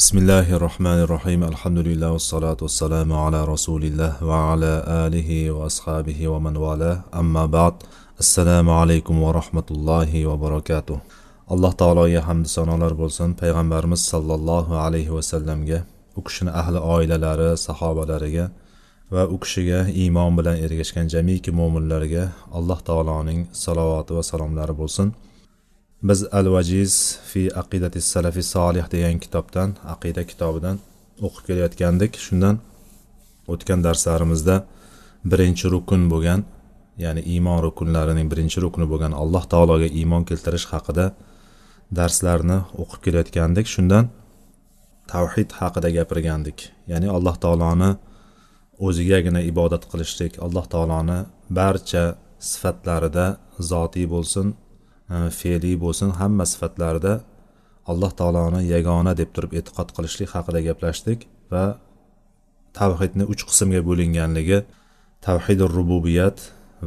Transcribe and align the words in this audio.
bismillahi 0.00 0.60
rohmanir 0.60 1.08
rohim 1.08 1.42
alhamdulillah 1.44 2.10
vassalotu 2.16 2.64
vassalamu 2.66 3.14
ala 3.24 3.40
rasulillah 3.46 4.12
va 4.28 4.38
ala 4.52 4.72
alihi 5.04 5.52
va 5.56 5.66
ashabihi 5.70 6.30
va 6.32 6.38
man 6.46 6.54
vala 6.64 6.92
amma 7.12 7.44
ba'd. 7.56 7.74
Assalomu 8.22 8.72
alaykum 8.82 9.20
va 9.24 9.30
rahmatullohi 9.40 10.24
va 10.28 10.36
barakatuh. 10.44 10.98
Alloh 11.52 11.72
taologa 11.82 12.20
hamd 12.28 12.46
sanolar 12.56 12.92
bo'lsin 13.02 13.28
payg'ambarimiz 13.40 14.00
sollallohu 14.12 14.80
alayhi 14.86 15.12
vasallamga 15.16 15.78
u 16.18 16.20
kishini 16.26 16.50
ahli 16.60 16.78
oilalari 16.94 17.50
sahobalariga 17.66 18.44
va 19.14 19.22
u 19.34 19.36
kishiga 19.42 19.80
iymon 20.02 20.32
bilan 20.38 20.56
ergashgan 20.66 21.06
jamiki 21.14 21.50
mo'minlarga 21.60 22.24
alloh 22.58 22.78
taoloning 22.88 23.40
salovati 23.64 24.16
va 24.16 24.22
salomlari 24.30 24.74
bo'lsin. 24.82 25.08
Biz 26.02 26.24
al 26.32 26.46
vajiz 26.54 27.18
fi 27.30 27.42
aqidati 27.62 28.00
salafi 28.00 28.42
solih 28.42 28.84
degan 28.94 29.16
kitobdan 29.24 29.70
aqida 29.94 30.22
kitobidan 30.30 30.76
o'qib 31.26 31.42
kelayotgandik. 31.48 32.12
Shundan 32.26 32.56
o'tgan 33.52 33.80
darslarimizda 33.86 34.56
birinchi 35.30 35.66
rukun 35.74 36.02
bo'lgan 36.12 36.40
ya'ni 37.04 37.22
iymon 37.32 37.58
rukunlarining 37.66 38.26
birinchi 38.32 38.58
rukuni 38.64 38.86
bo'lgan 38.92 39.12
alloh 39.22 39.44
taologa 39.52 39.88
iymon 40.00 40.22
keltirish 40.30 40.66
haqida 40.72 41.06
darslarni 41.98 42.58
o'qib 42.82 43.00
kelayotgandik. 43.06 43.66
Shundan 43.74 44.04
tavhid 45.12 45.50
haqida 45.60 45.88
gapirgandik. 45.98 46.58
Ya'ni 46.92 47.08
alloh 47.16 47.36
taoloni 47.44 47.90
o'zigagina 48.86 49.40
ibodat 49.52 49.84
qilishlik 49.90 50.32
alloh 50.46 50.64
taoloni 50.74 51.18
barcha 51.58 52.04
sifatlarida 52.50 53.26
zotiy 53.70 54.06
bo'lsin 54.14 54.46
fe'liy 55.38 55.76
bo'lsin 55.84 56.10
hamma 56.20 56.44
sifatlarida 56.52 57.14
alloh 57.90 58.10
taoloni 58.20 58.60
yagona 58.74 59.12
deb 59.20 59.30
turib 59.34 59.52
e'tiqod 59.58 59.88
qilishlik 59.96 60.30
haqida 60.36 60.60
gaplashdik 60.68 61.18
va 61.52 61.64
tavhidni 62.78 63.24
uch 63.32 63.42
qismga 63.48 63.80
bo'linganligi 63.88 64.58
tavhidul 65.26 65.72
rububiyat 65.78 66.38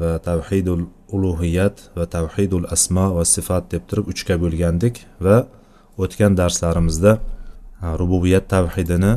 va 0.01 0.11
tavhidul 0.29 0.83
ulug'iyat 1.15 1.75
va 1.97 2.05
tavhidul 2.15 2.65
asmo 2.75 3.05
va 3.17 3.23
sifat 3.35 3.63
deb 3.73 3.83
turib 3.89 4.05
uchga 4.13 4.35
bo'lgandik 4.43 4.95
va 5.25 5.37
o'tgan 6.03 6.31
darslarimizda 6.39 7.11
rububiyat 8.01 8.45
tavhidini 8.55 9.13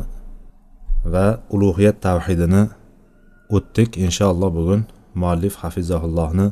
va 1.15 1.27
ulug'iyat 1.55 1.97
tavhidini 2.09 2.63
o'tdik. 3.57 3.91
Inshaalloh 4.07 4.51
bugun 4.59 4.81
muallif 5.21 5.55
hafizahullohni 5.63 6.47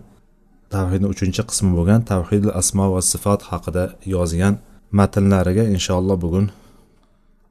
tavhidni 0.75 1.09
uchinchi 1.15 1.43
qismi 1.51 1.71
bo'lgan 1.79 2.01
tavhidil 2.13 2.53
asmo 2.61 2.85
va 2.95 3.01
sifat 3.13 3.41
haqida 3.51 3.85
yozgan 4.15 4.55
matnlariga 4.99 5.65
inshaalloh 5.75 6.17
bugun 6.25 6.47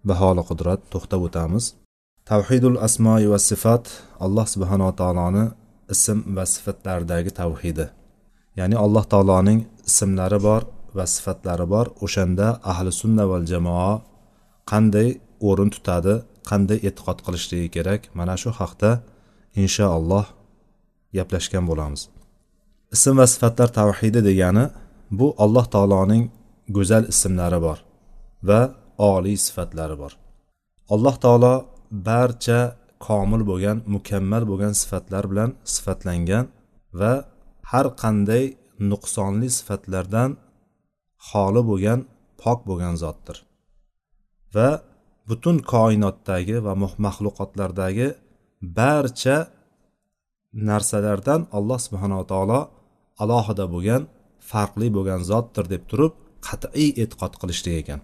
baholi 0.09 0.43
qudrat 0.49 0.79
to'xtab 0.93 1.21
o'tamiz. 1.27 1.65
Tavhidul 2.31 2.77
asmoi 2.87 3.25
va 3.33 3.39
sifat 3.49 3.83
alloh 4.25 4.45
subhanava 4.53 4.93
taoloni 5.01 5.45
ism 5.93 6.17
va 6.35 6.43
sifatlaridagi 6.53 7.31
tavhidi. 7.41 7.85
Ya'ni 8.59 8.75
alloh 8.85 9.03
taoloning 9.13 9.59
ismlari 9.89 10.39
bor 10.47 10.61
va 10.97 11.05
sifatlari 11.15 11.65
bor. 11.73 11.85
O'shanda 12.05 12.47
ahli 12.71 12.91
sunna 13.01 13.23
val 13.31 13.45
jamoa 13.53 13.93
qanday 14.71 15.09
o'rin 15.49 15.69
tutadi 15.75 16.13
qanday 16.49 16.79
e'tiqod 16.87 17.17
qilishligi 17.25 17.67
kerak? 17.75 18.01
Mana 18.19 18.35
shu 18.41 18.49
haqda 18.59 18.91
inshaalloh 19.61 20.25
gaplashgan 21.17 21.65
bo'lamiz. 21.71 22.01
Ism 22.95 23.13
va 23.19 23.25
sifatlar 23.33 23.69
tavhidi 23.79 24.21
degani 24.29 24.65
bu 25.19 25.27
alloh 25.43 25.65
taoloning 25.73 26.23
go'zal 26.75 27.03
ismlari 27.13 27.59
bor 27.65 27.77
va 28.49 28.61
oliy 29.11 29.37
sifatlari 29.47 29.95
bor. 30.01 30.13
Alloh 30.93 31.15
taolo 31.23 31.53
barcha 32.07 32.59
komil 33.07 33.41
bo'lgan 33.49 33.77
mukammal 33.95 34.43
bo'lgan 34.51 34.73
sifatlar 34.81 35.23
bilan 35.31 35.49
sifatlangan 35.73 36.45
va 36.99 37.13
har 37.71 37.87
qanday 38.01 38.43
nuqsonli 38.91 39.49
sifatlardan 39.57 40.29
xoli 41.29 41.61
bo'lgan 41.69 41.99
pok 42.41 42.59
bo'lgan 42.69 42.95
zotdir. 43.03 43.37
Va 44.55 44.69
butun 45.27 45.57
koinotdagi 45.73 46.57
va 46.65 46.73
maxluqotlardagi 47.05 48.07
barcha 48.79 49.37
narsalardan 50.69 51.41
alloh 51.57 51.79
subhanava 51.85 52.25
taolo 52.31 52.59
alohida 53.21 53.65
bo'lgan 53.73 54.01
farqli 54.49 54.87
bo'lgan 54.95 55.21
zotdir 55.31 55.65
deb 55.73 55.83
turib 55.91 56.13
qat'iy 56.47 56.89
e'tiqod 57.01 57.33
qilishlik 57.41 57.75
ekan. 57.81 57.99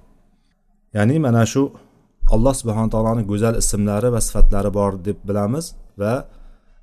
Ya'ni 0.96 1.18
mana 1.26 1.44
shu 1.52 1.64
alloh 2.36 2.54
subhana 2.62 2.90
taoloni 2.94 3.24
go'zal 3.32 3.56
ismlari 3.62 4.10
va 4.16 4.22
sifatlari 4.28 4.72
bor 4.80 4.92
deb 5.08 5.18
bilamiz 5.30 5.66
va 6.02 6.14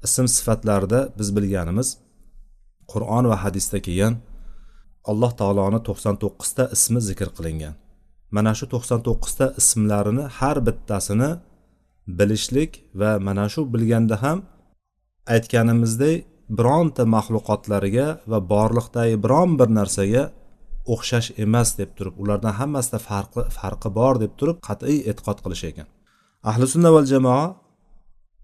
ism 0.07 0.27
sifatlarida 0.37 1.01
biz 1.19 1.29
bilganimiz 1.37 1.89
qur'on 2.93 3.25
va 3.31 3.37
hadisda 3.45 3.79
kelgan 3.87 4.15
alloh 5.11 5.33
taoloni 5.41 5.81
to'qson 5.89 6.15
to'qqizta 6.23 6.65
ismi 6.77 7.01
zikr 7.09 7.29
qilingan. 7.37 7.75
Mana 8.37 8.53
shu 8.59 8.67
to'qson 8.75 9.01
to'qqizta 9.07 9.47
ismlarini 9.61 10.25
har 10.39 10.57
bittasini 10.67 11.31
bilishlik 12.19 12.71
va 13.01 13.11
mana 13.27 13.47
shu 13.53 13.61
bilganda 13.75 14.17
ham 14.25 14.39
aytganimizdek 15.35 16.17
bironta 16.49 17.05
maxluqotlariga 17.17 18.07
va 18.31 18.39
borliqdagi 18.53 19.17
biron 19.25 19.51
bir 19.61 19.69
narsaga 19.79 20.23
o'xshash 20.95 21.29
emas 21.45 21.69
deb 21.79 21.91
turib 21.97 22.15
ulardan 22.23 22.55
hammasida 22.61 22.99
farqi 23.09 23.43
farqi 23.59 23.89
bor 23.99 24.15
deb 24.23 24.33
turib 24.39 24.57
qat'iy 24.69 24.99
e'tiqod 25.11 25.39
qilish 25.45 25.65
ekan. 25.71 25.89
Ahli 26.51 26.67
sunna 26.75 26.91
val 26.97 27.07
jamoa 27.12 27.45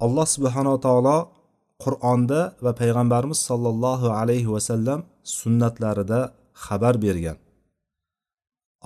alloh 0.05 0.27
subhanava 0.35 0.79
taolo 0.87 1.19
qur'onda 1.85 2.41
va 2.65 2.73
payg'ambarimiz 2.81 3.41
sollallohu 3.49 4.09
alayhi 4.21 4.51
vasallam 4.57 5.01
sunnatlarida 5.39 6.21
xabar 6.65 6.95
bergan. 7.05 7.39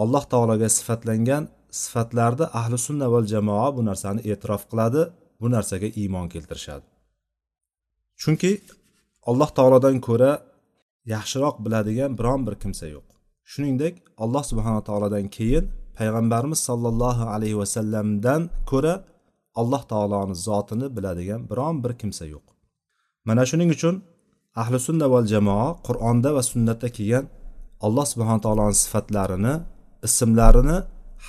Alloh 0.03 0.25
taologa 0.33 0.69
sifatlangan 0.79 1.45
sifatlarda 1.83 2.45
ahli 2.61 2.77
sunna 2.87 3.07
val 3.15 3.27
jamoa 3.35 3.67
bu 3.77 3.81
narsani 3.89 4.21
e'tirof 4.31 4.63
qiladi 4.71 5.03
bu 5.41 5.47
narsaga 5.55 5.89
iymon 6.01 6.27
keltirishadi. 6.35 6.87
Chunki 8.23 8.53
alloh 9.31 9.51
taolodan 9.59 9.97
ko'ra 10.09 10.33
yaxshiroq 11.15 11.57
biladigan 11.65 12.11
biron 12.19 12.41
bir 12.47 12.55
kimsa 12.63 12.87
yo'q. 12.95 13.07
Shuningdek 13.51 13.95
alloh 14.25 14.45
subhanaa 14.51 14.83
taolodan 14.89 15.27
keyin 15.37 15.65
payg'ambarimiz 15.99 16.61
sollallohu 16.69 17.25
alayhi 17.35 17.57
vasallamdan 17.63 18.41
ko'ra 18.71 18.95
alloh 19.61 19.83
taoloni 19.93 20.35
zotini 20.47 20.87
biladigan 20.97 21.41
biron 21.51 21.77
bir 21.85 21.93
kimsa 22.01 22.25
yo'q. 22.35 22.47
Mana 23.29 23.43
shuning 23.51 23.71
uchun 23.77 23.95
ahli 24.63 24.79
sunna 24.87 25.07
val 25.15 25.27
jamoa 25.35 25.69
qur'onda 25.87 26.31
va 26.37 26.43
sunnatda 26.53 26.89
kelgan 26.97 27.25
alloh 27.87 28.07
subhana 28.13 28.41
taoloni 28.47 28.77
sifatlarini 28.83 29.55
ismlarini 30.07 30.77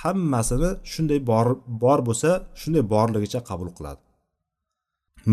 hammasini 0.00 0.70
shunday 0.92 1.20
bor 1.30 1.46
bor 1.82 1.98
bo'lsa 2.08 2.30
shunday 2.60 2.82
borligicha 2.94 3.40
qabul 3.50 3.70
qiladi. 3.76 4.00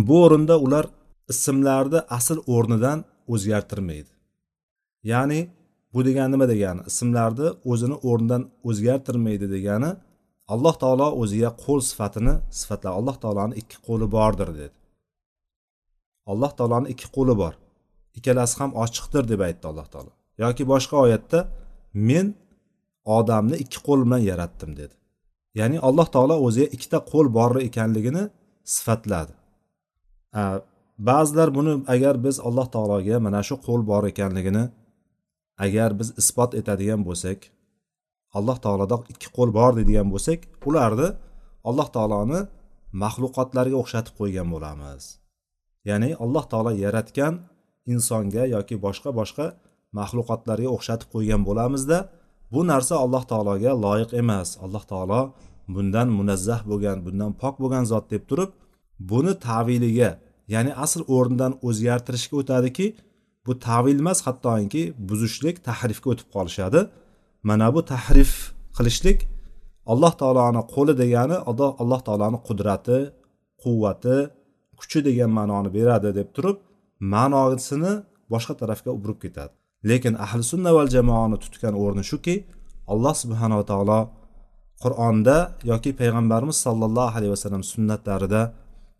Bu 0.07 0.15
o'rinda 0.25 0.55
ular 0.65 0.85
ismlarni 1.31 1.99
asl 2.17 2.37
o'rnidan 2.55 2.99
o'zgartirmaydi. 3.33 4.11
Ya'ni 5.11 5.39
bu 5.93 5.99
degani 6.07 6.31
nima 6.35 6.47
degani? 6.53 6.81
Ismlarni 6.91 7.47
o'zini 7.71 7.97
o'rnidan 8.09 8.43
o'zgartirmaydi 8.69 9.47
degani 9.55 9.91
alloh 10.53 10.75
taolo 10.83 11.07
o'ziga 11.21 11.51
qo'l 11.63 11.79
sifatini 11.89 12.33
sifatlab 12.59 12.93
alloh 12.99 13.15
taoloni 13.23 13.53
ikki 13.61 13.77
qo'li 13.87 14.07
bordir 14.15 14.49
dedi. 14.61 14.75
Alloh 16.31 16.51
taoloni 16.57 16.87
ikki 16.93 17.07
qo'li 17.15 17.33
bor. 17.41 17.53
Ikkalasi 18.17 18.55
ham 18.59 18.71
ochiqdir 18.83 19.23
deb 19.31 19.41
aytdi 19.47 19.65
alloh 19.71 19.87
taolo. 19.93 20.11
Yoki 20.43 20.63
boshqa 20.71 20.95
oyatda 21.05 21.39
men 22.09 22.27
odamni 23.17 23.55
ikki 23.63 23.79
qo'l 23.87 23.99
bilan 24.05 24.21
yaratdim 24.31 24.71
dedi. 24.81 24.95
Ya'ni 25.59 25.77
alloh 25.87 26.07
taolo 26.15 26.35
o'ziga 26.45 26.67
ikkita 26.75 26.99
qo'l 27.11 27.27
bor 27.37 27.51
ekanligini 27.69 28.23
sifatladi. 28.75 29.33
Ba'zilar 30.97 31.49
buni 31.57 31.83
agar 31.87 32.15
biz 32.25 32.39
alloh 32.39 32.67
taologa 32.75 33.19
mana 33.25 33.41
shu 33.47 33.55
qo'l 33.67 33.81
bor 33.91 34.03
ekanligini 34.11 34.63
agar 35.65 35.89
biz 35.99 36.09
isbot 36.21 36.51
etadigan 36.59 37.01
bo'lsak 37.07 37.39
alloh 38.37 38.57
taoloda 38.65 38.95
ikki 39.13 39.29
qo'l 39.37 39.49
bor 39.57 39.71
deydigan 39.77 40.07
bo'lsak 40.13 40.39
ularni 40.69 41.07
alloh 41.69 41.87
taoloni 41.95 42.39
maxluqotlarga 43.03 43.75
o'xshatib 43.81 44.13
qo'ygan 44.19 44.47
bo'lamiz. 44.53 45.03
Ya'ni 45.89 46.09
alloh 46.23 46.45
taolo 46.51 46.71
yaratgan 46.83 47.33
insonga 47.93 48.43
yoki 48.55 48.75
boshqa 48.85 49.09
boshqa 49.19 49.45
maxluqotlarga 49.99 50.69
o'xshatib 50.75 51.09
qo'ygan 51.13 51.41
bo'lamizda 51.47 51.97
bu 52.53 52.61
narsa 52.71 52.93
alloh 53.05 53.23
taologa 53.31 53.71
loyiq 53.85 54.11
emas. 54.21 54.49
Alloh 54.65 54.83
taolo 54.91 55.21
bundan 55.75 56.07
munazzah 56.17 56.61
bo'lgan 56.69 56.97
bundan 57.05 57.31
pok 57.41 57.55
bo'lgan 57.61 57.83
zot 57.91 58.05
deb 58.13 58.23
turib 58.29 58.51
buni 59.11 59.33
taviliga 59.47 60.09
ya'ni 60.53 60.71
asl 60.85 61.01
o'rnidan 61.15 61.51
o'zgartirishga 61.67 62.35
o'tadiki 62.41 62.85
bu 63.45 63.51
tavil 63.67 63.97
emas 64.03 64.19
hattoki 64.27 64.83
buzishlik 65.09 65.55
tahrifga 65.67 66.07
o'tib 66.13 66.27
qolishadi. 66.35 66.79
Mana 67.49 67.67
bu 67.75 67.81
tahrif 67.93 68.31
qilishlik 68.77 69.19
alloh 69.91 70.13
taoloni 70.21 70.61
qo'li 70.73 70.93
degani 71.01 71.37
alloh 71.81 72.01
taoloni 72.07 72.39
qudrati 72.47 72.97
quvvati 73.63 74.17
kuchi 74.79 74.99
degan 75.07 75.31
ma'noni 75.37 75.69
beradi 75.77 76.09
deb 76.19 76.29
turib 76.35 76.57
ma'nosini 77.13 77.93
boshqa 78.33 78.53
tarafga 78.61 78.91
burib 79.03 79.19
ketadi. 79.25 79.53
Lekin 79.89 80.13
ahli 80.25 80.43
sunna 80.51 80.71
val 80.77 80.89
jamoani 80.95 81.37
tutgan 81.43 81.73
o'rni 81.83 82.03
shuki 82.11 82.35
alloh 82.93 83.13
subhanava 83.23 83.63
taolo 83.71 83.99
qur'onda 84.83 85.37
yoki 85.71 85.91
payg'ambarimiz 85.99 86.57
sollallohu 86.65 87.13
alayhi 87.17 87.33
vasallam 87.35 87.63
sunnatlarida 87.73 88.41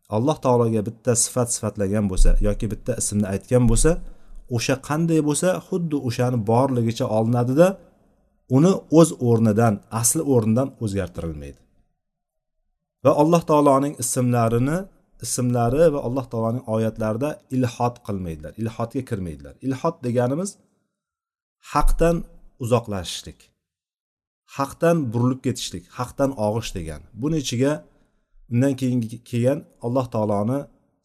alloh 0.09 0.37
taologa 0.45 0.81
bitta 0.87 1.11
sifat 1.23 1.49
sifatlagan 1.55 2.05
bo'lsa 2.11 2.29
yoki 2.47 2.65
bitta 2.73 2.91
ismni 3.01 3.27
aytgan 3.33 3.63
bo'lsa 3.71 3.91
o'sha 4.55 4.75
qanday 4.89 5.21
bo'lsa 5.29 5.49
xuddi 5.67 5.97
o'shani 6.07 6.37
borligicha 6.51 7.05
olinadida 7.17 7.67
uni 8.57 8.73
o'z 8.99 9.09
o'rnidan 9.27 9.73
asli 10.01 10.23
o'rnidan 10.33 10.67
o'zgartirilmaydi. 10.83 11.59
Va 13.05 13.11
alloh 13.21 13.41
taoloning 13.49 13.93
ismlarini 14.03 14.77
ismlari 15.25 15.83
va 15.93 15.99
alloh 16.07 16.25
taoloning 16.31 16.63
oyatlarida 16.75 17.29
ilhot 17.55 17.95
qilmaydilar 18.07 18.53
ilhotga 18.61 19.01
kirmaydilar. 19.09 19.53
Ilhot 19.67 19.95
deganimiz 20.05 20.49
haqdan 21.73 22.15
uzoqlashishlik 22.63 23.39
haqdan 24.57 24.97
burilib 25.13 25.41
ketishlik 25.45 25.83
haqdan 25.97 26.31
og'ish 26.47 26.71
degan. 26.77 27.01
Buni 27.21 27.37
ichiga 27.43 27.71
undan 28.53 28.73
keyin 28.79 28.99
kelgan 29.29 29.59
alloh 29.85 30.05
taoloni 30.13 30.59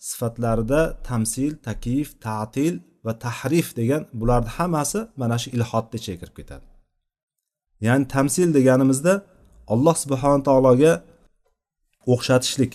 sifatlarida 0.08 0.80
tamsil 1.08 1.52
takif 1.66 2.06
ta'til 2.26 2.74
va 3.04 3.12
tahrif 3.24 3.68
degan 3.80 4.02
bularni 4.20 4.50
hammasi 4.56 5.00
mana 5.20 5.36
shu 5.42 5.48
ilhotni 5.56 5.96
ichiga 6.00 6.18
kirib 6.20 6.34
ketadi. 6.40 6.66
Ya'ni 7.86 8.04
tamsil 8.14 8.48
deganimizda 8.58 9.12
alloh 9.72 9.96
subhana 10.04 10.42
taologa 10.48 10.92
o'xshatishlik 12.12 12.72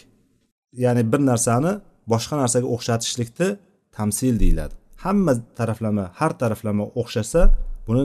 ya'ni 0.83 1.03
bir 1.11 1.21
narsani 1.31 1.71
boshqa 2.11 2.35
narsaga 2.41 2.67
o'xshatishlikni 2.75 3.49
tamsil 3.97 4.33
deyiladi. 4.43 4.73
Hamma 5.03 5.33
taraflama 5.59 6.05
har 6.19 6.31
taraflama 6.41 6.85
o'xshasa 7.01 7.41
buni 7.87 8.03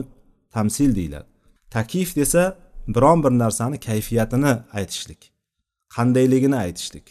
tamsil 0.55 0.95
deyiladi. 0.99 1.27
Takif 1.75 2.09
desa 2.19 2.43
biron 2.95 3.23
bir 3.23 3.33
narsani 3.43 3.77
kayfiyatini 3.87 4.53
aytishlik. 4.73 5.30
Qandayligini 5.95 6.57
aytishlik. 6.65 7.07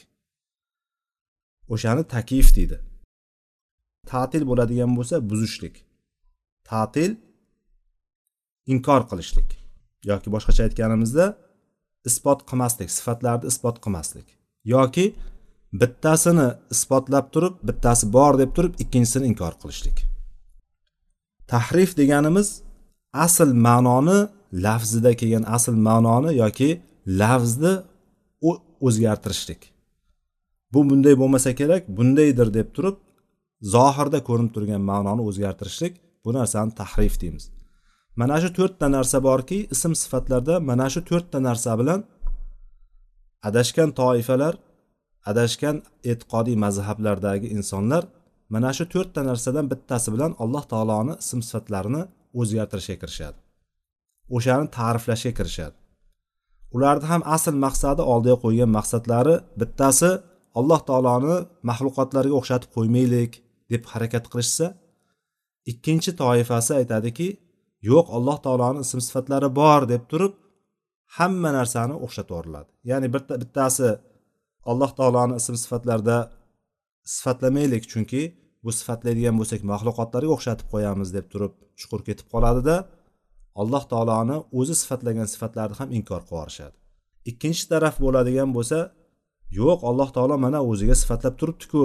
O'shani 1.72 2.02
takif 2.14 2.48
deydi. 2.56 2.76
Ta'til 4.10 4.42
bo'ladigan 4.50 4.90
bo'lsa 4.98 5.16
buzishlik. 5.30 5.74
Ta'til 6.68 7.12
inkor 8.72 9.02
qilishlik. 9.10 9.48
Yoki 10.10 10.28
boshqacha 10.34 10.62
aytganimizda 10.66 11.26
isbot 12.08 12.40
qilmaslik 12.48 12.88
sifatlarni 12.96 13.46
isbot 13.52 13.76
qilmaslik. 13.84 14.26
Yoki 14.74 15.06
bittasini 15.80 16.48
isbotlab 16.74 17.26
turib 17.34 17.54
bittasi 17.68 18.04
bor 18.16 18.32
deb 18.42 18.50
turib 18.56 18.74
ikkinchisini 18.82 19.26
inkor 19.30 19.54
qilishlik. 19.62 19.96
Tahrif 21.50 21.90
deganimiz 22.00 22.48
asl 23.26 23.50
ma'noni 23.66 24.18
lafzida 24.66 25.12
kelgan 25.20 25.44
asl 25.56 25.74
ma'noni 25.88 26.30
yoki 26.42 26.70
lafzni 27.20 27.74
o'zgartirishlik. 28.86 29.62
Bu 30.72 30.80
bunday 30.90 31.14
bo'lmasa 31.20 31.50
kerak 31.60 31.88
bundaydir 31.98 32.48
deb 32.58 32.68
turib 32.76 32.96
zohirda 33.74 34.18
ko'rinib 34.28 34.52
turgan 34.56 34.82
ma'noni 34.90 35.22
o'zgartirishlik 35.28 35.94
bu 36.24 36.30
narsani 36.38 36.72
tahrif 36.80 37.20
deymiz. 37.22 37.44
Mana 38.20 38.36
shu 38.42 38.50
to'rtta 38.58 38.86
narsa 38.96 39.18
borki 39.28 39.58
ism 39.74 39.92
sifatlarda 40.02 40.54
mana 40.70 40.86
shu 40.94 41.00
to'rtta 41.10 41.38
narsa 41.48 41.72
bilan 41.80 42.00
adashgan 43.48 43.90
toifalar 44.00 44.54
adashgan 45.30 45.76
e'tiqodiy 46.10 46.56
mazhablardagi 46.64 47.48
insonlar 47.56 48.04
mana 48.54 48.70
shu 48.76 48.84
to'rtta 48.94 49.20
narsadan 49.30 49.66
bittasi 49.72 50.08
bilan 50.14 50.32
alloh 50.42 50.64
taoloni 50.72 51.14
ism 51.24 51.40
sifatlarini 51.48 52.02
o'zgartirishga 52.40 52.96
kirishadi. 53.02 53.38
O'shani 54.36 54.66
ta'riflashga 54.76 55.32
kirishadi. 55.38 55.76
Ularni 56.74 57.06
ham 57.12 57.22
asl 57.36 57.54
maqsadi 57.66 58.02
oldiga 58.12 58.36
qo'ygan 58.44 58.70
maqsadlari 58.78 59.34
bittasi 59.60 60.10
alloh 60.58 60.80
taoloni 60.88 61.36
maxluqotlarga 61.68 62.34
o'xshatib 62.40 62.70
qo'ymaylik 62.76 63.32
deb 63.72 63.82
harakat 63.92 64.24
qilishsa 64.32 64.66
ikkinchi 65.72 66.10
toifasi 66.22 66.72
aytadiki 66.80 67.28
yo'q 67.90 68.06
alloh 68.16 68.36
taoloni 68.44 68.78
ism 68.86 69.00
sifatlari 69.06 69.48
bor 69.60 69.80
deb 69.92 70.02
turib 70.10 70.32
hamma 71.16 71.50
narsani 71.58 71.94
o'xshatib 72.04 72.32
yuboriladi. 72.32 72.70
Ya'ni 72.90 73.08
bitta 73.14 73.34
bittasi 73.42 73.88
alloh 74.70 74.90
taoloni 74.98 75.34
ism 75.40 75.54
sifatlarida 75.62 76.18
sifatlamaylik 77.16 77.84
chunki 77.92 78.22
bu 78.64 78.70
sifatlaydigan 78.78 79.34
bo'lsak 79.40 79.60
maxluqotlarga 79.72 80.32
o'xshatib 80.36 80.66
qo'yamiz 80.72 81.08
deb 81.16 81.26
turib 81.32 81.52
chuqur 81.80 82.00
ketib 82.08 82.26
qoladida 82.34 82.76
alloh 83.60 83.84
taoloni 83.92 84.36
o'zi 84.60 84.74
sifatlagan 84.82 85.26
sifatlarni 85.34 85.76
ham 85.80 85.88
inkor 85.98 86.20
qilib 86.22 86.32
yuborishadi. 86.32 86.76
Ikkinchi 87.30 87.64
taraf 87.72 87.94
bo'ladigan 88.04 88.50
bo'lsa 88.56 88.78
yo'q 89.60 89.80
alloh 89.90 90.08
taolo 90.16 90.36
mana 90.44 90.58
o'ziga 90.70 90.94
sifatlab 91.02 91.34
turibdiku 91.40 91.84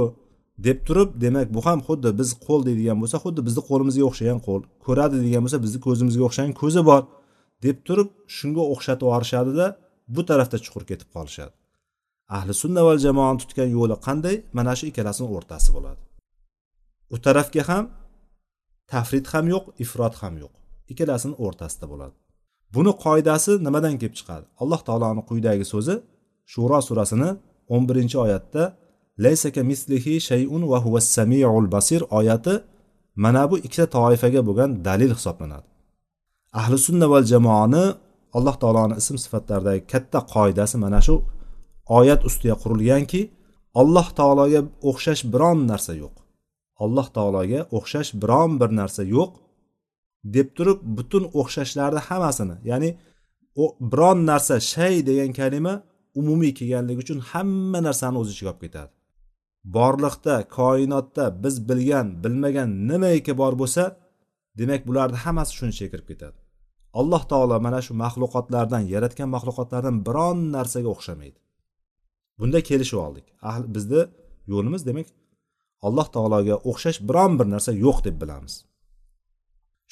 deb 0.67 0.77
turib 0.87 1.09
demak 1.23 1.47
bu 1.55 1.61
ham 1.67 1.79
xuddi 1.87 2.09
biz 2.19 2.29
qo'l 2.47 2.61
deydigan 2.67 2.97
bo'lsa 3.01 3.17
xuddi 3.23 3.41
bizni 3.47 3.61
qo'limizga 3.69 4.03
o'xshagan 4.09 4.39
qo'l 4.47 4.61
ko'radi 4.85 5.17
degan 5.25 5.41
bo'lsa 5.45 5.59
bizni 5.65 5.79
ko'zimizga 5.87 6.23
o'xshagan 6.27 6.53
ko'zi 6.61 6.81
bor 6.89 7.01
deb 7.65 7.77
turib 7.87 8.09
shunga 8.37 8.63
o'xshatib 8.73 9.05
yuborishadida 9.07 9.67
bu 10.15 10.21
tarafda 10.29 10.57
chuqur 10.65 10.83
ketib 10.89 11.09
qolishadi. 11.15 11.53
Ahli 12.37 12.53
sunna 12.61 12.81
val 12.87 12.99
jamoani 13.05 13.37
tutgan 13.41 13.69
yo'li 13.77 13.95
qanday? 14.07 14.35
Mana 14.57 14.73
shu 14.79 14.85
ikkalasini 14.91 15.27
o'rtasi 15.37 15.69
bo'ladi. 15.75 16.01
U 17.13 17.17
tarafga 17.25 17.63
ham 17.69 17.85
tafrid 18.91 19.25
ham 19.33 19.45
yo'q 19.53 19.65
ifrot 19.83 20.15
ham 20.21 20.33
yo'q. 20.43 20.53
Ikkalasini 20.91 21.35
o'rtasida 21.45 21.85
bo'ladi. 21.91 22.15
Buni 22.75 22.91
qoidasi 23.05 23.51
nimadan 23.65 23.95
kelib 24.01 24.15
chiqadi? 24.19 24.45
Alloh 24.61 24.81
taoloni 24.87 25.21
quyidagi 25.29 25.65
so'zi 25.73 25.95
shuro 26.53 26.79
surasini 26.87 27.29
o'n 27.73 27.83
birinchi 27.89 28.17
oyatda 28.25 28.63
laysaka 29.25 29.61
mislihi 29.71 30.13
shayun 30.29 30.63
va 30.71 30.77
huva 30.85 31.01
samiul 31.15 31.67
basir 31.75 32.01
oyati 32.19 32.55
mana 33.23 33.43
bu 33.51 33.55
ikkita 33.65 33.85
toifaga 33.95 34.41
bo'lgan 34.47 34.71
dalil 34.87 35.11
hisoblanadi. 35.17 35.67
Ahli 36.59 36.77
sunna 36.87 37.07
val 37.13 37.25
jamoani 37.33 37.85
alloh 38.37 38.55
taoloni 38.63 38.95
ism 39.01 39.15
sifatlaridagi 39.23 39.81
katta 39.91 40.19
qoidasi 40.33 40.75
mana 40.83 40.99
shu 41.07 41.15
oyat 41.99 42.21
ustiga 42.29 42.55
qurilganki 42.63 43.21
alloh 43.81 44.07
taologa 44.19 44.61
o'xshash 44.89 45.23
biron 45.33 45.59
narsa 45.71 45.93
yo'q. 46.03 46.15
Alloh 46.83 47.07
taologa 47.17 47.59
o'xshash 47.77 48.11
biron 48.21 48.51
bir 48.61 48.69
narsa 48.79 49.03
yo'q 49.15 49.31
deb 50.35 50.47
turib 50.57 50.79
butun 50.97 51.23
o'xshashlarni 51.39 52.01
hammasini 52.07 52.55
ya'ni 52.71 52.89
biron 53.91 54.19
narsa 54.31 54.55
shay 54.73 54.95
degan 55.09 55.31
kalima 55.39 55.73
umumiy 56.19 56.53
kelganligi 56.59 56.99
uchun 57.05 57.19
hamma 57.31 57.79
narsani 57.87 58.17
o'z 58.21 58.29
ichiga 58.33 58.49
olib 58.51 58.61
ketadi. 58.65 58.91
Borliqda 59.75 60.35
koinotda 60.57 61.25
biz 61.43 61.55
bilgan 61.69 62.07
bilmagan 62.23 62.69
nimaiki 62.89 63.33
bor 63.41 63.53
bo'lsa 63.61 63.83
demak 64.59 64.81
bularni 64.87 65.17
hammasi 65.25 65.51
shuni 65.57 65.71
ichiga 65.75 65.89
kirib 65.93 66.07
ketadi. 66.11 66.37
Alloh 66.99 67.23
taolo 67.31 67.57
mana 67.65 67.79
shu 67.85 67.93
maxluqotlardan 68.03 68.83
yaratgan 68.93 69.29
maxluqotlardan 69.35 69.95
biron 70.07 70.37
narsaga 70.55 70.89
o'xshamaydi. 70.95 71.39
Bunda 72.39 72.59
kelishib 72.69 72.99
oldik. 73.05 73.25
Bizni 73.75 74.01
yo'limiz 74.53 74.81
demak 74.89 75.07
alloh 75.87 76.07
taologa 76.15 76.55
o'xshash 76.69 76.99
biron 77.09 77.31
bir 77.39 77.47
narsa 77.53 77.71
yo'q 77.85 77.97
deb 78.07 78.15
bilamiz. 78.21 78.53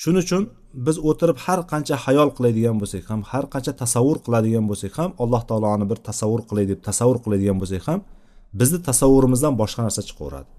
Shuning 0.01 0.23
uchun 0.25 0.43
biz 0.85 0.97
o'tirib 1.09 1.37
har 1.45 1.59
qancha 1.71 1.95
hayol 2.05 2.29
qiladigan 2.37 2.75
bo'lsak 2.81 3.03
ham 3.11 3.21
har 3.31 3.45
qancha 3.53 3.73
tasavvur 3.81 4.17
qiladigan 4.25 4.65
bo'lsak 4.71 4.93
ham 4.99 5.11
alloh 5.23 5.41
taoloni 5.49 5.85
bir 5.91 5.99
tasavvur 6.09 6.41
qilay 6.49 6.65
deb 6.71 6.79
tasavvur 6.87 7.17
qiladigan 7.25 7.57
bo'lsak 7.61 7.83
ham 7.89 7.99
bizni 8.59 8.79
tasavvurimizdan 8.89 9.53
boshqa 9.61 9.81
narsa 9.85 10.01
chiqaveradi. 10.09 10.49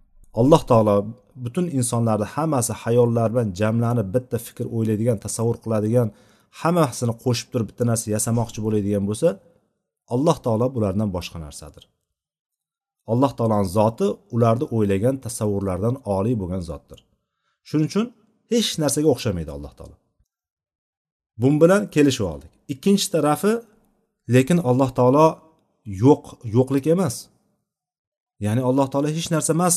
Alloh 0.41 0.63
taolo 0.71 0.97
butun 1.45 1.67
insonlarni 1.79 2.27
hammasi 2.35 2.73
hayollar 2.83 3.29
bilan 3.33 3.49
jamlanib 3.61 4.09
bitta 4.15 4.37
fikr 4.47 4.67
o'ylaydigan 4.77 5.19
tasavvur 5.25 5.57
qiladigan 5.65 6.09
hammasini 6.61 7.15
qo'shib 7.25 7.49
turib 7.53 7.67
bitta 7.71 7.85
narsa 7.91 8.07
yasamoqchi 8.17 8.61
bo'ladigan 8.67 9.05
bo'lsa 9.11 9.29
alloh 10.15 10.37
taolo 10.45 10.67
bulardan 10.77 11.09
boshqa 11.17 11.39
narsadir. 11.47 11.85
Alloh 13.13 13.33
taoloni 13.39 13.69
zoti 13.79 14.07
ularni 14.35 14.67
o'ylagan 14.77 15.17
tasavvurlardan 15.25 15.95
oliy 16.17 16.35
bo'lgan 16.43 16.63
zotdir. 16.71 16.99
Shuning 17.69 17.89
uchun 17.91 18.07
hech 18.53 18.69
narsaga 18.83 19.09
o'xshamaydi 19.15 19.51
alloh 19.57 19.73
taolo. 19.79 19.97
Bu 21.41 21.49
bilan 21.63 21.83
kelishib 21.95 22.27
oldik. 22.33 22.53
Ikkinchi 22.73 23.07
tarafi 23.15 23.53
lekin 24.35 24.59
alloh 24.71 24.91
taolo 24.99 25.27
yo'q 26.05 26.25
yo'qlik 26.55 26.87
emas. 26.95 27.15
Ya'ni 28.45 28.63
alloh 28.69 28.87
taolo 28.93 29.09
hech 29.17 29.29
narsa 29.35 29.53
emas 29.59 29.77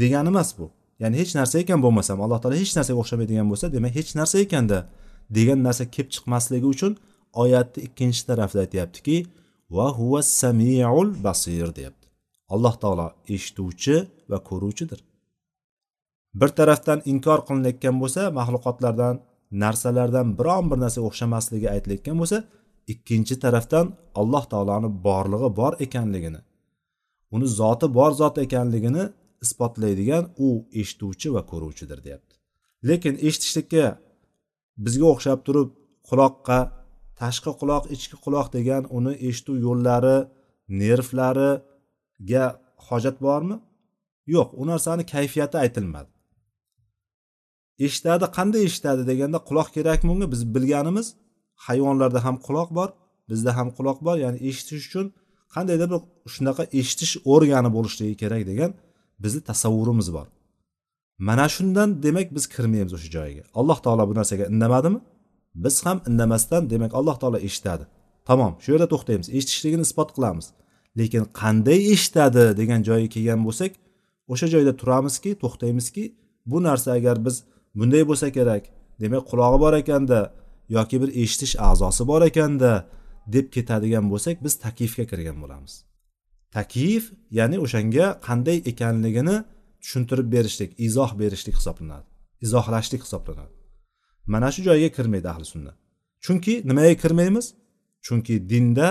degani 0.00 0.28
emas 0.34 0.50
bu. 0.58 0.66
Ya'ni 1.02 1.16
hech 1.20 1.32
narsa 1.38 1.56
ekan 1.62 1.80
bo'lmasam 1.84 2.18
alloh 2.24 2.38
taolo 2.42 2.56
hech 2.62 2.72
narsaga 2.78 2.98
o'xshamaydigan 3.02 3.46
bo'lsa 3.52 3.66
demak 3.76 3.92
hech 3.98 4.10
narsa 4.18 4.36
ekanda 4.44 4.78
degan 5.36 5.60
narsa 5.66 5.84
kelib 5.94 6.10
chiqmasligi 6.14 6.66
uchun 6.74 6.92
oyatni 7.42 7.80
ikkinchi 7.86 8.22
tarafida 8.28 8.60
aytyaptiki 8.66 9.16
va 9.76 9.86
huva 9.98 10.20
samiul 10.40 11.08
basir 11.24 11.68
deyapti. 11.78 12.06
Alloh 12.54 12.74
taolo 12.82 13.06
eshituvchi 13.34 13.96
va 14.30 14.38
ko'ruvchidir. 14.48 15.00
Bir 16.40 16.50
tarafdan 16.58 16.98
inkor 17.12 17.40
qilinayotgan 17.48 17.96
bo'lsa 18.02 18.22
maxluqotlardan 18.38 19.14
narsalardan 19.62 20.28
biron 20.38 20.64
bir 20.70 20.78
narsaga 20.84 21.06
o'xshamasligi 21.10 21.68
aytilayotgan 21.74 22.16
bo'lsa 22.22 22.38
ikkinchi 22.92 23.34
tarafdan 23.44 23.86
alloh 24.20 24.44
taoloni 24.52 24.88
borlig'i 25.06 25.48
bor 25.60 25.72
ekanligini 25.86 26.40
uni 27.34 27.46
zoti 27.60 27.86
bor 27.98 28.12
zot 28.20 28.36
ekanligini 28.46 29.04
isbotlaydigan 29.44 30.24
u 30.46 30.48
eshituvchi 30.80 31.28
va 31.34 31.42
ko'ruvchidir 31.50 31.98
deyapti. 32.06 32.34
Lekin 32.88 33.14
eshitishlikka 33.26 33.84
bizga 34.84 35.06
o'xshab 35.14 35.40
turib 35.46 35.68
quloqqa 36.08 36.58
tashqi 37.20 37.52
quloq 37.60 37.84
ichki 37.94 38.16
quloq 38.24 38.48
degan 38.56 38.82
uni 38.98 39.12
eshituv 39.28 39.56
yo'llari 39.66 40.16
nervlariga 40.80 42.44
hojat 42.88 43.16
bormi? 43.26 43.56
Yo'q 44.34 44.48
u 44.60 44.62
narsani 44.70 45.04
kayfiyati 45.14 45.56
aytilmadi. 45.64 46.10
Eshitadi 47.86 48.24
qanday 48.36 48.62
eshitadi 48.68 49.02
deganda 49.10 49.38
quloq 49.48 49.68
kerakmi 49.76 50.10
unga 50.14 50.26
biz 50.32 50.54
bilganimiz 50.54 51.06
hayvonlarda 51.66 52.24
ham 52.24 52.36
quloq 52.46 52.70
bor 52.78 52.88
bizda 53.28 53.56
ham 53.56 53.68
quloq 53.76 53.98
bor. 54.06 54.16
Ya'ni 54.24 54.38
eshitish 54.48 54.86
uchun 54.88 55.06
qandaydir 55.54 55.88
bir 55.94 56.00
shunaqa 56.34 56.64
eshitish 56.80 57.12
organi 57.34 57.70
bo'lishligi 57.76 58.16
kerak 58.22 58.42
degan 58.50 58.70
bizni 59.22 59.40
tasavvurimiz 59.50 60.08
bor. 60.16 60.26
Mana 61.18 61.46
shundan 61.48 62.02
demak 62.02 62.28
biz 62.36 62.44
kirmaymiz 62.54 62.92
o'sha 62.96 63.08
joyga. 63.16 63.42
Alloh 63.54 63.78
taolo 63.84 64.04
bu 64.10 64.14
narsaga 64.18 64.44
indamadimi? 64.54 65.00
Biz 65.64 65.86
ham 65.86 65.98
indamasdan 66.08 66.70
demak 66.70 66.92
alloh 66.98 67.16
taolo 67.22 67.38
eshitadi. 67.48 67.84
Tamom 68.28 68.52
shu 68.62 68.68
yerda 68.72 68.88
to'xtaymiz. 68.92 69.26
Eshitishligini 69.36 69.84
isbot 69.88 70.10
qilamiz. 70.16 70.46
Lekin 70.98 71.24
qanday 71.40 71.80
eshitadi 71.94 72.44
degan 72.60 72.80
joyga 72.88 73.08
kelgan 73.14 73.40
bo'lsak 73.46 73.72
o'sha 74.32 74.46
joyda 74.54 74.72
turamizki 74.80 75.30
to'xtaymizki 75.42 76.04
bu 76.50 76.58
narsa 76.66 76.88
agar 76.98 77.16
biz 77.26 77.36
bunday 77.78 78.02
bo'lsa 78.10 78.28
kerak. 78.36 78.64
Demak 79.00 79.22
qulog'i 79.30 79.58
bor 79.64 79.74
ekanda 79.82 80.20
yoki 80.76 80.96
bir 81.02 81.10
eshitish 81.22 81.54
a'zosi 81.68 82.02
bor 82.10 82.22
ekanda 82.30 82.72
deb 83.34 83.46
ketadigan 83.54 84.06
bo'lsak 84.12 84.36
biz 84.44 84.54
taklifga 84.64 85.04
kirgan 85.10 85.36
bo'lamiz. 85.42 85.72
Taklif 86.56 87.04
ya'ni 87.38 87.56
o'shanga 87.64 88.06
qanday 88.26 88.58
ekanligini 88.70 89.36
tushuntirib 89.82 90.28
berishlik 90.34 90.70
izoh 90.86 91.10
berishlik 91.20 91.54
hisoblanadi. 91.60 92.06
Izohlashlik 92.46 93.02
hisoblanadi. 93.06 93.54
Mana 94.32 94.48
shu 94.54 94.60
joyga 94.68 94.90
kirmaydi 94.96 95.28
ahli 95.32 95.46
sunna. 95.52 95.72
Chunki 96.24 96.54
nimaga 96.68 96.94
kirmaymiz? 97.02 97.46
Chunki 98.06 98.34
dinda 98.50 98.88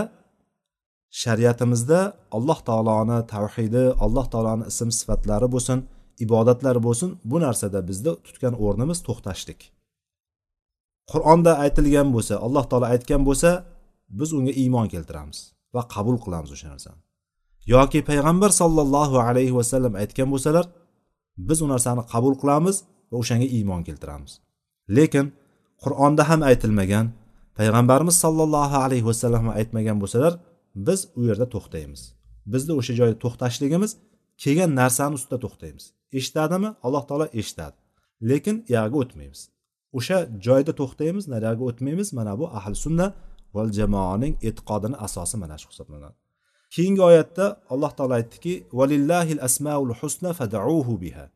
shariatimizda 1.22 2.00
alloh 2.38 2.60
taoloni 2.70 3.18
tavhidi 3.34 3.86
alloh 4.06 4.26
taoloni 4.34 4.64
ism 4.72 4.90
sifatlari 5.00 5.48
bo'lsin 5.56 5.80
ibodatlar 6.26 6.78
bo'lsin 6.88 7.10
bu 7.32 7.38
narsada 7.46 7.80
bizda 7.90 8.12
tutgan 8.26 8.54
o'rnimiz 8.66 9.00
to'xtashlik 9.08 9.60
qur'onda 11.12 11.52
aytilgan 11.64 12.08
bo'lsa 12.16 12.34
alloh 12.46 12.66
taolo 12.72 12.88
aytgan 12.94 13.22
bo'lsa 13.28 13.50
biz 14.20 14.30
unga 14.38 14.54
iymon 14.64 14.88
keltiramiz 14.94 15.40
va 15.76 15.82
qabul 15.96 16.18
qilamiz 16.24 16.52
o'sha 16.56 16.68
narsani. 16.74 17.00
Yoki 17.74 18.00
payg'ambar 18.10 18.52
sollallohu 18.62 19.18
alayhi 19.28 19.54
vasallam 19.60 19.94
aytgan 20.02 20.28
bo'lsalar 20.34 20.66
biz 21.48 21.60
u 21.66 21.68
narsani 21.74 22.04
qabul 22.14 22.34
qilamiz 22.42 22.76
va 23.12 23.16
o'shanga 23.22 23.48
iymon 23.58 23.82
keltiramiz. 23.88 24.32
Lekin 24.98 25.26
qur'onda 25.84 26.24
ham 26.30 26.42
aytilmagan 26.50 27.06
payg'ambarimiz 27.60 28.16
sollallohu 28.24 28.78
alayhi 28.86 29.06
vasallam 29.10 29.46
aytmagan 29.60 29.98
bo'lsalar 30.04 30.34
biz 30.88 31.00
u 31.20 31.22
yerda 31.30 31.46
to'xtaymiz. 31.56 32.02
Bizni 32.54 32.74
o'sha 32.80 32.94
joyda 33.00 33.18
to'xtashligimiz 33.24 33.92
kelgan 34.44 34.72
narsani 34.82 35.14
ustida 35.20 35.38
to'xtaymiz. 35.46 35.86
eshitadimi 36.19 36.69
alloh 36.87 37.03
taolo 37.09 37.27
eshitadi 37.41 37.77
lekin 38.31 38.57
u 38.69 38.73
yoqqa 38.77 38.97
o'tmaymiz 39.03 39.41
o'sha 39.99 40.19
joyda 40.47 40.73
to'xtaymiz 40.81 41.25
naryoqqa 41.35 41.65
o'tmaymiz 41.71 42.09
mana 42.19 42.33
bu 42.41 42.47
ahli 42.59 42.77
sunna 42.85 43.07
val 43.57 43.71
jamoaning 43.79 44.35
e'tiqodini 44.49 44.97
asosi 45.07 45.37
mana 45.43 45.57
shu 45.61 45.69
hisoblanadi 45.73 46.17
keyingi 46.75 47.03
oyatda 47.11 47.45
alloh 47.73 47.93
taolo 47.99 48.15
aytdiki 48.21 48.55
valillahil 48.79 49.41
asmaul 49.49 49.93
husna 50.01 50.31
fadauhu 50.39 50.95
biha 51.05 51.27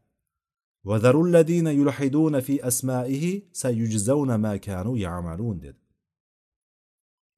وذروا 0.88 1.26
الذين 1.28 1.66
يلحدون 1.66 2.40
في 2.40 2.54
أسمائه 2.68 3.42
سيجزون 3.52 4.34
ما 4.34 4.56
كانوا 4.56 4.98
يعملون 4.98 5.60
dedi 5.60 5.80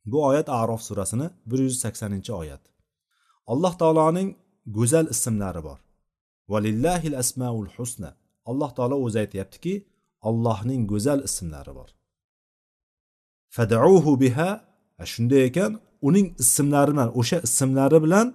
bu 0.07 0.27
oyat 0.27 0.49
arof 0.49 0.83
surasini 0.83 1.31
bir 1.47 1.59
yuz 1.59 1.79
saksoninchi 1.79 2.33
oyat 2.33 2.61
alloh 3.47 3.79
taoloning 3.79 4.37
go'zal 4.67 5.07
ismlari 5.15 5.63
bor 5.69 5.79
Valillahil 6.52 7.16
asmaul 7.24 7.70
husna. 7.76 8.10
Alloh 8.50 8.70
taolo 8.78 8.96
o'zi 9.06 9.18
aytyaptiki 9.24 9.74
allohning 10.30 10.82
go'zal 10.92 11.20
ismlari 11.30 11.72
bor. 11.80 11.90
Fadauhu 13.56 14.12
biha 14.24 14.50
shunday 15.12 15.42
ekan 15.50 15.72
uning 16.08 16.28
ismlari 16.44 16.92
bilan 16.94 17.10
o'sha 17.20 17.38
ismlari 17.48 18.00
bilan 18.06 18.28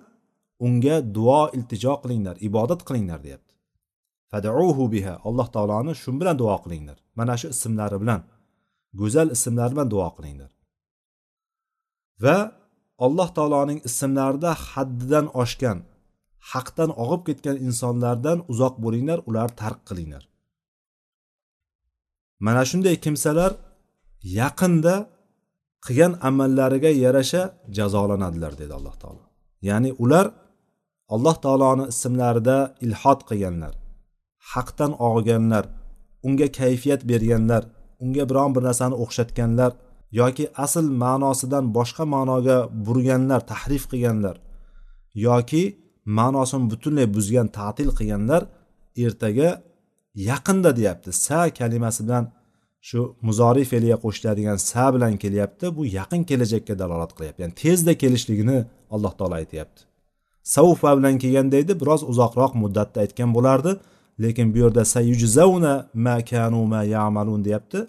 unga 0.67 0.97
duo 1.17 1.43
iltijo 1.57 1.95
qilinglar 2.03 2.37
ibodat 2.49 2.81
qilinglar 2.89 3.21
deyapti. 3.27 3.53
Fadauhu 4.31 4.85
biha 4.95 5.15
alloh 5.29 5.49
taoloni 5.55 5.93
shu 6.03 6.11
bilan 6.21 6.37
duo 6.43 6.57
qilinglar. 6.65 6.99
Mana 7.19 7.35
shu 7.41 7.47
ismlari 7.57 7.97
bilan 8.03 8.21
go'zal 9.01 9.29
ismlari 9.37 9.73
bilan 9.75 9.89
duo 9.95 10.09
qilinglar. 10.17 10.51
Va 12.25 12.39
alloh 13.07 13.29
taoloning 13.37 13.81
ismlarida 13.89 14.53
haddidan 14.71 15.27
oshgan 15.43 15.79
haqdan 16.53 16.91
og'ib 17.03 17.23
ketgan 17.29 17.57
insonlardan 17.67 18.39
uzoq 18.53 18.75
bo'linglar 18.85 19.19
ular 19.29 19.49
tark 19.61 19.81
qilinglar. 19.89 20.23
Mana 22.47 22.63
shunday 22.71 22.97
kimsalar 23.05 23.53
yaqinda 24.41 24.95
qilgan 25.87 26.13
amallariga 26.29 26.91
yarasha 27.05 27.43
jazolanadilar 27.77 28.53
dedi 28.61 28.73
alloh 28.79 28.95
taolo. 29.03 29.25
Ya'ni 29.69 29.91
ular 30.05 30.27
alloh 31.15 31.37
taoloni 31.45 31.85
ismlarida 31.93 32.57
ilhod 32.87 33.21
qilganlar 33.29 33.75
haqdan 34.53 34.93
og'ganlar 35.09 35.65
unga 36.27 36.49
kayfiyat 36.61 37.01
berganlar 37.11 37.63
unga 38.05 38.25
biron 38.31 38.51
bir 38.55 38.63
narsani 38.69 38.97
o'xshatganlar 39.05 39.73
yoki 40.21 40.45
asl 40.65 40.87
ma'nosidan 41.03 41.65
boshqa 41.77 42.05
ma'noga 42.15 42.59
burganlar 42.87 43.41
tahrif 43.53 43.85
qilganlar 43.93 44.37
yoki 45.27 45.63
ma'nosini 46.05 46.71
butunlay 46.71 47.07
buzgan 47.15 47.49
ta'til 47.59 47.91
qilganlar 47.99 48.43
ertaga 48.97 49.63
yaqinda 50.15 50.77
deyapti. 50.77 51.13
Sa 51.13 51.51
kalimasi 51.51 52.05
bilan 52.05 52.25
shu 52.89 53.17
muzoriy 53.27 53.65
fe'liga 53.73 53.97
qo'shiladigan 54.05 54.57
sa 54.57 54.95
bilan 54.95 55.17
kelyapti. 55.23 55.77
Bu 55.77 55.83
yaqin 55.99 56.23
kelajakka 56.31 56.75
dalolat 56.79 57.13
qilyapti. 57.17 57.43
Ya'ni 57.43 57.55
tezda 57.63 57.93
kelishligini 58.03 58.59
alloh 58.95 59.13
taolo 59.19 59.35
aytyapti. 59.43 59.83
Savfa 60.55 60.91
bilan 60.99 61.19
kelganda 61.23 61.57
edi 61.57 61.73
biroz 61.81 62.03
uzoqroq 62.13 62.53
muddatda 62.63 62.99
aytgan 63.05 63.31
bo'lardi 63.37 63.73
lekin 64.25 64.47
bu 64.55 64.59
yerda 64.59 64.85
sayujzauna 64.85 65.75
ma 65.95 66.17
kanu 66.31 66.61
ma 66.73 66.83
yamalun 66.83 67.45
deyapti. 67.45 67.81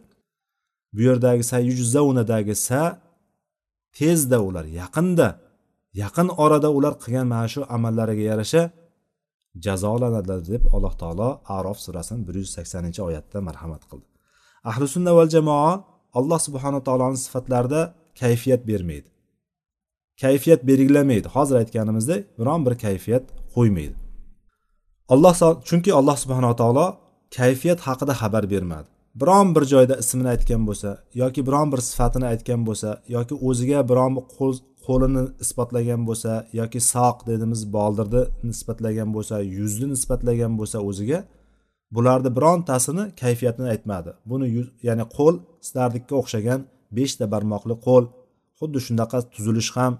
Bu 0.93 1.01
yerdagi 1.01 1.43
sayujzaunadagi 1.43 2.55
sa 2.55 2.81
tezda 3.97 4.37
ular 4.47 4.65
yaqinda 4.65 5.27
yaqin 6.01 6.27
orada 6.43 6.69
ular 6.77 6.93
qilgan 7.03 7.27
mana 7.33 7.47
shu 7.53 7.61
amallariga 7.75 8.23
yarasha 8.31 8.61
jazolanadilar 9.65 10.39
deb 10.51 10.63
alloh 10.75 10.93
taolo 11.01 11.29
arof 11.57 11.77
surasini 11.85 12.21
bir 12.27 12.35
yuz 12.41 12.51
saksoninchi 12.57 13.01
oyatda 13.07 13.37
marhamat 13.47 13.83
qildi. 13.89 14.07
Ahli 14.69 14.85
sunna 14.95 15.11
val 15.17 15.29
jamoa 15.35 15.71
alloh 16.19 16.39
subhana 16.47 16.79
taoloni 16.87 17.17
sifatlarida 17.25 17.81
kayfiyat 18.21 18.61
bermaydi. 18.69 19.09
Kayfiyat 20.23 20.61
belgilamaydi. 20.69 21.27
Hozir 21.35 21.55
aytganimizdek 21.61 22.21
biron 22.39 22.61
bir 22.65 22.73
kayfiyat 22.85 23.25
qo'ymaydi. 23.55 23.95
Alloh 25.13 25.33
chunki 25.69 25.91
alloh 25.99 26.17
subhanaa 26.23 26.55
taolo 26.61 26.85
kayfiyat 27.37 27.79
haqida 27.87 28.13
xabar 28.21 28.43
bermadi. 28.53 28.89
Biron 29.21 29.55
bir 29.55 29.63
joyda 29.73 29.95
ismini 30.03 30.29
aytgan 30.35 30.67
bo'lsa 30.67 30.89
yoki 31.21 31.41
biron 31.47 31.71
bir 31.73 31.81
sifatini 31.89 32.25
aytgan 32.33 32.61
bo'lsa 32.67 32.89
yoki 33.15 33.35
o'ziga 33.49 33.79
biron 33.89 34.11
bir 34.17 34.25
qo'lini 34.87 35.23
isbotlagan 35.43 36.01
bo'lsa 36.09 36.31
yoki 36.59 36.79
soq 36.93 37.17
dedimiz 37.29 37.61
boldirni 37.77 38.23
nisbatlagan 38.49 39.09
bo'lsa 39.15 39.35
yuzni 39.57 39.87
nisbatlagan 39.93 40.53
bo'lsa 40.59 40.77
o'ziga 40.89 41.19
bularni 41.95 42.29
birontasini 42.37 43.03
kayfiyatini 43.21 43.67
aytmadi. 43.73 44.11
Buni 44.31 44.47
yuz 44.55 44.67
ya'ni 44.87 45.05
qo'l 45.17 45.35
sizlarnikka 45.65 46.15
o'xshagan 46.21 46.59
beshta 46.97 47.25
barmoqli 47.33 47.75
qo'l 47.87 48.05
xuddi 48.59 48.79
shunaqa 48.87 49.19
tuzilish 49.33 49.71
ham 49.77 49.93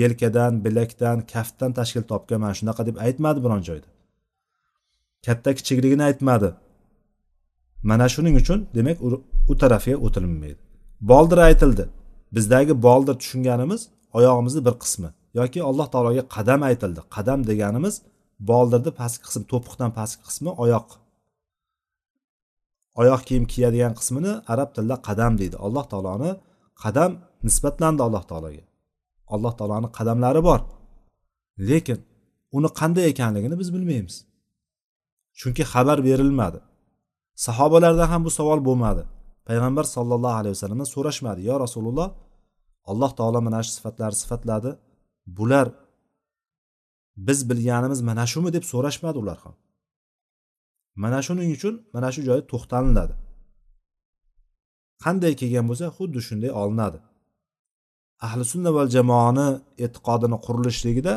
yelkadan 0.00 0.52
bilakdan 0.64 1.18
kaftdan 1.32 1.72
tashkil 1.78 2.04
topgan 2.12 2.40
mana 2.44 2.54
shunaqa 2.60 2.82
deb 2.88 2.96
aytmadi 3.06 3.38
biron 3.44 3.62
joyda. 3.68 3.88
Katta 5.26 5.50
kichikligini 5.58 6.04
aytmadi. 6.10 6.48
Mana 7.90 8.06
shuning 8.14 8.34
uchun 8.42 8.58
demak 8.76 8.98
u 9.50 9.54
tarafga 9.62 9.94
o'tilmaydi 10.06 10.62
boldir 11.00 11.38
aytildi. 11.38 11.88
Bizdagi 12.32 12.82
boldir 12.82 13.14
tushunganimiz 13.14 13.88
oyog'imizni 14.12 14.64
bir 14.66 14.74
qismi 14.82 15.08
yoki 15.34 15.62
alloh 15.62 15.86
taologa 15.92 16.22
qadam 16.36 16.60
aytildi. 16.68 17.00
Qadam 17.16 17.40
deganimiz 17.50 17.94
boldirni 18.50 18.90
pastki 19.00 19.24
qismi 19.28 19.44
to'piqdan 19.52 19.90
pastki 19.98 20.22
qismi 20.28 20.50
oyoq. 20.64 20.88
Oyoq 23.00 23.22
kiyim 23.28 23.44
kiyadigan 23.52 23.94
qismini 23.98 24.32
arab 24.52 24.70
tilida 24.74 24.96
qadam 25.08 25.32
deydi. 25.40 25.56
Alloh 25.66 25.84
taoloni 25.92 26.30
qadam 26.82 27.10
nisbatlandi 27.46 28.02
alloh 28.06 28.24
taologa. 28.30 28.64
Alloh 29.34 29.52
taoloni 29.58 29.88
qadamlari 29.98 30.40
bor. 30.48 30.60
Lekin 31.68 31.98
uni 32.56 32.68
qanday 32.80 33.04
ekanligini 33.12 33.56
biz 33.60 33.68
bilmaymiz. 33.74 34.16
Chunki 35.40 35.62
xabar 35.72 35.98
berilmadi. 36.08 36.58
Sahobalarda 37.34 38.10
ham 38.10 38.24
bu 38.24 38.30
savol 38.30 38.60
bo'lmadi. 38.68 39.02
Payg'ambar 39.48 39.84
sollallohu 39.96 40.36
alayhi 40.40 40.54
vasallamdan 40.56 40.88
so'rashmadi. 40.94 41.40
Yo 41.50 41.54
rasululloh 41.64 42.08
alloh 42.90 43.10
taolo 43.18 43.40
mana 43.46 43.62
shu 43.62 43.70
sifatlarni 43.78 44.18
sifatladi. 44.24 44.70
Bular 45.26 45.66
biz 47.16 47.50
bilganimiz 47.50 48.00
mana 48.10 48.24
shumi? 48.32 48.52
deb 48.56 48.64
so'rashmadi 48.72 49.18
ular 49.22 49.38
ham. 49.44 49.54
Mana 51.02 51.18
shuning 51.26 51.50
uchun 51.56 51.74
mana 51.94 52.08
shu 52.14 52.20
joyda 52.28 52.44
to'xtaliladi 52.52 53.14
qanday 55.04 55.32
kelgan 55.40 55.64
bo'lsa 55.70 55.86
xuddi 55.96 56.20
shunday 56.28 56.50
olinadi. 56.62 56.98
Ahli 58.26 58.44
sunna 58.52 58.70
val 58.76 58.88
jamoani 58.96 59.48
e'tiqodini 59.84 60.36
qurilishligida 60.46 61.14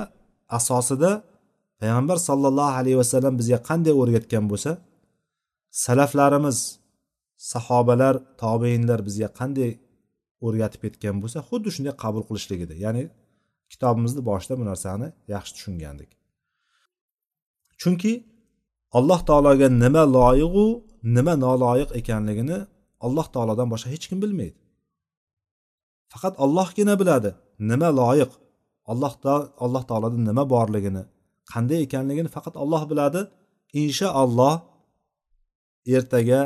asosida 0.57 1.11
payg'ambar 1.81 2.17
sollallohu 2.27 2.73
alayhi 2.79 2.97
vasallam 3.01 3.33
bizga 3.39 3.59
qanday 3.69 3.93
o'rgatgan 4.01 4.45
bo'lsa 4.51 4.71
salaflarimiz 5.71 6.79
sahobalar 7.37 8.15
tobeinlar 8.41 8.99
bizga 9.07 9.29
qanday 9.39 9.71
o'rgatib 10.45 10.81
ketgan 10.85 11.15
bo'lsa 11.23 11.39
xuddi 11.49 11.69
shunday 11.75 11.93
qabul 12.03 12.23
qilishligida 12.29 12.75
ya'ni 12.85 13.03
kitobimizni 13.71 14.21
boshida 14.29 14.53
bu 14.59 14.65
narsani 14.71 15.07
yaxshi 15.33 15.51
tushungandik. 15.57 16.11
Chunki 17.81 18.13
alloh 18.97 19.19
taologa 19.29 19.67
nima 19.83 20.03
loyiqu 20.17 20.65
nima 21.15 21.33
noloyiq 21.45 21.89
ekanligini 21.99 22.57
alloh 23.05 23.27
taolodan 23.33 23.67
boshqa 23.73 23.89
hech 23.93 24.05
kim 24.09 24.19
bilmaydi. 24.23 24.57
Faqat 26.11 26.33
ollohgina 26.43 26.93
biladi 27.01 27.29
nima 27.71 27.89
loyiq 28.01 28.31
allohda 28.91 29.33
alloh 29.65 29.83
taoloda 29.89 30.17
nima 30.29 30.43
borligini 30.53 31.03
qanday 31.51 31.79
ekanligini 31.87 32.29
faqat 32.35 32.55
olloh 32.63 32.83
biladi. 32.91 33.21
Inshaalloh 33.81 34.55
ertaga 35.95 36.41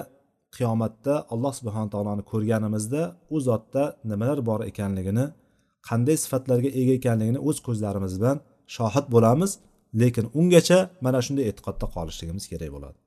qiyomatda 0.55 1.13
alloh 1.33 1.53
subhana 1.59 1.89
taoloni 1.93 2.23
ko'rganimizda 2.31 3.01
u 3.35 3.37
zotda 3.47 3.83
nimalar 4.11 4.39
bor 4.49 4.59
ekanligini 4.71 5.25
qanday 5.89 6.17
sifatlarga 6.23 6.69
ega 6.79 6.93
ekanligini 6.99 7.39
o'z 7.49 7.57
ko'zlarimiz 7.67 8.13
bilan 8.19 8.37
shohid 8.75 9.05
bo'lamiz 9.15 9.51
lekin 10.01 10.25
ungacha 10.39 10.79
mana 11.05 11.19
shunday 11.25 11.45
e'tiqodda 11.51 11.85
qolishligimiz 11.95 12.45
kerak 12.51 12.69
bo'ladi. 12.75 12.97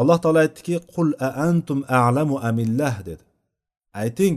Alloh 0.00 0.18
taolo 0.22 0.38
aytdiki 0.44 0.74
qul 0.94 1.08
a 1.26 1.28
antum 1.48 1.78
a'lamu 2.00 2.36
amillah 2.48 2.94
dedi. 3.08 3.24
Ayting 4.02 4.34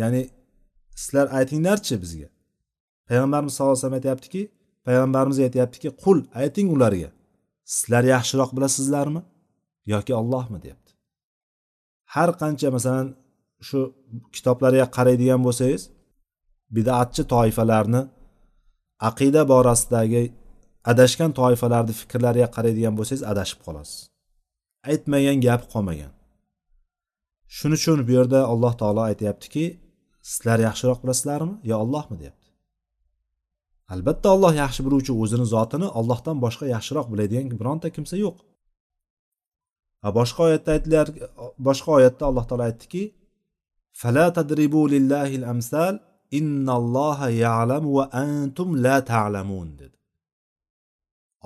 ya'ni 0.00 0.22
sizlar 1.02 1.26
aytinglarchi 1.38 1.94
bizga. 2.02 2.28
Payg'ambarimiz 3.08 3.52
sallallohu 3.54 3.74
alayhi 3.74 3.84
vasallam 3.84 4.00
aytyaptiki 4.00 4.42
payg'ambarimiz 4.86 5.38
aytyaptiki 5.46 5.88
qul 6.02 6.18
ayting 6.42 6.66
ularga 6.74 7.10
sizlar 7.74 8.04
yaxshiroq 8.14 8.50
bilasizlarmi? 8.56 9.20
Yoki 9.92 10.12
ollohmi 10.20 10.58
deyapti 10.64 10.92
har 12.14 12.30
qancha 12.40 12.68
masalan 12.76 13.08
shu 13.68 13.78
kitoblarga 14.34 14.86
qaraydigan 14.96 15.40
bo'lsangiz 15.46 15.82
bidatchi 16.76 17.22
toifalarni 17.34 18.02
aqida 19.08 19.42
borasidagi 19.52 20.22
adashgan 20.90 21.30
toifalarni 21.40 21.94
fikrlariga 22.00 22.48
qaraydigan 22.56 22.94
bo'lsangiz 22.98 23.22
adashib 23.32 23.60
qolasiz. 23.66 23.98
Aytmagan 24.90 25.38
gapi 25.46 25.66
qolmagan. 25.74 26.12
Shuning 27.56 27.80
uchun 27.80 27.98
bu 28.08 28.12
yerda 28.18 28.40
alloh 28.52 28.72
taolo 28.80 29.02
aytyaptiki 29.10 29.64
sizlar 30.30 30.58
yaxshiroq 30.68 30.98
bilasizlarmi 31.02 31.54
yo 31.70 31.74
ollohmi 31.84 32.16
deyapti 32.22 32.46
albatta 33.94 34.28
olloh 34.34 34.54
yaxshi 34.62 34.80
biluvchi 34.86 35.12
o'zini 35.22 35.46
zotini 35.54 35.88
ollohdan 35.98 36.36
boshqa 36.44 36.66
yaxshiroq 36.74 37.06
biladigan 37.12 37.46
bironta 37.60 37.88
kimsa 37.96 38.16
yo'q. 38.24 38.36
Boshqa 40.18 40.40
oyatda 40.48 40.70
aytilar 40.76 41.06
boshqa 41.68 41.90
oyatda 41.98 42.22
alloh 42.30 42.44
taolo 42.48 42.64
aytdiki 42.70 43.02
fala 44.00 44.26
tadribu 44.38 44.80
lillahi 44.94 45.44
amsal 45.54 45.94
innalloha 46.38 47.26
ya'lamu 47.44 47.88
va 47.98 48.04
antum 48.24 48.68
la 48.84 48.96
ta'lamun 49.12 49.68
dedi. 49.80 49.96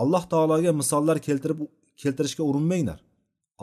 Alloh 0.02 0.24
taologa 0.32 0.70
misollar 0.80 1.16
keltirib 1.26 1.60
keltirishga 2.02 2.42
urinmanglar. 2.50 3.00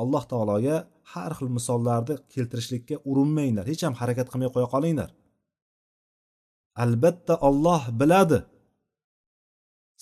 Alloh 0.01 0.23
taologa 0.31 0.75
har 1.13 1.31
xil 1.37 1.49
misollarni 1.57 2.15
keltirishlikka 2.33 2.95
urinmanglar. 3.09 3.65
Hech 3.71 3.83
ham 3.87 3.95
harakat 4.01 4.27
qilmay 4.31 4.49
qo'ya 4.55 4.67
qolinglar. 4.75 5.09
Albatta 6.83 7.33
olloh 7.49 7.81
biladi. 7.99 8.39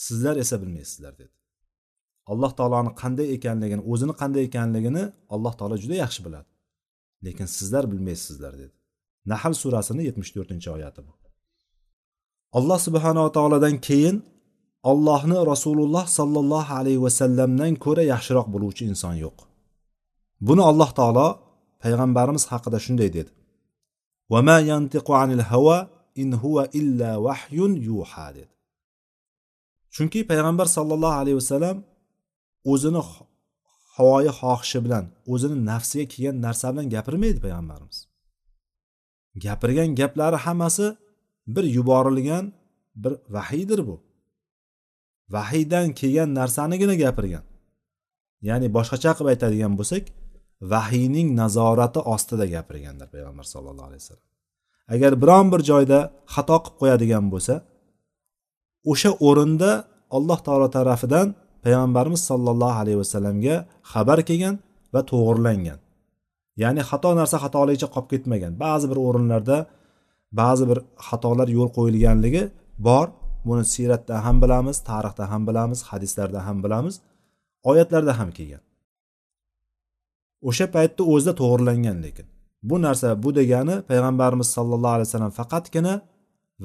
Sizlar 0.05 0.35
esa 0.43 0.55
bilmaysizlar 0.61 1.13
dedi. 1.21 1.33
Alloh 2.31 2.51
taoloni 2.59 2.91
qanday 3.01 3.27
ekanligini 3.35 3.81
o'zini 3.91 4.13
qanday 4.21 4.43
ekanligini 4.49 5.03
alloh 5.35 5.53
taolo 5.59 5.75
juda 5.83 5.95
yaxshi 6.03 6.21
biladi. 6.25 6.49
Lekin 7.25 7.47
sizlar 7.57 7.83
bilmaysizlar 7.91 8.53
dedi. 8.61 8.73
Nahl 9.31 9.53
surasini 9.61 10.01
yetmish 10.07 10.31
to'rtinchi 10.35 10.69
oyati 10.75 11.01
bu. 11.07 11.13
Alloh 12.57 12.79
subhanava 12.87 13.29
taolodan 13.37 13.75
keyin 13.87 14.17
ollohni 14.91 15.37
rasululloh 15.51 16.05
sollallohu 16.17 16.71
alayhi 16.79 17.01
vasallamdan 17.05 17.71
ko'ra 17.85 18.03
yaxshiroq 18.13 18.47
bo'luvchi 18.53 18.83
inson 18.91 19.15
yo'q. 19.25 19.37
Buni 20.47 20.63
alloh 20.71 20.89
taolo 20.99 21.27
payg'ambarimiz 21.83 22.43
haqida 22.51 22.77
shunday 22.85 23.09
dedi. 23.17 23.31
Vama 24.33 24.57
yantiqu 24.71 25.11
anil 25.23 25.43
hava 25.51 25.77
in 26.21 26.29
huwa 26.43 26.63
illa 26.79 27.11
vahyun 27.25 27.73
yuha 27.89 28.27
dedi. 28.37 28.53
Chunki 29.95 30.19
payg'ambar 30.29 30.67
sollallohu 30.77 31.17
alayhi 31.21 31.37
vasallam 31.41 31.77
o'zini 32.71 33.01
havoyi 33.95 34.31
xohishi 34.39 34.79
bilan 34.85 35.05
o'zini 35.33 35.57
nafsiga 35.71 36.05
kelgan 36.13 36.37
narsa 36.45 36.67
bilan 36.73 36.87
gapirmaydi 36.95 37.39
payg'ambarimiz. 37.45 37.97
Gapirgan 39.45 39.89
gaplari 39.99 40.37
hammasi 40.45 40.87
bir 41.55 41.65
yuborilgan 41.77 42.45
bir 43.03 43.13
vahiydir 43.35 43.79
bu. 43.87 43.95
Vahiydan 45.35 45.87
kelgan 45.99 46.29
narsanigina 46.39 46.95
gapirgan. 47.03 47.45
Ya'ni 48.47 48.67
boshqacha 48.77 49.11
qilib 49.17 49.29
aytadigan 49.33 49.73
bo'lsak 49.79 50.03
vahiyning 50.73 51.27
nazorati 51.41 51.99
ostida 52.13 52.45
gapirgandir 52.55 53.07
payg'ambar 53.13 53.45
sallallohu 53.53 53.87
alayhi 53.89 54.01
vasallam. 54.03 54.27
Agar 54.93 55.11
biron 55.21 55.45
bir 55.53 55.61
joyda 55.69 55.99
xato 56.33 56.57
qilib 56.63 56.77
qo'yadigan 56.81 57.25
bo'lsa 57.33 57.55
o'sha 58.91 59.11
o'rinda 59.27 59.71
alloh 60.17 60.39
taolo 60.47 60.67
tarafidan 60.77 61.27
payg'ambarimiz 61.67 62.21
sollallohu 62.29 62.77
alayhi 62.81 62.99
vasallamga 63.03 63.55
xabar 63.91 64.19
kelgan 64.29 64.55
va 64.93 65.01
to'g'irlangan. 65.11 65.79
Ya'ni 66.63 66.81
xato 66.89 67.09
narsa 67.19 67.37
xatoligicha 67.43 67.87
qolib 67.93 68.07
ketmagan. 68.13 68.51
Ba'zi 68.63 68.85
bir 68.91 68.97
o'rinlarda 69.07 69.57
ba'zi 70.41 70.63
bir 70.69 70.79
xatolar 71.07 71.47
yo'l 71.57 71.69
qo'yilganligi 71.77 72.43
bor. 72.87 73.07
Buni 73.47 73.63
siyratda 73.73 74.15
ham 74.25 74.37
bilamiz 74.43 74.77
tarixda 74.89 75.23
ham 75.31 75.41
bilamiz 75.49 75.79
hadislarda 75.89 76.39
ham 76.47 76.57
bilamiz 76.63 76.95
oyatlarda 77.69 78.13
ham 78.19 78.29
kelgan. 78.37 78.63
O'sha 80.49 80.65
paytda 80.75 81.01
o'zida 81.13 81.33
to'g'irlangan 81.41 81.97
lekin 82.05 82.27
bu 82.69 82.75
narsa 82.85 83.23
bu 83.23 83.29
degani 83.39 83.75
payg'ambarimiz 83.89 84.49
sollallohu 84.57 84.93
alayhi 84.97 85.07
vasallam 85.09 85.33
faqatgina 85.39 85.93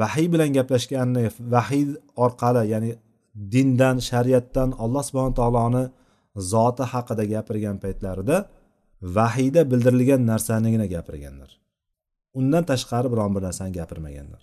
vahiy 0.00 0.26
bilan 0.32 0.50
gaplashganini 0.56 1.30
vahiy 1.54 1.84
orqali 2.24 2.62
ya'ni 2.72 2.90
dindan 3.34 3.96
shariatdan 4.08 4.70
alloh 4.84 5.02
subhana 5.08 5.34
taoloni 5.40 5.84
zoti 6.52 6.84
haqida 6.92 7.24
gapirgan 7.34 7.76
paytlarida 7.84 8.36
vahiyda 9.16 9.70
bildirilgan 9.70 10.22
narsanigina 10.30 10.86
gapirganlar. 10.94 11.50
Undan 12.38 12.64
tashqari 12.70 13.08
biron 13.12 13.34
bir 13.34 13.42
narsani 13.48 13.72
gapirmaganlar. 13.72 14.42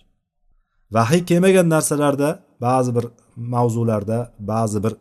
Vahiy 0.96 1.22
kelmagan 1.30 1.68
narsalarda 1.74 2.28
ba'zi 2.66 2.90
bir 2.96 3.04
mavzularda 3.54 4.18
ba'zi 4.52 4.78
bir 4.84 4.92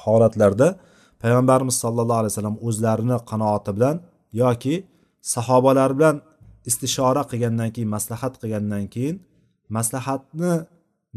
holatlarda 0.00 0.68
payg'ambarimiz 1.22 1.76
sollallohu 1.84 2.18
alayhi 2.22 2.32
vasallam 2.32 2.58
o'zlarini 2.68 3.16
qanoati 3.30 3.70
bilan 3.76 3.96
yoki 4.42 4.74
sahobalar 5.34 5.90
bilan 5.98 6.16
istishora 6.70 7.22
qilgandan 7.30 7.70
keyin 7.74 7.90
maslahat 7.96 8.34
qilgandan 8.42 8.84
keyin 8.94 9.16
maslahatni 9.76 10.52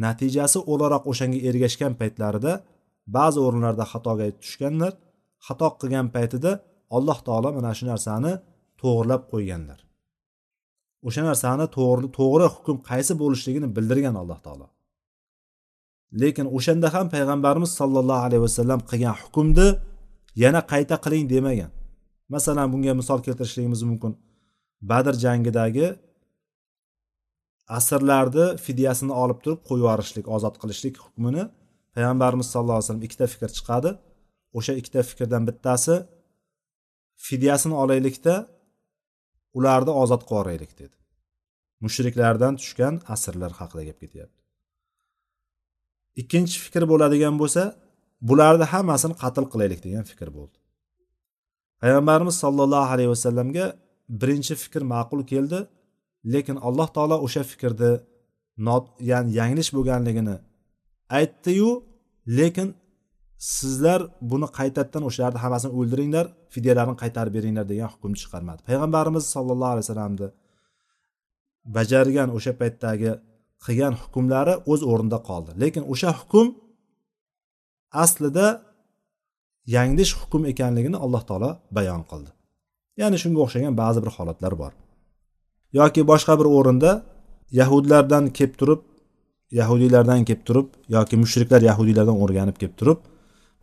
natijasi 0.03 0.59
o'laroq 0.71 1.03
o'shanga 1.11 1.39
ergashgan 1.49 1.93
paytlarida 2.01 2.53
ba'zi 3.17 3.39
o'rinlarda 3.47 3.85
xatoga 3.91 4.25
tushganlar 4.43 4.93
xato 5.47 5.67
qilgan 5.81 6.07
paytida 6.15 6.51
alloh 6.97 7.17
taolo 7.27 7.49
mana 7.57 7.71
shu 7.77 7.85
narsani 7.91 8.31
to'g'irlab 8.81 9.21
qo'yganlar. 9.31 9.79
O'sha 11.07 11.21
narsani 11.29 11.65
to'g'ri 11.77 12.07
to'g'ri 12.19 12.47
hukm 12.55 12.77
qaysi 12.89 13.13
bo'lishligini 13.21 13.67
bildirgan 13.75 14.15
alloh 14.21 14.39
taolo. 14.45 14.67
Lekin 16.21 16.47
o'shanda 16.57 16.87
ham 16.95 17.05
payg'ambarimiz 17.15 17.71
sollallohu 17.79 18.23
alayhi 18.27 18.43
vasallam 18.47 18.79
qilgan 18.89 19.15
hukmni 19.21 19.67
yana 20.43 20.61
qayta 20.71 20.95
qiling 21.05 21.25
demagan. 21.33 21.71
Masalan 22.33 22.67
bunga 22.73 22.93
misol 23.01 23.19
keltirishligimiz 23.25 23.81
mumkin. 23.89 24.11
Badr 24.89 25.13
jangidagi 25.25 25.87
asrlarni 27.77 28.45
fidyasini 28.65 29.13
olib 29.23 29.39
turib 29.43 29.61
qo'yib 29.67 29.83
yuborishlik 29.83 30.25
ozod 30.35 30.55
qilishlik 30.61 30.95
hukmini 31.05 31.43
payg'ambarimiz 31.95 32.47
sallallohu 32.51 32.77
alayhi 32.77 32.87
vasallam 32.87 33.05
ikkita 33.07 33.25
fikr 33.33 33.49
chiqadi. 33.57 33.89
O'sha 34.57 34.73
ikkita 34.79 35.01
fikrdan 35.09 35.43
bittasi 35.49 35.95
fidyasini 37.27 37.75
olaylikda 37.83 38.33
ularni 39.57 39.91
ozod 40.03 40.21
qilib 40.29 40.37
yuboraylik 40.37 40.71
dedi. 40.81 40.95
Mushriklardan 41.85 42.53
tushgan 42.61 42.95
asrlar 43.13 43.51
haqida 43.59 43.83
gap 43.89 43.97
ketyapti. 44.03 44.41
Ikkinchi 46.21 46.57
fikr 46.65 46.83
bo'ladigan 46.91 47.35
bo'lsa 47.41 47.63
bularni 48.29 48.65
hammasini 48.73 49.15
qatl 49.23 49.45
qilaylik 49.53 49.79
degan 49.85 50.03
fikr 50.11 50.29
bo'ldi. 50.37 50.57
Payg'ambarimiz 51.81 52.35
sollallohu 52.43 52.89
alayhi 52.95 53.11
vasallamga 53.15 53.65
birinchi 54.21 54.53
fikr 54.63 54.81
ma'qul 54.93 55.21
keldi. 55.31 55.59
Lekin 56.33 56.57
alloh 56.67 56.87
taolo 56.95 57.17
o'sha 57.25 57.43
fikrni 57.51 57.91
ya'ni 59.11 59.29
yanglish 59.39 59.69
bo'lganligini 59.77 60.35
aytdiyu 61.19 61.69
lekin 62.39 62.67
sizlar 63.37 64.01
buni 64.31 64.47
qaytadan 64.59 65.03
o'shalarni 65.09 65.39
hammasini 65.43 65.71
o'ldiringlar 65.79 66.25
fidyalarni 66.53 66.95
qaytarib 67.03 67.33
beringlar 67.37 67.65
degan 67.71 67.89
hukm 67.93 68.11
chiqarmadi. 68.21 68.59
Payg'ambarimiz 68.69 69.23
sollallohu 69.35 69.71
alayhi 69.73 69.85
vasallamni 69.87 70.27
bajargan 71.75 72.29
o'sha 72.37 72.51
paytdagi 72.61 73.11
qilgan 73.65 73.93
hukmlari 74.01 74.53
o'z 74.71 74.81
o'rnida 74.91 75.19
qoldi. 75.29 75.51
Lekin 75.63 75.83
o'sha 75.93 76.11
hukm 76.19 76.47
aslida 78.03 78.47
yanglish 79.75 80.11
hukm 80.21 80.41
ekanligini 80.51 80.97
alloh 81.05 81.23
taolo 81.29 81.51
bayon 81.77 82.01
qildi. 82.11 82.31
Ya'ni 83.01 83.17
shunga 83.23 83.39
o'xshagan 83.45 83.73
ba'zi 83.81 83.99
bir 84.03 84.11
holatlar 84.17 84.53
bor. 84.61 84.71
Yoki 85.73 86.01
boshqa 86.11 86.33
bir 86.39 86.47
o'rinda 86.57 86.91
yahudlardan 87.51 88.29
kelib 88.37 88.53
turib 88.59 88.81
yahudiylardan 89.51 90.23
kelib 90.27 90.43
turib 90.47 90.67
yoki 90.95 91.15
mushriklar 91.23 91.61
yahudiylardan 91.61 92.17
o'rganib 92.23 92.57
kelib 92.61 92.75
turib 92.81 92.99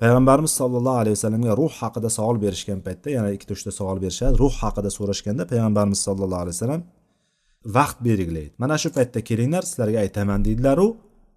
payg'ambarimiz 0.03 0.53
sollallohu 0.61 0.99
alayhi 1.03 1.17
vasallamga 1.19 1.53
ruh 1.61 1.73
haqida 1.81 2.09
savol 2.19 2.37
berishgan 2.45 2.81
paytda 2.87 3.09
yana 3.17 3.29
ikkita 3.37 3.53
uchta 3.59 3.71
savol 3.79 3.99
berishadi. 4.05 4.35
Ruh 4.43 4.55
haqida 4.63 4.91
so'rashganda 4.99 5.43
payg'ambarimiz 5.53 6.01
sollallohu 6.07 6.43
alayhi 6.45 6.57
vasallam 6.57 6.83
vaqt 7.77 7.99
belgilaydi. 8.09 8.53
Mana 8.63 8.77
shu 8.83 8.89
paytda 8.97 9.21
kelinglar 9.29 9.63
sizlarga 9.71 9.99
aytaman 10.05 10.41
deydilaru. 10.47 10.89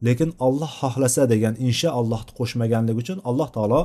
Lekin 0.08 0.30
olloh 0.46 0.72
xohlasa 0.82 1.24
degan 1.34 1.54
insha 1.68 1.90
allohni 2.00 2.32
qo'shmaganligi 2.40 3.00
uchun 3.04 3.18
alloh 3.30 3.50
taolo 3.56 3.82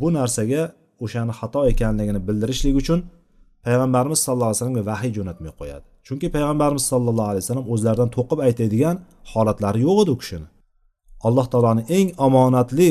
bu 0.00 0.08
narsaga 0.18 0.62
o'shani 1.04 1.32
xato 1.40 1.60
ekanligini 1.72 2.20
bildirishlik 2.28 2.74
uchun 2.82 2.98
payg'ambarimiz 3.68 4.18
sallallohu 4.24 4.48
alayhi 4.50 4.60
vasallamga 4.60 4.84
vahiy 4.90 5.10
jo'natmay 5.18 5.52
qo'yadi. 5.60 5.86
Chunki 6.06 6.26
payg'ambarimiz 6.36 6.84
sallallohu 6.92 7.30
alayhi 7.32 7.44
vasallam 7.44 7.66
o'zlaridan 7.72 8.10
to'qib 8.16 8.38
aytadigan 8.46 8.96
holatlari 9.32 9.80
yo'q 9.86 9.98
edi 10.02 10.10
u 10.16 10.18
kishini. 10.22 10.48
Alloh 11.26 11.46
taoloni 11.52 11.82
eng 11.96 12.08
omonatli 12.26 12.90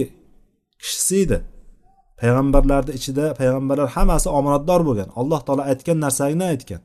kishisi 0.81 1.15
edi. 1.25 1.37
Payg'ambarlarni 2.19 2.91
ichida 2.99 3.25
payg'ambarlar 3.39 3.87
hammasi 3.95 4.27
omonatdor 4.39 4.81
bo'lgan. 4.87 5.09
Alloh 5.19 5.39
taolo 5.47 5.63
aytgan 5.71 5.97
narsani 6.05 6.45
aytgan. 6.53 6.81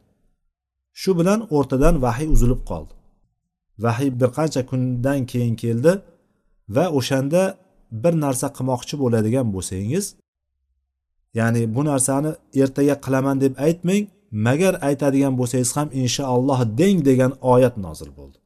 Shu 1.00 1.10
bilan 1.18 1.40
o'rtadan 1.56 1.94
vahiy 2.04 2.28
uzilib 2.34 2.60
qoldi. 2.70 2.92
Vahiy 3.84 4.10
bir 4.20 4.30
qancha 4.38 4.60
kundan 4.70 5.20
keyin 5.30 5.54
keldi 5.62 5.92
va 6.76 6.84
o'shanda 6.98 7.42
bir 8.02 8.14
narsa 8.24 8.46
qilmoqchi 8.56 8.94
bo'ladigan 9.02 9.46
bo'lsangiz 9.54 10.04
ya'ni 11.38 11.62
bu 11.74 11.82
narsani 11.90 12.30
ertaga 12.62 12.94
qilaman 13.04 13.36
deb 13.44 13.54
aytmang 13.66 14.04
magar 14.46 14.74
aytadigan 14.88 15.34
bo'lsangiz 15.40 15.70
ham 15.76 15.88
inshaalloh 16.02 16.60
deng 16.80 16.98
degan 17.08 17.32
oyat 17.52 17.74
nozil 17.86 18.10
bo'ldi. 18.18 18.38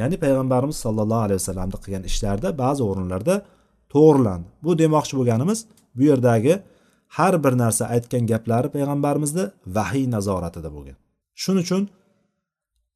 Ya'ni 0.00 0.16
payg'ambarimiz 0.24 0.76
sollallohu 0.84 1.22
alayhi 1.26 1.40
vasallamni 1.42 1.78
qilgan 1.84 2.04
ishlarida 2.10 2.48
ba'zi 2.62 2.82
o'rinlarda 2.90 3.34
to'g'rilandi. 3.92 4.46
Bu 4.64 4.70
demoqchi 4.82 5.14
bo'lganimiz 5.18 5.58
bu 5.96 6.02
yerdagi 6.10 6.54
har 7.16 7.34
bir 7.44 7.52
narsa 7.62 7.84
aytgan 7.94 8.24
gaplari 8.32 8.68
payg'ambarimizni 8.76 9.44
vahiy 9.76 10.06
nazoratida 10.14 10.70
bo'lgan. 10.76 10.96
Shuning 11.42 11.64
uchun 11.66 11.82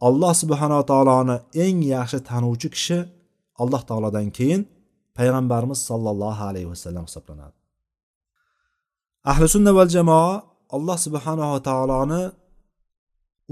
alloh 0.09 0.33
subhanava 0.43 0.85
taoloni 0.93 1.37
eng 1.65 1.79
yaxshi 1.95 2.19
tanuvchi 2.31 2.69
kishi 2.75 2.99
alloh 3.63 3.83
taolodan 3.89 4.29
keyin 4.39 4.63
payg'ambarimiz 5.19 5.79
sollallohu 5.89 6.43
alayhi 6.51 6.69
vasallam 6.73 7.05
hisoblanadi. 7.09 7.62
Ahli 9.31 9.47
sunna 9.55 9.73
val 9.79 9.91
jamoa 9.97 10.33
alloh 10.77 10.99
subhanava 11.07 11.59
taoloni 11.69 12.23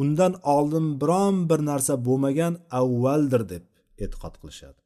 undan 0.03 0.33
oldin 0.55 0.87
biron 1.01 1.37
bir 1.51 1.61
narsa 1.71 1.95
bo'lmagan 2.07 2.53
avvaldir 2.81 3.43
deb 3.53 3.65
e'tiqod 4.03 4.35
qilishadi. 4.41 4.81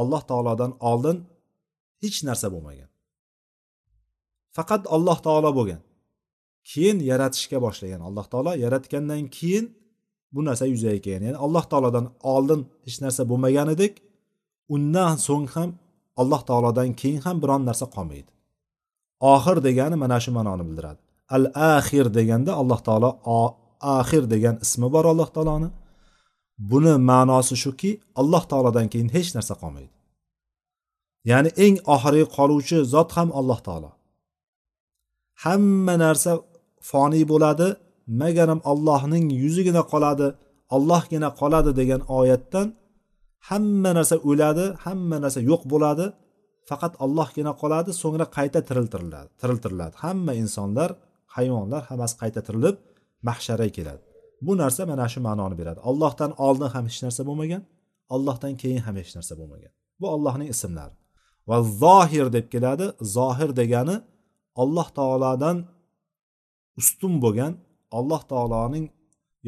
Alloh 0.00 0.22
taolodan 0.30 0.72
oldin 0.90 1.16
hech 2.02 2.18
narsa 2.28 2.46
bo'lmagan. 2.54 2.90
Faqat 4.56 4.82
alloh 4.96 5.18
taolo 5.26 5.50
bo'lgan. 5.58 5.80
Keyin 6.70 6.98
yaratishga 7.10 7.58
boshlagan 7.66 8.00
alloh 8.08 8.26
taolo 8.32 8.52
yaratgandan 8.64 9.24
keyin 9.36 9.66
bu 10.34 10.40
narsa 10.48 10.64
yuzaga 10.72 11.00
kelgan. 11.04 11.22
Ya'ni 11.28 11.38
alloh 11.46 11.64
taolodan 11.70 12.06
oldin 12.34 12.60
hech 12.86 12.98
narsa 13.04 13.22
bo'lmagan 13.30 13.68
edik. 13.74 13.94
Undan 14.74 15.14
so'ng 15.26 15.46
ham 15.54 15.70
alloh 16.20 16.40
taolodan 16.48 16.88
keyin 17.00 17.20
ham 17.26 17.36
biron 17.42 17.62
narsa 17.68 17.86
qolmaydi. 17.96 18.30
Oxir 19.32 19.56
degani 19.66 19.96
mana 20.02 20.18
shu 20.24 20.30
ma'noni 20.38 20.64
bildiradi. 20.68 21.00
Al 21.36 21.44
axir 21.74 22.06
deganda 22.18 22.52
alloh 22.60 22.80
taolo 22.86 23.10
axir 23.98 24.22
degan 24.34 24.54
ismi 24.64 24.88
bor 24.94 25.04
alloh 25.12 25.28
taoloni. 25.36 25.68
Buni 26.70 26.94
ma'nosi 27.10 27.54
shuki 27.64 27.90
alloh 28.20 28.42
taolodan 28.50 28.86
keyin 28.92 29.08
hech 29.16 29.30
narsa 29.36 29.54
qolmaydi. 29.62 29.92
Ya'ni 31.30 31.50
eng 31.64 31.76
oxirgi 31.94 32.24
qoluvchi 32.36 32.78
zot 32.92 33.10
ham 33.16 33.28
alloh 33.40 33.58
taolo. 33.66 33.90
Hamma 35.44 35.94
narsa 36.04 36.32
foniy 36.90 37.24
bo'ladi 37.32 37.68
magaram 38.22 38.60
allohning 38.70 39.26
yuzigina 39.42 39.82
qoladi 39.92 40.28
allohgina 40.76 41.28
qoladi 41.40 41.70
degan 41.80 42.00
oyatdan 42.18 42.66
hamma 43.48 43.90
narsa 43.98 44.16
o'ladi 44.30 44.64
hamma 44.84 45.16
narsa 45.24 45.40
yo'q 45.50 45.62
bo'ladi. 45.72 46.06
Faqat 46.70 46.92
ollohgina 47.04 47.52
qoladi 47.62 47.90
so'ngra 48.02 48.26
qayta 48.36 48.60
tiriltiriladi 48.68 49.30
tiriltiriladi. 49.40 49.94
Hamma 50.04 50.32
insonlar 50.42 50.90
hayvonlar 51.36 51.82
hammasi 51.90 52.14
qayta 52.22 52.40
tirilib 52.46 52.76
mahsharaga 53.28 53.72
keladi. 53.78 54.02
Bu 54.46 54.52
narsa 54.62 54.82
mana 54.92 55.06
shu 55.12 55.20
ma'noni 55.28 55.56
beradi. 55.60 55.80
Ollohdan 55.90 56.30
oldin 56.46 56.68
ham 56.74 56.84
hech 56.90 57.00
narsa 57.06 57.22
bo'lmagan 57.28 57.62
ollohdan 58.14 58.52
keyin 58.62 58.80
ham 58.86 58.94
hech 59.00 59.12
narsa 59.16 59.32
bo'lmagan. 59.40 59.72
Bu 60.00 60.06
ollohning 60.14 60.48
ismlari. 60.54 60.94
Va 61.48 61.58
zohir 61.82 62.26
deb 62.36 62.46
keladi. 62.54 62.86
Zohir 63.16 63.50
degani 63.60 63.96
alloh 64.62 64.88
taolodan 64.98 65.56
ustun 66.80 67.12
bo'lgan 67.24 67.52
alloh 67.98 68.22
taoloning 68.32 68.86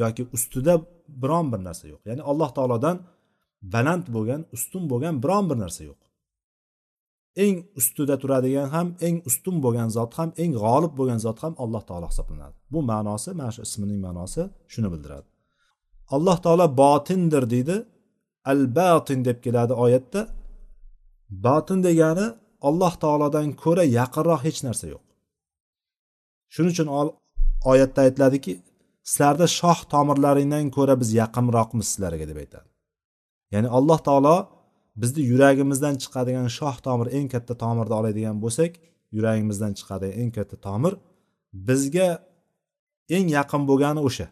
yoki 0.03 0.22
ustida 0.37 0.74
biron 1.22 1.46
bir 1.53 1.61
narsa 1.68 1.85
yo'q. 1.92 2.00
Ya'ni 2.09 2.22
alloh 2.31 2.50
taolodan 2.57 2.96
baland 3.74 4.07
bo'lgan 4.16 4.40
ustun 4.57 4.83
bo'lgan 4.92 5.14
biron 5.24 5.44
bir 5.50 5.59
narsa 5.64 5.83
yo'q. 5.90 6.00
Eng 7.37 7.57
ustida 7.79 8.14
turadigan 8.23 8.68
ham 8.75 8.88
eng 9.07 9.16
ustun 9.29 9.57
bo'lgan 9.64 9.88
zot 9.97 10.12
ham 10.18 10.31
eng 10.42 10.53
g'olib 10.62 10.92
bo'lgan 10.99 11.20
zot 11.27 11.38
ham 11.44 11.55
alloh 11.64 11.83
taolo 11.88 12.07
hisoblanadi. 12.12 12.57
Bu 12.73 12.81
ma'nosi 12.90 13.31
mana 13.38 13.51
shu 13.57 13.61
ismining 13.68 14.01
ma'nosi 14.07 14.42
shuni 14.73 14.88
bildiradi. 14.92 15.27
Alloh 16.16 16.37
taolo 16.44 16.66
botindir 16.83 17.44
deydi. 17.55 17.77
Al 18.51 18.61
batin 18.79 19.18
deb 19.29 19.38
keladi 19.44 19.75
oyatda. 19.85 20.20
Botin 21.44 21.79
degani 21.87 22.27
alloh 22.68 22.94
taolodan 23.03 23.49
ko'ra 23.62 23.85
yaqinroq 23.99 24.40
hech 24.47 24.61
narsa 24.66 24.87
yo'q. 24.94 25.05
Shuning 26.55 26.73
uchun 26.75 26.88
oyatda 27.70 28.01
aytiladiki 28.07 28.53
sizlarni 29.11 29.47
shoh 29.59 29.79
tomirlaringdan 29.92 30.66
ko'ra 30.77 30.94
biz 31.03 31.11
yaqinroqmiz 31.23 31.87
sizlarga 31.92 32.27
deb 32.31 32.38
aytadi. 32.42 32.68
Ya'ni 33.55 33.68
alloh 33.79 33.99
taolo 34.09 34.37
bizni 35.00 35.22
yuragimizdan 35.33 35.94
chiqadigan 36.02 36.48
shoh 36.59 36.76
tomir 36.87 37.09
eng 37.18 37.28
katta 37.35 37.54
tomirni 37.62 37.94
oladigan 38.00 38.37
bo'lsak 38.44 38.72
yuragimizdan 39.16 39.72
chiqadigan 39.78 40.16
eng 40.22 40.30
katta 40.37 40.57
tomir 40.66 40.92
bizga 41.68 42.09
eng 43.16 43.26
yaqin 43.38 43.62
bo'lgani 43.70 44.00
o'sha. 44.09 44.26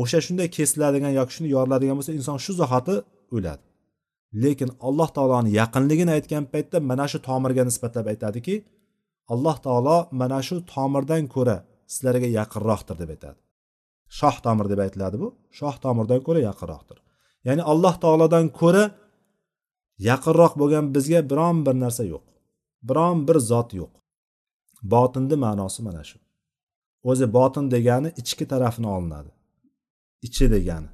O'sha 0.00 0.18
shunday 0.26 0.48
kesiladigan 0.56 1.12
yoki 1.18 1.32
shunday 1.36 1.52
yoriladigan 1.56 1.96
bo'lsa 1.98 2.12
inson 2.18 2.38
shu 2.44 2.52
zahoti 2.62 2.96
o'ladi. 3.36 3.64
Lekin 4.42 4.70
alloh 4.88 5.08
taoloni 5.16 5.50
yaqinligini 5.60 6.12
aytgan 6.18 6.44
paytda 6.52 6.78
mana 6.90 7.06
shu 7.12 7.18
tomirga 7.28 7.62
nisbatlab 7.68 8.06
aytadiki 8.12 8.54
alloh 9.32 9.56
taolo 9.66 9.96
mana 10.20 10.38
shu 10.48 10.56
tomirdan 10.74 11.24
ko'ra 11.34 11.56
sizlarga 11.92 12.28
yaqinroqdir 12.38 12.96
deb 13.02 13.10
aytadi. 13.14 13.38
Shoh 14.18 14.36
tomir 14.44 14.66
deb 14.72 14.80
aytiladi 14.86 15.16
bu. 15.22 15.28
Shoh 15.58 15.76
tomirdan 15.84 16.20
ko'ra 16.26 16.40
yaqinroqdir. 16.50 16.98
Ya'ni 17.46 17.62
alloh 17.72 17.94
taolodan 18.02 18.46
ko'ra 18.60 18.84
yaqinroq 20.08 20.52
bo'lgan 20.60 20.86
bizga 20.94 21.20
biron 21.30 21.56
bir 21.66 21.76
narsa 21.84 22.04
yo'q. 22.12 22.24
Biron 22.88 23.18
bir 23.28 23.38
zot 23.50 23.70
yo'q. 23.80 23.92
Botinni 24.92 25.36
ma'nosi 25.44 25.80
mana 25.86 26.02
shu. 26.08 26.18
O'zi 27.10 27.26
botin 27.36 27.66
degani 27.74 28.08
ichki 28.20 28.44
tarafini 28.52 28.88
olinadi. 28.96 29.30
Ichi 30.26 30.46
degani. 30.54 30.90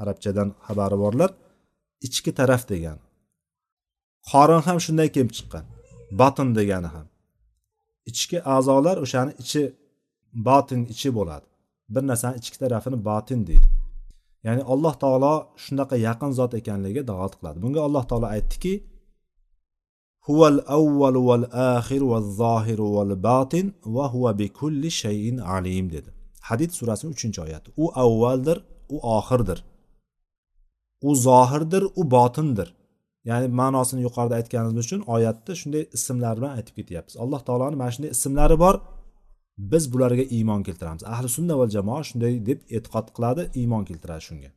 Arabchadan 0.00 0.48
xabari 0.66 0.96
borlar. 1.04 1.30
Ichki 2.06 2.30
taraf 2.38 2.62
degani. 2.72 3.02
Qorin 4.30 4.62
ham 4.66 4.78
shundan 4.84 5.08
kelib 5.14 5.32
chiqqan. 5.36 5.64
Botin 6.20 6.48
degani 6.58 6.88
ham. 6.94 7.06
Ichki 8.10 8.38
a'zolar 8.54 8.96
o'shani 9.04 9.32
ichi 9.42 9.62
botin 10.48 10.80
ichi 10.94 11.08
bo'ladi. 11.18 11.46
Bir 11.94 12.02
narsani 12.10 12.36
ichki 12.40 12.56
tarafini 12.62 12.98
botin 13.08 13.40
deydi. 13.48 13.68
Ya'ni 14.46 14.62
alloh 14.72 14.94
taolo 15.02 15.34
shunaqa 15.64 15.96
yaqin 16.08 16.30
zot 16.38 16.52
ekanligiga 16.60 17.02
dalolat 17.10 17.34
qiladi. 17.38 17.58
Bunga 17.64 17.80
alloh 17.88 18.04
taolo 18.10 18.26
aytdiki 18.36 18.74
huval 20.26 20.58
avval 20.76 21.16
val 21.28 21.44
axir 21.74 22.02
val 22.12 22.26
zohir 22.42 22.80
val 22.96 23.12
batin 23.28 23.66
va 23.94 24.04
huva 24.12 24.30
bi 24.40 24.46
kulli 24.60 24.90
shayin 25.00 25.36
alim 25.56 25.86
dedi. 25.94 26.10
Hadid 26.48 26.70
surasining 26.78 27.12
uchinchi 27.16 27.40
oyati. 27.46 27.68
U 27.82 27.84
avvaldir 28.04 28.58
u 28.94 28.96
oxirdir. 29.18 29.58
U 31.08 31.10
zohirdir 31.26 31.82
u 32.00 32.02
botindir. 32.14 32.68
Ya'ni 33.28 33.48
ma'nosini 33.60 34.00
yuqorida 34.06 34.34
aytganimiz 34.40 34.84
uchun 34.86 35.00
oyatda 35.14 35.52
shunday 35.60 35.82
ismlar 35.96 36.34
bilan 36.38 36.52
aytib 36.58 36.74
ketyapmiz. 36.78 37.14
Alloh 37.22 37.40
taoloni 37.48 37.76
mana 37.80 37.90
shunday 37.94 38.10
ismlari 38.16 38.56
bor. 38.64 38.74
Biz 39.58 39.92
bularga 39.92 40.22
iymon 40.22 40.62
keltiramiz. 40.62 41.04
Ahli 41.04 41.28
sunna 41.28 41.58
va 41.58 41.66
jamoa 41.76 42.02
shunday 42.08 42.34
deb 42.46 42.60
e'tiqod 42.76 43.06
qiladi 43.16 43.42
iymon 43.60 43.84
keltiradi 43.88 44.22
shunga. 44.28 44.50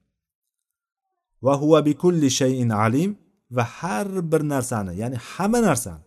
Va 1.45 1.53
huva 1.61 1.79
bi 1.85 1.93
kulli 2.03 2.29
shayin 2.39 2.69
alim 2.69 3.11
va 3.57 3.63
har 3.77 4.07
bir 4.31 4.41
narsani 4.53 4.93
ya'ni 5.01 5.17
hamma 5.31 5.59
narsani 5.69 6.03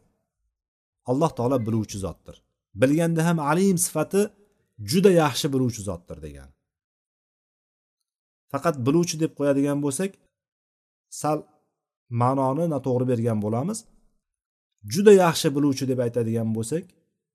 alloh 1.11 1.31
taolo 1.39 1.59
biluvchi 1.67 1.99
zotdir. 2.05 2.37
Bilganda 2.83 3.21
ham 3.29 3.39
alim 3.51 3.79
sifati 3.87 4.23
juda 4.91 5.11
yaxshi 5.23 5.47
biluvchi 5.55 5.83
zotdir 5.89 6.19
degan. 6.27 6.49
Faqat 8.53 8.77
biluvchi 8.87 9.17
deb 9.23 9.33
qo'yadigan 9.39 9.79
bo'lsak 9.85 10.11
sal 11.21 11.39
ma'noni 12.21 12.67
noto'g'ri 12.75 13.07
bergan 13.13 13.39
bo'lamiz. 13.45 13.79
Juda 14.93 15.13
yaxshi 15.25 15.49
biluvchi 15.57 15.85
deb 15.91 15.99
aytadigan 16.07 16.49
bo'lsak 16.57 16.85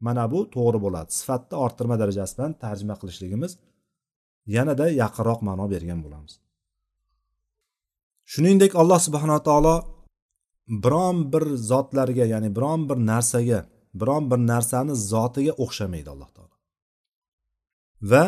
mana 0.05 0.23
bu 0.31 0.39
to'g'ri 0.55 0.79
bo'ladi. 0.85 1.09
Sifatni 1.19 1.55
orttirma 1.65 1.95
darajasi 2.01 2.33
bilan 2.37 2.53
tarjima 2.63 2.95
qilishligimiz 3.01 3.51
yanada 4.55 4.85
yaqinroq 5.01 5.39
ma'no 5.47 5.65
bergan 5.73 5.99
bo'lamiz. 6.05 6.33
Shuningdek 8.31 8.71
alloh 8.81 8.99
subhanaa 9.07 9.41
taolo 9.49 9.75
biron 10.83 11.17
bir 11.33 11.43
zotlarga 11.71 12.25
ya'ni 12.33 12.49
biron 12.57 12.81
bir 12.89 12.97
narsaga 13.11 13.59
biron 14.01 14.23
bir 14.31 14.39
narsani 14.51 14.93
zotiga 15.11 15.53
o'xshamaydi 15.63 16.09
alloh 16.13 16.29
taolo. 16.37 16.55
Va 18.11 18.25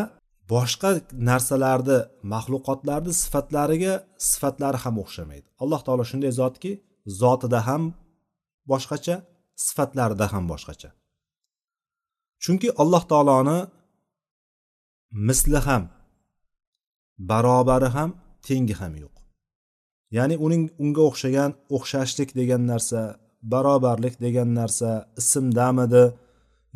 boshqa 0.53 0.89
narsalarni 1.29 1.97
maxluqotlarni 2.33 3.13
sifatlariga 3.23 3.93
sifatlari 4.31 4.79
ham 4.83 4.95
o'xshamaydi. 5.03 5.47
Alloh 5.63 5.81
taolo 5.85 6.03
shunday 6.11 6.31
zotki 6.41 6.71
zotida 7.21 7.59
ham 7.67 7.83
boshqacha 8.71 9.15
sifatlarida 9.65 10.25
ham 10.33 10.43
boshqacha. 10.53 10.89
Chunki 12.43 12.69
alloh 12.81 13.03
taoloni 13.11 13.59
misli 15.27 15.59
ham 15.67 15.83
barobari 17.29 17.89
ham 17.95 18.09
tengi 18.47 18.75
ham 18.81 18.93
yo'q. 19.03 19.15
Ya'ni 20.17 20.35
uning 20.45 20.63
unga 20.83 21.01
o'xshagan 21.09 21.51
o'xshashlik 21.75 22.29
degan 22.39 22.61
narsa 22.71 23.01
barobarlik 23.53 24.15
degan 24.25 24.49
narsa 24.59 24.89
ismdamidi 25.21 26.05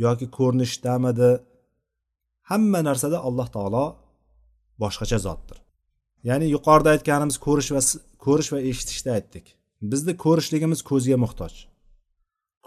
yoki 0.05 0.27
ko'rinishdamidi 0.37 1.31
hamma 2.49 2.79
narsada 2.89 3.17
alloh 3.27 3.47
taolo 3.55 3.85
boshqacha 4.81 5.17
zotdir. 5.27 5.57
Ya'ni 6.29 6.45
yuqorida 6.55 6.89
aytganimiz 6.95 7.37
ko'rish 7.45 7.69
va 7.75 7.81
ko'rish 8.25 8.49
va 8.53 8.59
eshitishda 8.69 9.09
aytdik. 9.17 9.45
Bizni 9.91 10.13
ko'rishligimiz 10.25 10.79
ko'zga 10.89 11.17
muhtoj. 11.23 11.53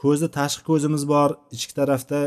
Ko'zni 0.01 0.29
tashqi 0.39 0.63
ko'zimiz 0.71 1.03
bor 1.13 1.31
ichki 1.57 1.75
tarafda 1.81 2.21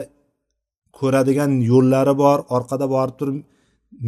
ko'radigan 1.00 1.52
yo'llari 1.72 2.14
bor 2.24 2.40
orqada 2.56 2.86
borib 2.96 3.16
turib 3.20 3.38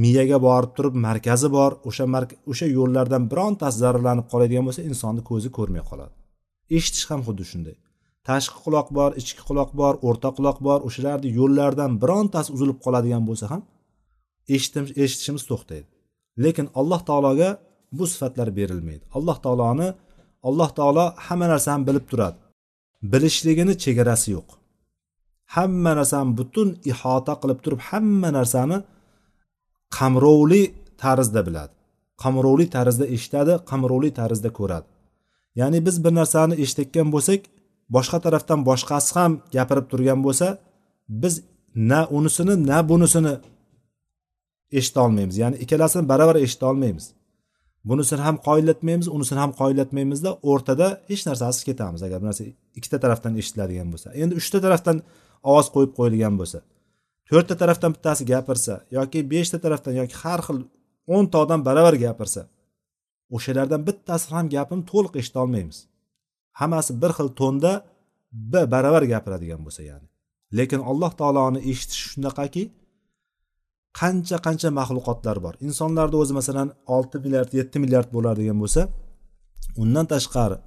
miyaga 0.03 0.37
borib 0.47 0.71
turib 0.77 0.95
markazi 1.07 1.47
bor 1.57 1.71
o'sha 1.89 2.05
o'sha 2.51 2.67
yo'llardan 2.77 3.23
birontasi 3.31 3.77
zararlanib 3.83 4.27
qoladigan 4.31 4.65
bo'lsa 4.67 4.81
insonni 4.89 5.21
ko'zi 5.29 5.49
ko'rmay 5.57 5.83
qoladi. 5.89 6.13
Eshitish 6.77 7.05
ham 7.11 7.21
xuddi 7.27 7.43
shunday. 7.51 7.75
Tashqi 8.27 8.57
quloq 8.65 8.87
bor 8.97 9.11
ichki 9.21 9.41
quloq 9.49 9.71
bor 9.81 9.93
o'rta 10.07 10.29
quloq 10.37 10.57
bor 10.67 10.79
o'shalarni 10.87 11.29
yo'llardan 11.39 11.91
birontasi 12.01 12.49
uzilib 12.55 12.77
qoladigan 12.85 13.23
bo'lsa 13.29 13.45
ham 13.51 13.61
eshitishimiz 14.55 15.43
to'xtaydi. 15.51 15.87
Lekin 16.43 16.67
alloh 16.79 17.01
taologa 17.09 17.49
bu 17.97 18.05
sifatlar 18.11 18.47
berilmaydi. 18.59 19.03
Alloh 19.17 19.37
taoloni 19.45 19.89
alloh 20.49 20.69
taolo 20.77 21.05
hamma 21.25 21.47
narsani 21.53 21.83
bilib 21.87 22.05
turadi. 22.11 22.37
Bilishligini 23.11 23.73
chegarasi 23.83 24.27
yo'q. 24.35 24.47
Hamma 25.53 25.91
narsani 25.99 26.31
butun 26.39 26.69
ihota 26.91 27.33
qilib 27.41 27.59
turib 27.63 27.81
hamma 27.89 28.29
narsani 28.37 28.77
qamrovli 29.97 30.63
tarzda 31.03 31.41
biladi. 31.47 31.73
Qamrovli 32.23 32.65
tarzda 32.75 33.05
eshitadi 33.15 33.53
qamrovli 33.69 34.09
tarzda 34.19 34.49
ko'radi. 34.59 34.87
Ya'ni 35.59 35.79
biz 35.87 35.95
bir 36.03 36.13
narsani 36.19 36.55
eshitayotgan 36.63 37.07
bo'lsak 37.15 37.41
boshqa 37.95 38.17
tarafdan 38.25 38.59
boshqasi 38.69 39.09
ham 39.17 39.31
gapirib 39.55 39.85
turgan 39.91 40.19
bo'lsa 40.25 40.47
biz 41.21 41.33
na 41.89 41.99
unisini 42.17 42.55
na 42.69 42.77
bunisini 42.89 43.33
eshita 44.79 44.99
olmaymiz. 45.05 45.35
Ya'ni 45.43 45.55
ikkalasini 45.63 46.03
baravar 46.11 46.35
eshita 46.45 46.65
olmaymiz. 46.71 47.05
Bunisini 47.89 48.21
ham 48.27 48.37
qoyillatmaymiz 48.47 49.07
unisini 49.15 49.39
ham 49.43 49.51
qoyillatmaymizda 49.61 50.31
o'rtada 50.51 50.87
hech 51.09 51.23
narsasiz 51.29 51.61
ketamiz 51.69 52.01
agar 52.07 52.17
bir 52.21 52.27
narsa 52.29 52.43
ikkita 52.79 52.97
tarafdan 53.03 53.33
eshitiladigan 53.41 53.87
bo'lsa. 53.93 54.07
Endi 54.21 54.33
uchta 54.41 54.57
tarafdan 54.65 54.97
ovoz 55.51 55.67
qo'yib 55.75 55.91
qo'yilgan 55.97 56.35
bo'lsa 56.39 56.59
to'rtta 57.29 57.55
tarafdan 57.61 57.91
bittasi 57.95 58.23
gapirsa 58.31 58.73
yoki 58.97 59.19
beshta 59.33 59.57
tarafdan 59.65 59.93
yoki 60.01 60.15
har 60.23 60.39
xil 60.47 60.59
o'nta 61.15 61.35
odam 61.43 61.59
baravar 61.67 61.95
gapirsa 62.05 62.41
o'shalardan 63.35 63.81
bittasi 63.87 64.25
ham 64.35 64.45
gapini 64.55 64.83
to'liq 64.91 65.13
eshita 65.21 65.37
olmaymiz 65.43 65.79
hammasi 66.59 66.91
bir 67.01 67.11
xil 67.17 67.29
to'nda 67.39 67.71
baravar 68.73 69.03
gapiradigan 69.13 69.61
bo'lsa 69.65 69.81
ya'ni. 69.89 70.07
Lekin 70.57 70.81
alloh 70.91 71.11
taoloni 71.19 71.59
eshitish 71.71 72.01
shunaqaki 72.11 72.63
qancha 73.99 74.37
qancha 74.45 74.69
maxluqotlar 74.79 75.37
bor. 75.45 75.53
Insonlarni 75.67 76.17
o'zi 76.21 76.33
masalan 76.39 76.69
olti 76.95 77.17
milliard 77.23 77.51
yetti 77.59 77.77
milliard 77.83 78.09
bo'ladigan 78.15 78.57
bo'lsa 78.63 78.81
undan 79.83 80.05
tashqari 80.13 80.57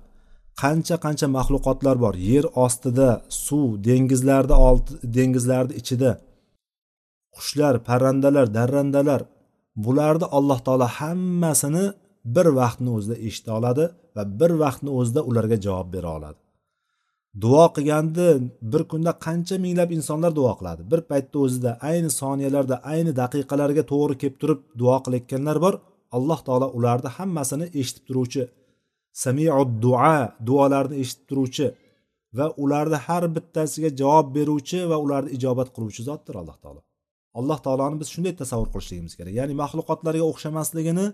qancha 0.63 0.97
qancha 1.05 1.27
maxluqotlar 1.37 1.97
bor. 2.05 2.15
Yer 2.31 2.45
ostida 2.65 3.09
suv 3.45 3.69
dengizlarda 3.89 4.57
dengizlarni 5.17 5.75
ichida. 5.81 6.11
Qushlar 7.37 7.75
parrandalar 7.89 8.47
darrandalar 8.59 9.21
bularni 9.85 10.27
alloh 10.39 10.59
taolo 10.67 10.89
hammasini 10.99 11.85
bir 12.35 12.47
vaqtni 12.61 12.91
o'zida 12.97 13.17
eshita 13.27 13.51
oladi 13.59 13.85
va 14.17 14.23
bir 14.41 14.53
vaqtni 14.63 14.91
o'zida 14.99 15.21
ularga 15.31 15.57
javob 15.67 15.89
bera 15.95 16.11
oladi. 16.19 16.39
Duo 17.43 17.65
qilganda 17.77 18.27
bir 18.73 18.83
kunda 18.91 19.13
qancha 19.27 19.57
minglab 19.65 19.91
insonlar 19.99 20.33
duo 20.39 20.53
qiladi. 20.59 20.83
Bir 20.93 21.01
paytda 21.11 21.37
o'zida 21.45 21.71
ayni 21.91 22.11
soniyalarda 22.21 22.77
ayni 22.93 23.13
daqiqalarga 23.23 23.83
to'g'ri 23.93 24.15
kelib 24.21 24.37
turib 24.43 24.61
duo 24.81 24.97
qilayotganlar 25.05 25.57
bor. 25.65 25.75
Alloh 26.17 26.41
taolo 26.47 26.67
ularni 26.79 27.11
hammasini 27.17 27.67
eshitib 27.81 28.05
turuvchi 28.09 28.43
samiu 29.23 29.65
duo 29.85 30.15
duolarni 30.49 30.97
eshitib 31.03 31.27
turuvchi 31.31 31.67
va 32.39 32.47
ularni 32.65 32.99
har 33.07 33.25
bittasiga 33.37 33.91
javob 34.01 34.27
beruvchi 34.37 34.79
va 34.91 34.97
ularni 35.05 35.31
ijobat 35.37 35.69
qiluvchi 35.75 36.03
zotdir 36.09 36.35
alloh 36.43 36.57
taolo. 36.65 36.81
Alloh 37.39 37.59
taoloni 37.67 37.97
biz 38.01 38.09
shunday 38.15 38.35
tasavvur 38.43 38.69
qilishligimiz 38.75 39.15
kerak. 39.19 39.33
Ya'ni 39.41 39.55
maxluqotlarga 39.63 40.25
o'xshamasligini 40.31 41.07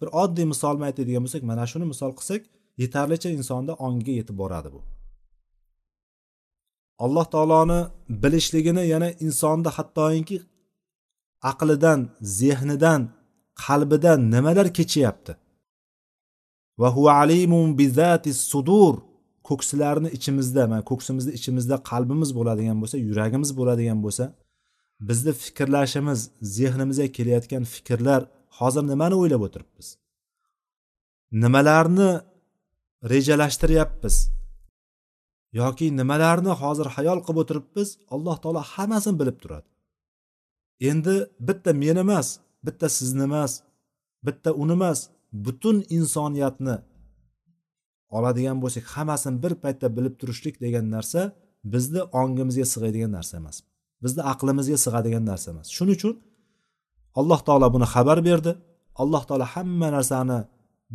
bir 0.00 0.08
oddiy 0.22 0.46
misol 0.52 0.74
bilan 0.76 0.88
aytadigan 0.90 1.22
bo'lsak 1.26 1.42
mana 1.50 1.64
shuni 1.72 1.86
misol 1.92 2.12
qilsak 2.18 2.42
yetarlicha 2.82 3.28
insonni 3.38 3.72
ongiga 3.86 4.12
yetib 4.20 4.36
boradi 4.42 4.68
bu. 4.74 4.80
Alloh 7.04 7.26
taoloni 7.34 7.80
bilishligini 8.22 8.84
yana 8.92 9.08
insonni 9.26 9.70
hattoki 9.76 10.36
aqlidan 11.50 12.00
zehnidan 12.38 13.00
qalbidan 13.64 14.18
nimalar 14.34 14.68
kechyapti? 14.78 15.32
Va 16.80 16.88
huva 16.96 17.12
alimun 17.22 17.68
bizati 17.80 18.32
sudur. 18.52 18.94
Ko'ksilarni 19.48 20.08
ichimizda 20.16 20.62
mana 20.70 20.82
ko'ksimizni 20.90 21.32
ichimizda 21.38 21.76
qalbimiz 21.90 22.30
bo'ladigan 22.38 22.76
bo'lsa 22.82 22.96
yuragimiz 23.08 23.50
bo'ladigan 23.58 23.98
bo'lsa 24.04 24.24
bizni 25.08 25.32
fikrlashimiz 25.44 26.20
zehnimizga 26.56 27.06
kelayotgan 27.16 27.64
fikrlar 27.74 28.22
hozir 28.58 28.84
nimani 28.92 29.14
o'ylab 29.20 29.42
o'tiribmiz? 29.46 29.88
Nimalarni 31.42 32.10
rejalashtiryapmiz? 33.12 34.16
Yoki 35.60 35.86
nimalarni 36.00 36.52
hozir 36.62 36.86
hayol 36.96 37.18
qilib 37.26 37.38
o'tiribmiz? 37.42 37.88
Alloh 38.14 38.36
taolo 38.42 38.62
hammasini 38.72 39.16
bilib 39.20 39.36
turadi. 39.42 39.68
Endi 40.90 41.14
bitta 41.48 41.70
men 41.82 41.96
emas 42.04 42.28
bitta 42.66 42.86
sizni 42.98 43.22
emas 43.30 43.52
bitta 44.26 44.50
uni 44.62 44.74
emas 44.78 44.98
butun 45.32 45.84
insoniyatni 45.96 46.76
oladigan 48.16 48.58
bo'lsak 48.62 48.84
hammasini 48.94 49.42
bir 49.42 49.52
paytda 49.62 49.96
bilib 49.96 50.14
turishlik 50.20 50.56
degan 50.64 50.86
narsa 50.94 51.20
bizni 51.72 52.02
ongimizga 52.20 52.66
sig'adigan 52.74 53.12
narsa 53.18 53.34
emas. 53.40 53.56
Bizni 54.02 54.22
aqlimizga 54.32 54.76
sig'adigan 54.84 55.24
narsa 55.30 55.46
emas. 55.54 55.66
Shuning 55.76 55.96
uchun 55.98 56.14
alloh 57.18 57.40
taolo 57.48 57.68
buni 57.74 57.86
xabar 57.94 58.18
berdi. 58.28 58.52
Alloh 59.02 59.22
taolo 59.28 59.46
hamma 59.54 59.88
narsani 59.96 60.38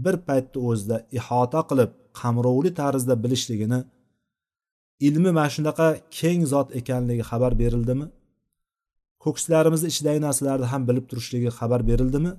bir 0.04 0.15
paytni 0.28 0.60
o'zida 0.69 0.98
ihota 1.17 1.62
qilib 1.69 1.91
qamrovli 2.19 2.72
tarzda 2.82 3.13
bilishligini 3.24 3.80
ilmi 5.08 5.32
mana 5.38 5.50
shunaqa 5.56 5.88
keng 6.19 6.41
zot 6.54 6.69
ekanligi 6.80 7.24
xabar 7.32 7.52
berildimi? 7.62 8.08
Ko'kslarimizni 9.24 9.88
ichidagi 9.93 10.19
narsalarni 10.28 10.67
ham 10.74 10.82
bilib 10.89 11.06
turishligi 11.12 11.50
xabar 11.60 11.82
berildimi? 11.89 12.32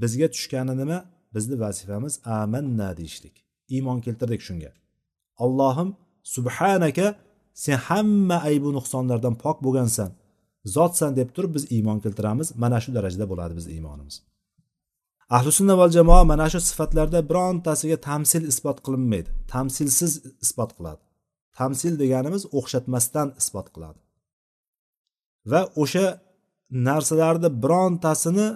Bizga 0.00 0.28
tushgani 0.34 0.74
nima? 0.80 0.98
Bizni 1.34 1.60
vazifamiz 1.60 2.20
amanna 2.24 2.96
deyishlik. 2.96 3.44
Iymon 3.74 4.00
keltirdik 4.00 4.40
shunga. 4.48 4.70
Allohim 5.44 5.88
subhanaka 6.34 7.06
sen 7.64 7.76
hamma 7.88 8.36
aybu 8.48 8.68
nuqsonlardan 8.78 9.34
pok 9.44 9.58
bo'lgansan. 9.64 10.10
Zotsan 10.74 11.16
deb 11.16 11.28
turib 11.34 11.52
biz 11.56 11.64
iymon 11.76 11.98
keltiramiz. 12.04 12.48
Mana 12.62 12.78
shu 12.84 12.90
darajada 12.96 13.26
bo'ladi 13.32 13.52
bizni 13.58 13.72
iymonimiz. 13.76 14.16
Ahli 15.36 15.50
sunna 15.58 15.74
val 15.80 15.90
jamoa 15.98 16.24
mana 16.32 16.46
shu 16.52 16.60
sifatlarda 16.70 17.20
birontasiga 17.30 17.96
tamsil 18.08 18.42
isbot 18.52 18.78
qilinmaydi. 18.86 19.30
Tamsilsiz 19.52 20.12
isbot 20.44 20.70
qiladi. 20.78 21.02
Tamsil 21.58 21.94
deganimiz 22.02 22.42
o'xshatmasdan 22.58 23.28
isbot 23.40 23.68
qiladi. 23.74 24.00
Va 25.50 25.60
o'sha 25.82 26.06
narsalarni 26.88 27.48
birontasini 27.62 28.46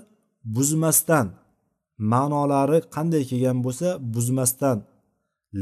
buzmasdan 0.57 1.27
ma'nolari 1.99 2.79
qanday 2.95 3.25
kelgan 3.31 3.59
bo'lsa 3.65 3.89
buzmasdan. 4.15 4.79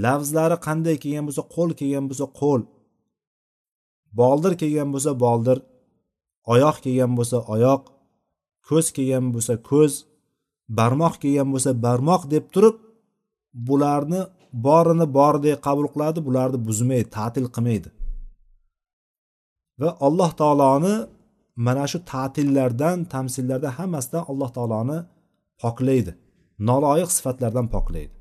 Lafzlari 0.02 0.56
qanday 0.66 0.96
kelgan 1.02 1.24
bo'lsa 1.28 1.42
qo'l 1.54 1.70
kelgan 1.80 2.04
bo'lsa 2.10 2.26
qo'l. 2.40 2.62
Boldir 4.18 4.52
kelgan 4.60 4.88
bo'lsa 4.94 5.10
boldir. 5.24 5.58
Oyoq 6.52 6.76
kelgan 6.84 7.12
bo'lsa 7.18 7.38
oyoq. 7.54 7.82
Ko'z 8.68 8.86
kelgan 8.96 9.26
bo'lsa 9.34 9.54
ko'z. 9.70 9.92
Barmoq 10.78 11.14
kelgan 11.22 11.48
bo'lsa 11.54 11.70
barmoq 11.84 12.22
deb 12.34 12.44
turib 12.54 12.76
bularni 13.68 14.20
borini 14.66 15.06
bordek 15.18 15.58
qabul 15.66 15.86
qiladi 15.94 16.18
bularni 16.26 16.58
buzmaydi 16.68 17.08
ta'til 17.16 17.46
qilmaydi. 17.54 17.88
Va 19.80 19.90
alloh 20.06 20.30
taoloni 20.40 20.94
mana 21.66 21.84
shu 21.90 21.98
ta'tillardan 22.12 22.98
tamsillardan 23.12 23.72
hammasidan 23.78 24.22
alloh 24.30 24.50
taoloni 24.56 24.98
poklaydi. 25.62 26.12
Noloyiq 26.58 27.10
sifatlardan 27.16 27.66
poklaydi 27.74 28.14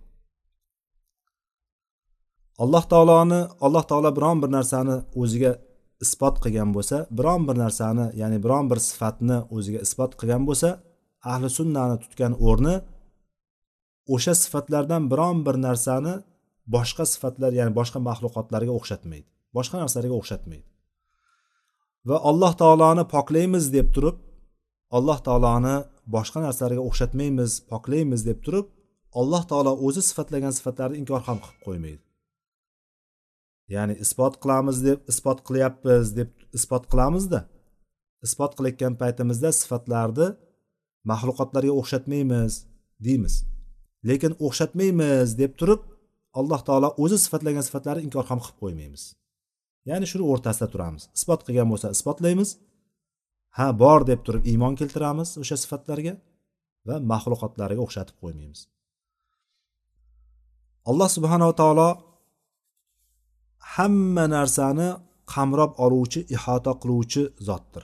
alloh 2.63 2.83
taoloni 2.93 3.41
alloh 3.65 3.83
taolo 3.89 4.09
biron 4.17 4.37
bir 4.43 4.49
narsani 4.57 4.95
o'ziga 5.21 5.51
isbot 6.05 6.35
qilgan 6.43 6.69
bo'lsa 6.75 6.97
biron 7.17 7.41
bir 7.47 7.55
narsani 7.63 8.05
ya'ni 8.21 8.37
biron 8.45 8.65
bir 8.71 8.79
sifatni 8.89 9.37
o'ziga 9.55 9.79
isbot 9.85 10.11
qilgan 10.19 10.43
bo'lsa 10.49 10.69
ahli 11.31 11.49
sunnani 11.57 11.95
tutgan 12.03 12.33
o'rni 12.47 12.75
o'sha 14.13 14.33
sifatlardan 14.43 15.03
biron 15.11 15.37
bir 15.45 15.55
narsani 15.67 16.13
boshqa 16.75 17.05
sifatlar 17.13 17.51
ya'ni 17.59 17.73
boshqa 17.79 17.99
maxluqotlarga 18.09 18.71
o'xshatmaydi. 18.79 19.27
Boshqa 19.57 19.75
narsalarga 19.81 20.15
o'xshatmaydi. 20.21 20.67
Va 22.09 22.17
alloh 22.29 22.53
taoloni 22.61 23.03
poklaymiz 23.15 23.65
deb 23.75 23.87
turib 23.95 24.17
alloh 24.97 25.19
taoloni 25.27 25.75
boshqa 26.15 26.39
narsalarga 26.45 26.81
o'xshatmaymiz 26.89 27.51
poklaymiz 27.71 28.21
deb 28.29 28.39
turib 28.45 28.67
alloh 29.19 29.43
taolo 29.51 29.73
o'zi 29.87 30.01
sifatlagan 30.09 30.53
sifatlarni 30.57 30.97
inkor 31.01 31.21
ham 31.27 31.37
qilib 31.43 31.61
qo'ymaydi. 31.67 32.03
Ya'ni 33.75 33.95
isbot 34.05 34.33
qilamiz 34.43 34.77
deb 34.87 34.99
isbot 35.11 35.39
qilyapmiz 35.47 36.05
deb 36.19 36.29
isbot 36.57 36.83
qilamizda 36.91 37.39
isbot 38.27 38.51
qilayotgan 38.57 38.93
paytimizda 39.01 39.49
sifatlarni 39.61 40.27
maxluqotlarga 41.11 41.73
o'xshatmaymiz 41.79 42.53
deymiz. 43.05 43.35
Lekin 44.09 44.33
o'xshatmaymiz 44.45 45.27
deb 45.41 45.51
turib 45.59 45.81
alloh 46.39 46.61
taolo 46.67 46.89
o'zi 47.03 47.17
sifatlagan 47.25 47.63
sifatlarni 47.67 48.01
inkor 48.07 48.25
ham 48.29 48.39
qilib 48.43 48.57
qo'ymaymiz. 48.63 49.03
Ya'ni 49.89 50.05
shuni 50.11 50.23
o'rtasida 50.31 50.67
turamiz. 50.73 51.03
Isbot 51.17 51.41
qilgan 51.47 51.67
bo'lsa 51.71 51.87
isbotlaymiz 51.95 52.49
ha 53.57 53.67
bor 53.81 53.99
deb 54.09 54.19
turib 54.25 54.43
iymon 54.51 54.73
keltiramiz 54.79 55.29
o'sha 55.41 55.57
sifatlarga 55.63 56.13
va 56.87 56.95
maxluqotlariga 57.11 57.81
o'xshatib 57.85 58.15
qo'ymaymiz. 58.23 58.61
Alloh 60.89 61.09
subhanava 61.15 61.53
taolo 61.61 61.89
hamma 63.75 64.25
narsani 64.35 64.87
qamrab 65.33 65.71
oluvchi 65.85 66.19
ihota 66.35 66.71
qiluvchi 66.81 67.23
zotdir. 67.47 67.83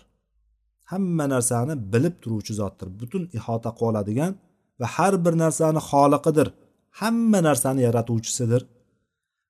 Hamma 0.91 1.25
narsani 1.33 1.73
bilib 1.93 2.15
turuvchi 2.23 2.53
zotdir. 2.61 2.87
Butun 2.99 3.23
ihota 3.37 3.69
qilib 3.77 3.89
oladigan 3.89 4.31
va 4.79 4.87
har 4.95 5.13
bir 5.25 5.33
narsani 5.43 5.81
xoliqidir. 5.89 6.47
Hamma 6.99 7.39
narsani 7.47 7.81
yaratuvchisidir. 7.87 8.61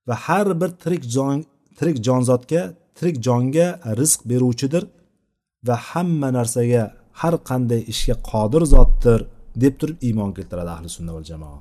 Va 0.08 0.16
har 0.26 0.48
bir 0.62 0.70
tirik 0.84 1.04
jon 1.16 1.38
tirik 1.78 1.98
jonzotga 2.08 2.62
tirik 2.98 3.16
jonga 3.28 3.68
rizq 4.00 4.20
beruvchidir. 4.32 4.84
Va 5.68 5.76
hamma 5.90 6.30
narsaga 6.38 6.84
har 7.22 7.36
qanday 7.50 7.82
ishga 7.94 8.16
qodir 8.30 8.64
zotdir 8.74 9.20
deb 9.62 9.74
turib 9.80 9.98
iymon 10.08 10.32
keltiradi 10.38 10.72
ahli 10.76 10.90
sunna 10.96 11.12
val 11.18 11.26
jamoa. 11.32 11.60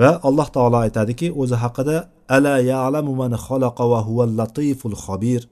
Va 0.00 0.10
alloh 0.28 0.48
taolo 0.56 0.78
aytadiki 0.86 1.26
o'zi 1.42 1.56
haqida 1.64 1.96
ala 2.36 2.54
ya'lamu 2.72 3.12
man 3.22 3.32
xalaqa 3.46 3.84
va 3.92 4.00
huval 4.06 4.32
latiful 4.40 4.96
xobir 5.04 5.42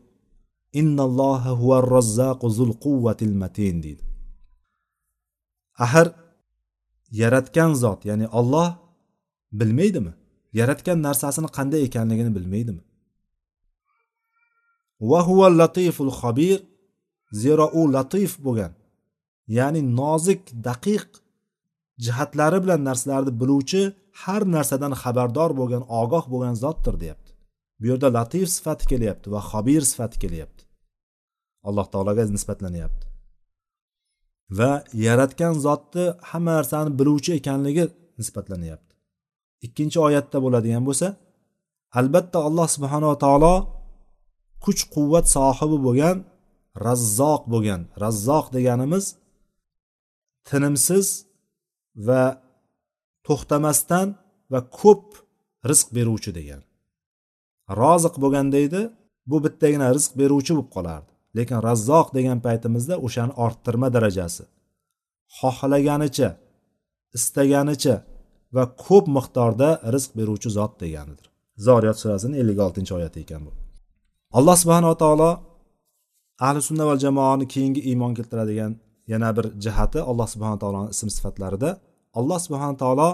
innalloha 0.80 1.50
huvar 1.60 1.84
rozzaqu 1.96 2.46
zul 2.58 2.72
quvvatil 2.84 3.34
matin. 3.42 3.76
deydi. 3.84 4.04
Axir 5.84 6.08
yaratgan 7.20 7.70
zot 7.82 8.00
ya'ni 8.08 8.26
olloh 8.40 8.68
bilmaydimi? 9.58 10.12
Yaratgan 10.60 10.98
narsasini 11.06 11.48
qanday 11.56 11.80
ekanligini 11.88 12.30
bilmaydimi? 12.36 12.82
Va 15.10 15.20
huval 15.28 15.54
latiful 15.62 16.12
xobir 16.20 16.58
zero 17.42 17.66
u 17.80 17.82
latif 17.94 18.32
bo'lgan. 18.46 18.72
Ya'ni 19.58 19.82
nozik 20.00 20.42
daqiq 20.68 21.08
jihatlari 22.04 22.58
bilan 22.64 22.80
narsalarni 22.88 23.32
biluvchi 23.40 23.82
har 24.22 24.42
narsadan 24.54 24.92
xabardor 25.02 25.50
bo'lgan 25.60 25.82
ogoh 26.00 26.24
bo'lgan 26.32 26.54
zotdir 26.62 26.94
deyapti. 27.02 27.30
Bu 27.80 27.84
yerda 27.90 28.08
latif 28.18 28.46
sifati 28.56 28.84
kelyapti 28.92 29.26
va 29.34 29.40
xobir 29.50 29.82
sifati 29.90 30.16
kelyapti. 30.22 30.62
Alloh 31.68 31.86
taologa 31.92 32.22
nisbatlanyapti 32.36 33.10
va 34.58 34.70
yaratgan 35.06 35.54
zotni 35.66 36.04
hamma 36.30 36.52
narsani 36.58 36.90
biluvchi 36.98 37.30
ekanligi 37.38 37.84
nisbatlanyapti 38.20 38.92
ikkinchi 39.66 39.98
oyatda 40.06 40.38
bo'ladigan 40.44 40.82
bo'lsa 40.88 41.06
albatta 42.00 42.38
alloh 42.48 42.66
subhanava 42.76 43.16
taolo 43.24 43.54
kuch 44.64 44.82
quvvat 44.94 45.26
sohibi 45.36 45.78
bo'lgan 45.86 46.16
razzoq 46.86 47.42
bo'lgan. 47.52 47.82
Razzoq 48.02 48.46
deganimiz 48.56 49.04
tinimsiz 50.48 51.06
va 52.06 52.22
to'xtamasdan 53.26 54.08
va 54.52 54.60
ko'p 54.80 55.06
rizq 55.70 55.88
beruvchi 55.96 56.30
degan. 56.38 56.62
Roziq 57.80 58.14
bo'lganda 58.22 58.58
edi 58.66 58.82
bu 59.30 59.36
bittagina 59.44 59.86
rizq 59.96 60.12
beruvchi 60.20 60.52
bo'lib 60.54 60.70
qolardi. 60.76 61.10
Lekin 61.38 61.58
razzoq 61.68 62.06
degan 62.16 62.38
paytimizda 62.46 62.94
o'shani 63.06 63.32
orttirma 63.44 63.88
darajasi. 63.96 64.44
Xohlaganicha 65.38 66.28
istaganicha 67.16 67.96
va 68.56 68.64
ko'p 68.84 69.04
miqdorda 69.16 69.68
rizq 69.94 70.10
beruvchi 70.18 70.50
zot 70.58 70.72
deganidir. 70.82 71.26
Zoriyat 71.66 71.96
surasini 72.02 72.34
ellik 72.40 72.58
oltinchi 72.66 72.92
oyati 72.98 73.18
ekan 73.24 73.42
bu. 73.46 73.52
Alloh 74.38 74.56
subhanava 74.62 74.96
taolo 75.02 75.30
ahli 76.46 76.60
sunna 76.68 76.84
va 76.90 76.94
jamoani 77.04 77.46
keyingi 77.54 77.80
iymon 77.90 78.12
keltiradigan 78.18 78.72
yana 79.12 79.30
bir 79.36 79.46
jihati 79.64 80.00
alloh 80.10 80.28
subhana 80.34 80.58
taoloni 80.62 80.88
ism 80.94 81.08
sifatlarida. 81.16 81.70
Alloh 82.18 82.38
subhana 82.46 82.76
taolo 82.82 83.08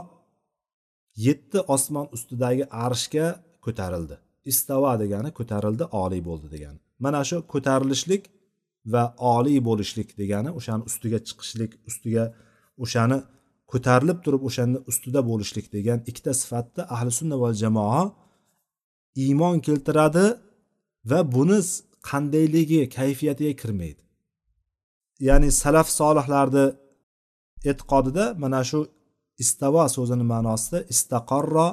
yetti 1.26 1.58
osmon 1.74 2.06
ustidagi 2.16 2.64
arshga 2.84 3.26
ko'tarildi. 3.64 4.16
Istava 4.52 4.92
degani 5.02 5.30
ko'tarildi 5.38 5.84
oliy 6.02 6.22
bo'ldi 6.28 6.46
degani. 6.54 6.78
Mana 7.04 7.20
shu 7.28 7.36
ko'tarilishlik 7.52 8.22
va 8.92 9.02
oliy 9.34 9.58
bo'lishlik 9.68 10.08
degani 10.20 10.50
o'shani 10.58 10.82
ustiga 10.88 11.18
chiqishlik 11.28 11.72
ustiga 11.88 12.24
o'shani 12.84 13.18
ko'tarilib 13.72 14.18
turib 14.24 14.42
o'shani 14.48 14.78
ustida 14.90 15.20
bo'lishlik 15.30 15.66
degan 15.76 15.98
ikkita 16.10 16.32
sifatni 16.40 16.82
ahli 16.94 17.10
sunna 17.18 17.36
va 17.42 17.50
jamoa 17.62 18.02
iymon 19.24 19.56
keltiradi 19.66 20.26
va 21.10 21.18
buni 21.34 21.58
qandayligi 22.08 22.80
kayfiyatiga 22.96 23.52
kirmaydi. 23.60 24.02
Ya'ni 25.28 25.48
salaf 25.62 25.88
solihlarni 26.00 26.66
e'tiqodida 27.70 28.24
mana 28.42 28.60
shu 28.70 28.80
istavo 29.42 29.84
so'zini 29.96 30.24
ma'nosida 30.34 30.78
istaqorro 30.92 31.68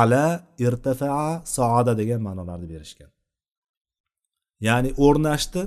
ala 0.00 0.26
irtafaa 0.66 1.30
soada 1.56 1.92
degan 2.00 2.20
ma'nolarni 2.26 2.66
berishgan. 2.72 3.10
Ya'ni 4.66 4.90
o'rnashdi 5.04 5.62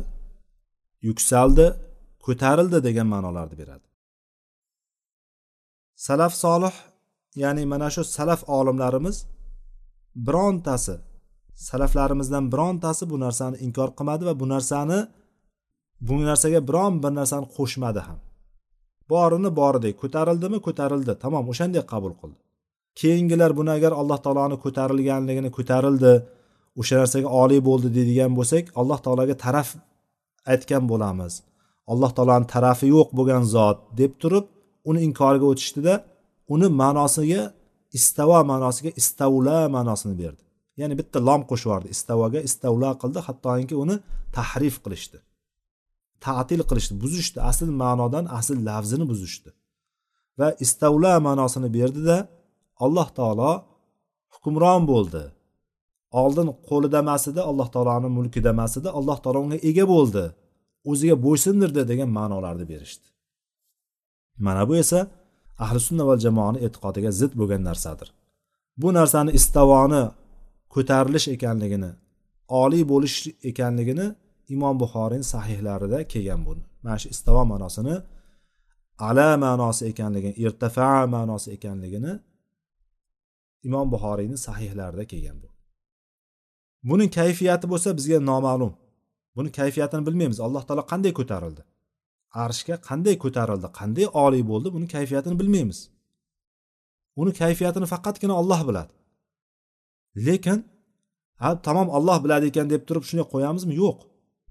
yuksaldi 1.07 1.67
ko'tarildi 2.25 2.79
degan 2.87 3.07
ma'nolarni 3.13 3.55
beradi. 3.61 3.87
Salaf 6.07 6.33
solih 6.43 6.75
ya'ni 7.43 7.63
mana 7.73 7.87
shu 7.95 8.01
salaf 8.17 8.41
olimlarimiz 8.57 9.17
birontasi 10.27 10.95
salaflarimizdan 11.57 12.51
birontasi 12.51 13.03
bu 13.11 13.17
narsani 13.25 13.57
inkor 13.65 13.89
qilmadi 13.97 14.23
va 14.29 14.33
bu 14.41 14.45
narsani 14.53 14.99
bu 16.07 16.15
narsaga 16.29 16.59
biron 16.69 16.93
bir 17.03 17.11
narsani 17.19 17.45
qo'shmadi 17.57 18.01
ham. 18.07 18.19
Borini 19.11 19.49
boridek 19.59 19.95
ko'tarildimi? 20.01 20.57
Ko'tarildi. 20.67 21.13
Tamom 21.23 21.45
o'shanday 21.51 21.83
qabul 21.93 22.13
qildi. 22.21 22.39
Keyingilar 22.99 23.51
buni 23.59 23.71
agar 23.77 23.91
alloh 24.01 24.19
taoloni 24.25 24.57
ko'tarilganligini 24.65 25.49
ko'tarildi 25.57 26.13
o'sha 26.79 26.95
narsaga 27.01 27.29
oliy 27.41 27.61
bo'ldi 27.69 27.87
deydigan 27.97 28.31
bo'lsak 28.39 28.63
alloh 28.79 28.99
taologa 29.05 29.35
taraf 29.45 29.69
aytgan 30.53 30.83
bo'lamiz. 30.91 31.33
Alloh 31.91 32.11
taoloni 32.17 32.47
tarafi 32.53 32.85
yo'q 32.95 33.09
bo'lgan 33.17 33.43
zot 33.55 33.77
deb 33.99 34.11
turib 34.21 34.45
uni 34.89 34.99
inkoriga 35.07 35.45
o'tishdida 35.51 35.93
uni 36.53 36.67
ma'nosiga 36.81 37.41
istavo 37.97 38.39
ma'nosiga 38.51 38.91
istavla 39.01 39.57
ma'nosini 39.75 40.15
berdi. 40.21 40.46
Ya'ni 40.79 40.95
bitta 40.99 41.17
lom 41.27 41.41
qo'shib 41.49 41.67
yubordi 41.67 41.87
istavoga 41.95 42.39
istavla 42.49 42.91
qildi 43.01 43.19
hattoki 43.27 43.75
uni 43.83 43.95
tahrif 44.37 44.75
qilishdi. 44.83 45.17
Ta'til 46.25 46.61
qilishdi 46.69 46.93
buzishdi. 47.03 47.37
Asl 47.51 47.69
ma'nodan 47.83 48.25
asl 48.39 48.57
lafzini 48.69 49.05
buzishdi. 49.11 49.49
Va 50.39 50.47
istavla 50.65 51.13
ma'nosini 51.27 51.69
berdida 51.77 52.17
alloh 52.85 53.07
taolo 53.17 53.51
hukmron 54.33 54.83
bo'ldi. 54.91 55.23
Oldin 56.21 56.47
qo'lida 56.69 56.97
emas 57.05 57.23
edi 57.31 57.41
alloh 57.49 57.67
taoloni 57.75 58.09
mulkida 58.17 58.49
emas 58.55 58.73
edi 58.79 58.89
alloh 58.99 59.17
taolo 59.23 59.39
unga 59.45 59.57
ega 59.69 59.85
bo'ldi. 59.93 60.25
O'ziga 60.89 61.15
bo'ysundirdi 61.25 61.81
degan 61.91 62.09
ma'nolarni 62.17 62.65
berishdi. 62.71 63.07
Mana 64.45 64.63
bu 64.69 64.73
esa 64.83 64.99
ahli 65.63 65.79
sunna 65.87 66.03
va 66.09 66.15
jamoani 66.25 66.59
e'tiqodiga 66.65 67.11
zid 67.19 67.31
bo'lgan 67.39 67.61
narsadir. 67.69 68.09
Bu 68.81 68.87
narsani 68.97 69.31
istavoni 69.39 70.03
ko'tarilish 70.73 71.27
ekanligini 71.35 71.91
oliy 72.61 72.83
bo'lish 72.91 73.17
ekanligini 73.49 74.07
imom 74.55 74.75
buxoriyni 74.81 75.25
sahihlarida 75.33 75.99
kelgan 76.13 76.41
bu 76.45 76.51
mana 76.83 76.97
shu 77.01 77.07
istavo 77.15 77.43
ma'nosini 77.51 77.95
ala 79.07 79.27
ma'nosi 79.43 79.83
ekanligini 79.91 80.35
irtafa 80.45 80.89
ma'nosi 81.15 81.47
ekanligini 81.57 82.11
imom 83.67 83.87
buxoriyni 83.93 84.37
sahihlarida 84.47 85.05
kelgan 85.11 85.37
bu 85.43 85.47
buni 86.89 87.05
kayfiyati 87.11 87.65
bo'lsa 87.71 87.97
bizga 87.97 88.19
noma'lum. 88.31 88.73
Buni 89.35 89.51
kayfiyatini 89.51 90.05
bilmaymiz. 90.07 90.39
Alloh 90.39 90.63
taolo 90.67 90.83
qanday 90.91 91.13
ko'tarildi? 91.19 91.61
Arshga 92.43 92.75
qanday 92.89 93.15
ko'tarildi? 93.23 93.67
Qanday 93.79 94.07
oliy 94.23 94.43
bo'ldi? 94.51 94.67
Buni 94.75 94.87
kayfiyatini 94.95 95.35
bilmaymiz. 95.39 95.79
Uni 97.21 97.31
kayfiyatini 97.41 97.87
faqatgina 97.93 98.33
olloh 98.41 98.61
biladi. 98.69 98.93
Lekin 100.25 100.59
ha 101.41 101.49
tamom 101.65 101.87
alloh 101.97 102.17
biladi 102.23 102.45
ekan 102.51 102.67
deb 102.73 102.83
turib 102.87 103.03
shunday 103.09 103.27
qo'yamizmi? 103.33 103.73
Yo'q. 103.83 103.97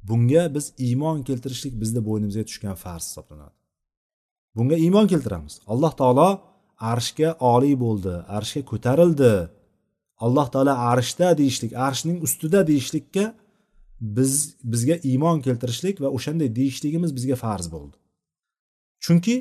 Bunga 0.09 0.43
biz 0.55 0.67
iymon 0.87 1.19
keltirishlik 1.29 1.75
bizni 1.83 2.01
bo'ynimizga 2.09 2.45
tushgan 2.49 2.77
farz 2.85 3.05
hisoblanadi. 3.09 3.57
Bunga 4.57 4.77
iymon 4.85 5.07
keltiramiz. 5.13 5.55
Alloh 5.73 5.93
taolo 6.01 6.29
arshga 6.93 7.29
oliy 7.53 7.75
bo'ldi 7.85 8.15
arshga 8.37 8.63
ko'tarildi. 8.71 9.35
Alloh 10.25 10.47
taolo 10.55 10.75
arshda 10.93 11.29
deyishlik 11.41 11.73
arshning 11.87 12.19
ustida 12.27 12.61
deyishlikka 12.71 13.25
biz 14.17 14.33
bizga 14.73 14.97
iymon 15.11 15.41
keltirishlik 15.47 16.01
va 16.03 16.09
o'shanday 16.17 16.49
deyishligimiz 16.59 17.11
bizga 17.17 17.37
farz 17.45 17.67
bo'ldi. 17.75 17.97
Chunki 19.05 19.37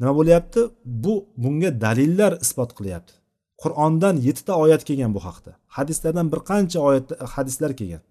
nima 0.00 0.12
bo'lyapti? 0.18 0.60
Bu 1.04 1.14
bunga 1.42 1.70
dalillar 1.84 2.32
isbot 2.44 2.70
qilyapti. 2.78 3.21
Qur'ondan 3.62 4.16
yettita 4.26 4.52
oyat 4.64 4.82
kelgan 4.88 5.12
bu 5.16 5.20
haqda. 5.26 5.50
Hadislardan 5.76 6.26
bir 6.32 6.40
qancha 6.50 6.78
oyat 6.88 7.06
hadislar 7.34 7.72
kelgan. 7.80 8.02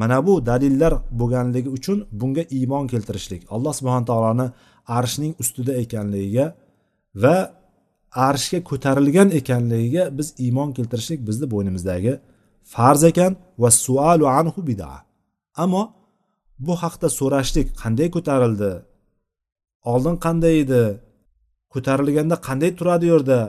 Mana 0.00 0.26
bu 0.26 0.46
dalillar 0.46 0.94
bo'lganligi 1.20 1.70
uchun 1.78 1.98
bunga 2.20 2.44
iymon 2.58 2.86
keltirishlik 2.92 3.42
alloh 3.54 3.72
subhana 3.78 4.04
taoloni 4.10 4.46
arshning 4.98 5.32
ustida 5.42 5.72
ekanligiga 5.82 6.46
va 7.22 7.36
arshga 8.28 8.58
ko'tarilgan 8.70 9.28
ekanligiga 9.40 10.04
biz 10.18 10.28
iymon 10.44 10.70
keltirishlik 10.76 11.20
bizni 11.28 11.46
bo'ynimizdagi 11.54 12.12
farz 12.74 13.02
ekan. 13.10 13.32
Va 13.62 13.70
sualu 13.84 14.26
anhu 14.38 14.60
bida 14.68 14.90
ammo 15.62 15.82
bu 16.66 16.72
haqda 16.82 17.08
so'rashlik 17.18 17.68
qanday 17.82 18.08
ko'tarildi? 18.16 18.72
Oldin 19.92 20.16
qanday 20.24 20.54
edi? 20.64 20.84
Ko'tarilganda 21.72 22.36
qanday 22.48 22.70
turadi 22.78 23.04
u 23.08 23.10
yerda? 23.14 23.40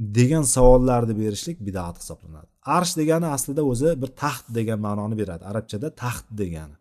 Degan 0.00 0.42
savollarni 0.42 1.18
berishlik 1.18 1.60
bidat 1.66 1.96
hisoblanadi. 2.00 2.46
Arsh 2.76 2.96
degani 2.96 3.26
aslida 3.26 3.62
o'zi 3.72 4.02
bir 4.02 4.10
taxt 4.22 4.46
degan 4.58 4.78
ma'noni 4.86 5.18
beradi. 5.18 5.44
Arabchada 5.44 5.88
taxt 6.02 6.26
degani. 6.40 6.76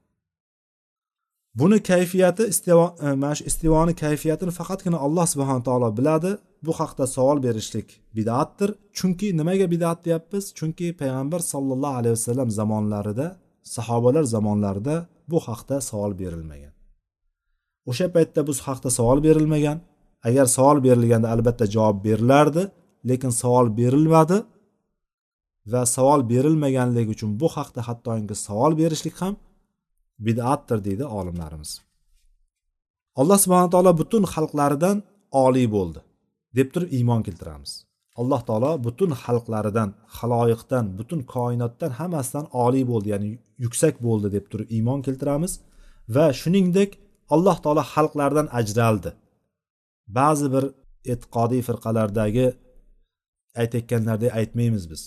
Buni 1.56 1.84
kayfiyati 1.84 2.44
istivo 2.54 2.96
e, 3.02 3.12
mana 3.22 3.36
shu 3.36 3.44
istivoni 3.52 3.94
kayfiyatini 4.04 4.52
faqatgina 4.60 4.98
alloh 5.06 5.26
subhana 5.34 5.64
taolo 5.64 5.98
biladi. 5.98 6.32
Bu 6.66 6.72
haqda 6.80 7.08
savol 7.08 7.44
berishlik 7.44 7.88
bidatdir. 8.16 8.70
Chunki 8.98 9.38
nimaga 9.38 9.72
bidat 9.74 10.06
deyapmiz? 10.06 10.46
Chunki 10.60 10.88
payg'ambar 11.02 11.40
sollallohu 11.54 11.96
alayhi 12.02 12.16
vasallam 12.18 12.50
zamonlarida 12.60 13.28
sahobalar 13.76 14.24
zamonlarida 14.24 14.96
bu 15.32 15.40
haqda 15.48 15.82
savol 15.82 16.20
berilmagan. 16.22 16.74
O'sha 17.90 18.08
paytda 18.16 18.48
bu 18.48 18.54
haqda 18.68 18.90
savol 18.90 19.20
berilmagan. 19.28 19.78
Agar 20.28 20.46
savol 20.46 20.84
berilganda 20.84 21.28
albatta 21.34 21.66
javob 21.76 21.98
berilardi. 22.08 22.64
Lekin 23.10 23.32
savol 23.42 23.68
berilmadi 23.80 24.38
va 25.72 25.82
savol 25.96 26.22
berilmaganligi 26.32 27.10
uchun 27.16 27.32
bu 27.42 27.48
haqda 27.56 27.82
hattoki 27.88 28.36
savol 28.48 28.72
berishlik 28.82 29.16
ham 29.22 29.34
bid'atdir 30.26 30.80
deydi 30.88 31.06
olimlarimiz. 31.20 31.72
Alloh 33.20 33.38
subhana 33.44 33.70
taolo 33.74 33.92
butun 34.02 34.24
xalqlaridan 34.34 34.98
oliy 35.46 35.68
bo'ldi 35.76 36.00
deb 36.58 36.68
turib 36.74 36.90
iymon 36.98 37.22
keltiramiz. 37.28 37.72
Alloh 38.22 38.42
taolo 38.48 38.72
butun 38.86 39.12
xalqlaridan 39.24 39.90
haloyiqdan 40.18 40.86
butun 41.00 41.20
koinotdan 41.34 41.92
hammasidan 42.00 42.46
oliy 42.66 42.84
bo'ldi 42.92 43.08
ya'ni 43.14 43.30
yuksak 43.64 43.96
bo'ldi 44.06 44.28
deb 44.36 44.46
turib 44.52 44.68
iymon 44.78 45.00
keltiramiz 45.06 45.54
va 46.16 46.26
shuningdek 46.42 46.92
alloh 47.36 47.58
taolo 47.64 47.84
xalqlardan 47.94 48.48
ajraldi. 48.60 49.12
Ba'zi 50.18 50.48
bir 50.54 50.64
e'tiqodiy 51.12 51.62
firqalardagi 51.68 52.46
aytayotganlaridek 53.62 54.32
aytmaymiz 54.40 54.84
biz. 54.92 55.02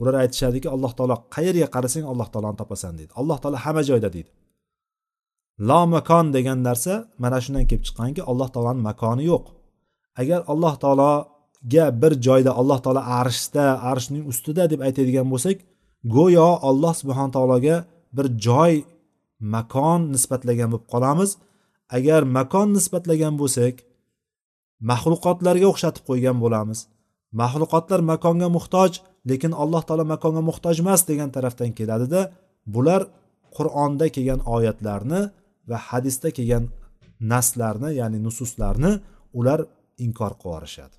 Ular 0.00 0.14
aytishadiki 0.22 0.68
alloh 0.74 0.92
taolo 0.98 1.16
qayerga 1.34 1.68
qarasang 1.74 2.04
alloh 2.12 2.28
taoloni 2.32 2.56
topasan 2.62 2.92
deydi. 2.98 3.12
Alloh 3.20 3.38
taolo 3.42 3.58
hamma 3.64 3.82
joyda 3.90 4.08
deydi. 4.16 4.30
Lo 5.68 5.80
makon 5.94 6.26
degan 6.36 6.58
narsa 6.68 6.94
mana 7.22 7.38
shundan 7.44 7.64
kelib 7.68 7.84
chiqqanki 7.86 8.22
alloh 8.30 8.48
taoloni 8.54 8.80
makoni 8.88 9.24
yo'q. 9.32 9.44
Agar 10.20 10.40
alloh 10.52 10.74
taologa 10.82 11.86
bir 12.02 12.12
joyda 12.26 12.50
alloh 12.60 12.78
taolo 12.84 13.02
arshda 13.20 13.64
arshning 13.90 14.24
ustida 14.32 14.64
deb 14.72 14.80
aytadigan 14.86 15.26
bo'lsak 15.32 15.56
go'yo 16.16 16.48
alloh 16.68 16.92
subhana 17.00 17.30
taologa 17.36 17.76
bir 18.16 18.26
joy 18.46 18.72
makon 19.54 20.00
nisbatlagan 20.14 20.68
bo'lib 20.72 20.86
qolamiz. 20.94 21.30
Agar 21.96 22.20
makon 22.38 22.68
nisbatlagan 22.76 23.34
bo'lsak 23.40 23.74
maxluqotlarga 24.90 25.66
o'xshatib 25.72 26.02
qo'ygan 26.08 26.36
bo'lamiz. 26.44 26.78
Maxluqotlar 27.40 28.00
makonga 28.12 28.48
muhtoj 28.56 28.90
lekin 29.30 29.52
alloh 29.62 29.82
taolo 29.88 30.04
makonga 30.14 30.42
muhtoj 30.50 30.76
emas 30.84 31.00
degan 31.10 31.30
tarafdan 31.36 31.70
keladida 31.78 32.20
bular 32.74 33.02
qur'onda 33.56 34.06
kelgan 34.14 34.40
oyatlarni 34.56 35.20
va 35.70 35.78
hadisda 35.88 36.28
kelgan 36.36 36.64
naslarni 37.32 37.90
ya'ni 38.00 38.18
nususlarni 38.26 38.92
ular 39.38 39.60
inkor 40.04 40.32
qilib 40.40 40.52
yuborishadi 40.54 40.96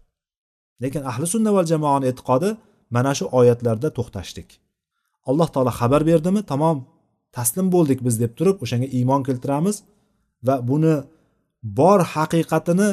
lekin 0.84 1.02
ahli 1.12 1.26
sunna 1.34 1.52
val 1.58 1.68
jamoani 1.74 2.06
e'tiqodi 2.12 2.50
mana 2.96 3.12
shu 3.18 3.26
oyatlarda 3.40 3.90
to'xtashdik. 3.98 4.50
Alloh 5.30 5.48
taolo 5.54 5.72
xabar 5.80 6.02
berdimi? 6.10 6.42
Tamom 6.52 6.78
taslim 7.38 7.68
bo'ldik 7.76 8.00
biz 8.06 8.16
deb 8.24 8.32
turib 8.38 8.58
o'shanga 8.64 8.88
iymon 8.98 9.22
keltiramiz 9.28 9.76
va 10.48 10.56
buni 10.70 10.96
bor 11.80 12.00
haqiqatini 12.14 12.90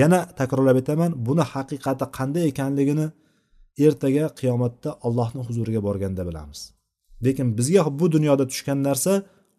yana 0.00 0.20
takrorlab 0.38 0.76
aytaman 0.80 1.10
buni 1.26 1.44
haqiqati 1.52 2.06
qanday 2.18 2.44
ekanligini 2.52 3.06
ertaga 3.86 4.24
qiyomatda 4.40 4.90
allohni 5.06 5.40
huzuriga 5.48 5.80
borganda 5.88 6.22
bilamiz. 6.28 6.60
Lekin 7.24 7.46
bizga 7.58 7.80
bu 8.00 8.06
dunyoda 8.14 8.44
tushgan 8.50 8.78
narsa 8.88 9.12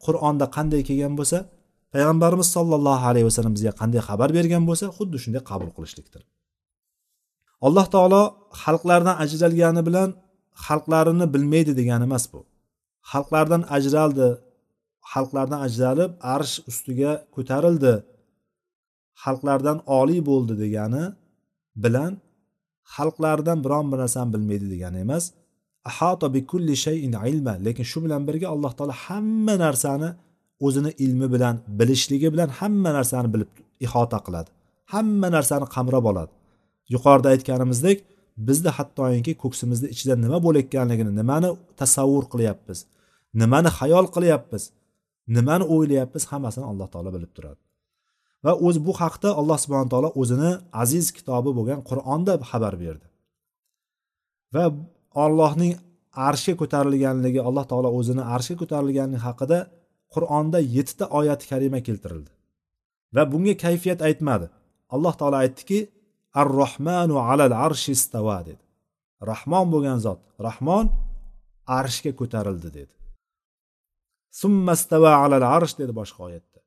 qur'onda 0.05 0.45
qanday 0.55 0.81
kelgan 0.89 1.13
bo'lsa 1.19 1.37
payg'ambarimiz 1.93 2.47
sollallohu 2.55 3.05
alayhi 3.11 3.25
vasallam 3.29 3.53
bizga 3.57 3.71
qanday 3.81 4.01
xabar 4.09 4.29
bergan 4.37 4.63
bo'lsa 4.69 4.85
xuddi 4.97 5.17
shunday 5.23 5.41
qabul 5.51 5.69
qilishlikdir. 5.77 6.21
Alloh 7.65 7.85
taolo 7.95 8.23
xalqlardan 8.63 9.15
ajralgani 9.23 9.81
bilan 9.87 10.09
xalqlarini 10.65 11.25
bilmaydi 11.33 11.71
degani 11.79 12.03
emas 12.09 12.25
bu. 12.33 12.39
Xalqlardan 13.11 13.61
ajraldi 13.77 14.27
xalqlardan 15.11 15.59
ajralib 15.67 16.11
arsh 16.35 16.55
ustiga 16.69 17.11
ko'tarildi. 17.35 17.93
Xalqlardan 19.23 19.77
oliy 19.99 20.21
bo'ldi 20.29 20.53
degani 20.63 21.03
bilan 21.83 22.11
xalqlardan 22.95 23.57
biron 23.65 23.85
bir 23.91 23.97
narsani 24.03 24.29
bilmaydi 24.33 24.67
degani 24.73 24.97
emas. 25.05 25.25
Ahata 25.89 26.33
bi 26.33 26.39
kulli 26.51 26.75
shayin 26.85 27.13
ilma 27.31 27.53
lekin 27.65 27.85
shu 27.91 27.99
bilan 28.05 28.21
birga 28.27 28.47
alloh 28.53 28.71
taolo 28.77 28.95
hamma 29.05 29.55
narsani 29.65 30.09
o'zini 30.65 30.91
ilmi 31.05 31.27
bilan 31.33 31.55
bilishligi 31.79 32.27
bilan 32.33 32.49
hamma 32.59 32.89
narsani 32.97 33.29
bilib 33.33 33.51
ihota 33.85 34.17
qiladi. 34.25 34.49
Hamma 34.93 35.27
narsani 35.35 35.65
qamrab 35.75 36.05
oladi. 36.11 36.31
Yuqorida 36.93 37.27
aytganimizdek 37.33 37.97
bizni 38.47 38.69
hattoki 38.77 39.33
ko'ksimizni 39.43 39.87
ichida 39.93 40.15
nima 40.23 40.37
bo'layotganligini 40.45 41.11
nimani 41.19 41.49
tasavvur 41.79 42.25
qilyapmiz 42.33 42.79
nimani 43.41 43.69
xayol 43.79 44.05
qilyapmiz 44.15 44.63
nimani 45.37 45.65
o'ylayapmiz 45.73 46.23
hammasini 46.31 46.65
alloh 46.71 46.87
taolo 46.93 47.09
bilib 47.15 47.31
turadi. 47.37 47.61
Va 48.45 48.51
o'zi 48.67 48.79
bu 48.87 48.93
haqda 49.01 49.29
alloh 49.39 49.57
subhana 49.63 49.89
taolo 49.93 50.09
o'zini 50.21 50.51
aziz 50.83 51.05
kitobi 51.17 51.51
bo'lgan 51.57 51.79
qur'onda 51.89 52.33
xabar 52.51 52.73
berdi. 52.83 53.07
Va 54.55 54.65
ollohning 55.23 55.73
arshga 56.29 56.53
ko'tarilganligi 56.61 57.41
alloh 57.47 57.65
taolo 57.71 57.89
o'zini 57.99 58.23
arshga 58.35 58.55
ko'tarilganligi 58.61 59.21
haqida 59.27 59.59
qur'onda 60.13 60.59
yettita 60.75 61.05
oyati 61.19 61.45
karima 61.51 61.79
keltirildi. 61.87 62.31
Va 63.15 63.23
bunga 63.31 63.53
kayfiyat 63.65 63.99
aytmadi. 64.07 64.47
Alloh 64.95 65.13
taolo 65.19 65.37
aytdiki 65.43 65.79
ar 66.39 66.47
rohmanu 66.61 67.15
alal 67.31 67.53
arshi 67.67 67.91
istava 67.97 68.39
dedi. 68.49 68.63
Rahmon 69.31 69.67
bo'lgan 69.73 69.99
zot 70.05 70.21
rahmon 70.47 70.85
arshga 71.79 72.11
ko'tarildi 72.19 72.69
dedi. 72.79 72.93
Summastava 74.41 75.11
alal 75.23 75.45
arsh 75.57 75.73
dedi 75.81 75.93
boshqa 75.99 76.19
oyatda. 76.27 76.59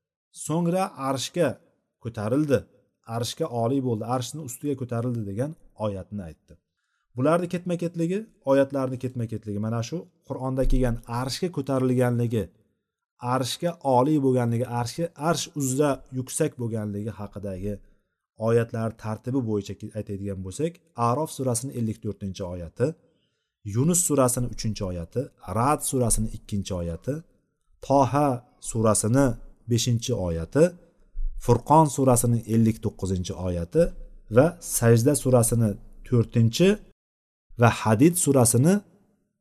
So'ngra 0.47 0.85
arshga 1.11 1.49
ko'tarildi. 2.05 2.59
Arshga 3.17 3.47
oliy 3.63 3.81
bo'ldi. 3.89 4.05
Arshni 4.17 4.41
ustiga 4.49 4.75
ko'tarildi 4.83 5.23
degan 5.31 5.51
oyatni 5.87 6.23
aytdi. 6.29 6.53
Bularni 7.17 7.49
ketma 7.55 7.75
ketligi 7.83 8.19
oyatlarni 8.53 8.99
ketma 9.05 9.25
ketligi 9.33 9.61
mana 9.67 9.81
shu 9.89 9.99
qur'onda 10.29 10.65
kelgan 10.73 10.97
arshga 11.21 11.49
ko'tarilganligi 11.57 12.45
arshga 13.35 13.71
oliy 13.97 14.19
bo'lganligi 14.25 14.67
arshga 14.81 15.07
arsh 15.29 15.45
uzra 15.61 15.91
yuksak 16.19 16.53
bo'lganligi 16.61 17.13
haqidagi 17.21 17.75
oyatlar 18.49 18.91
tartibi 19.05 19.41
bo'yicha 19.51 19.75
aytadigan 19.99 20.41
bo'lsak 20.47 20.73
arof 21.09 21.31
surasini 21.37 21.73
ellik 21.79 21.99
to'rtinchi 22.05 22.43
oyati 22.55 22.87
yunus 23.75 24.01
surasini 24.09 24.47
uchinchi 24.55 24.83
oyati 24.91 25.23
rad 25.59 25.81
surasini 25.91 26.29
ikkinchi 26.37 26.73
oyati 26.81 27.15
toha 27.87 28.29
surasini 28.71 29.27
beshinchi 29.71 30.13
oyati 30.29 30.65
furqon 31.45 31.87
surasining 31.97 32.43
ellik 32.55 32.77
to'qqizinchi 32.85 33.33
oyati 33.47 33.83
va 34.37 34.47
sajda 34.79 35.13
surasini 35.23 35.71
to'rtinchi 36.09 36.69
va 37.61 37.69
hadid 37.81 38.15
surasini 38.25 38.75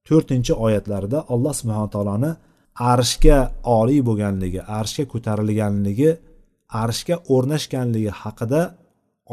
to'rtinchi 0.08 0.54
oyatlarida 0.66 1.20
alloh 1.34 1.54
subhana 1.60 1.88
taoloni 1.96 2.32
arshga 2.94 3.38
oliy 3.80 4.02
bo'lganligi 4.08 4.62
arshga 4.80 5.04
ko'tarilganligi 5.14 6.12
arshga 6.84 7.16
o'rnashganligi 7.34 8.12
haqida 8.22 8.62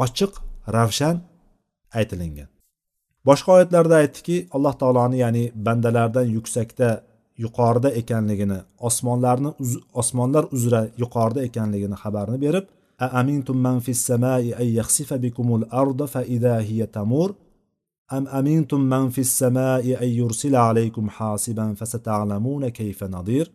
ochiq 0.04 0.32
ravshan 0.76 1.16
aytilingan. 1.98 2.48
Boshqa 3.28 3.50
oyatlarda 3.56 3.94
aytdiki 4.02 4.36
alloh 4.56 4.74
taoloni 4.82 5.16
ya'ni 5.24 5.44
bandalardan 5.66 6.26
yuksakda 6.36 6.88
yuqorida 7.44 7.90
ekanligini 8.00 8.58
osmonlarni 8.88 9.50
osmonlar 10.00 10.44
uzra 10.56 10.80
yuqorida 11.02 11.40
ekanligini 11.48 11.96
xabarini 12.02 12.38
berib 12.44 12.66
a 13.04 13.06
amintum 13.20 13.56
man 13.66 13.78
fis 13.86 14.00
samai 14.08 14.44
ay 14.60 14.68
yakhsifa 14.80 15.16
bikumul 15.24 15.64
arda 15.82 16.06
fa 16.14 16.20
idha 16.36 16.56
hiya 16.68 16.86
tamur? 16.96 17.30
Am 18.16 18.24
amintum 18.38 18.82
man 18.92 19.06
fis 19.14 19.30
samai 19.40 19.88
ay 20.02 20.10
yursila 20.20 20.60
alaykum 20.70 21.06
hasiban 21.16 21.72
fasata'lamuna 21.80 22.68
kayfa 22.78 23.06
nadir? 23.16 23.46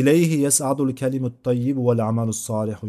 Ilayhi 0.00 0.42
yas'adu 0.46 0.82
al-kalimu 0.88 1.28
tayyib 1.46 1.76
wal 1.86 2.00
'amalu 2.00 2.30
as-salihu 2.36 2.84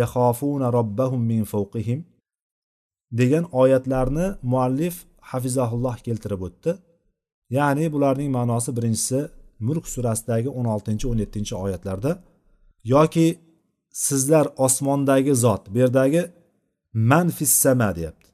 yakhafuna 0.00 0.66
robbahum 0.78 1.20
min 1.32 1.42
fawqihim? 1.52 2.00
degan 3.18 3.44
oyatlarni 3.62 4.26
muallif 4.52 4.94
hafizahulloh 5.30 5.96
keltirib 6.06 6.40
o'tdi. 6.48 6.72
Ya'ni 7.50 7.92
bularning 7.92 8.30
ma'nosi 8.30 8.76
birinchisi 8.76 9.28
mulk 9.66 9.88
surasidagi 9.94 10.48
o'n 10.48 10.66
oltinchi 10.74 11.08
o'n 11.08 11.18
yettinchi 11.24 11.54
oyatlarda 11.64 12.12
yoki 12.84 13.26
sizlar 14.06 14.46
osmondagi 14.56 15.34
zot 15.44 15.62
bu 15.72 15.78
yerdagi 15.78 16.22
man 16.94 17.28
fissama 17.30 17.96
deyapti. 17.96 18.30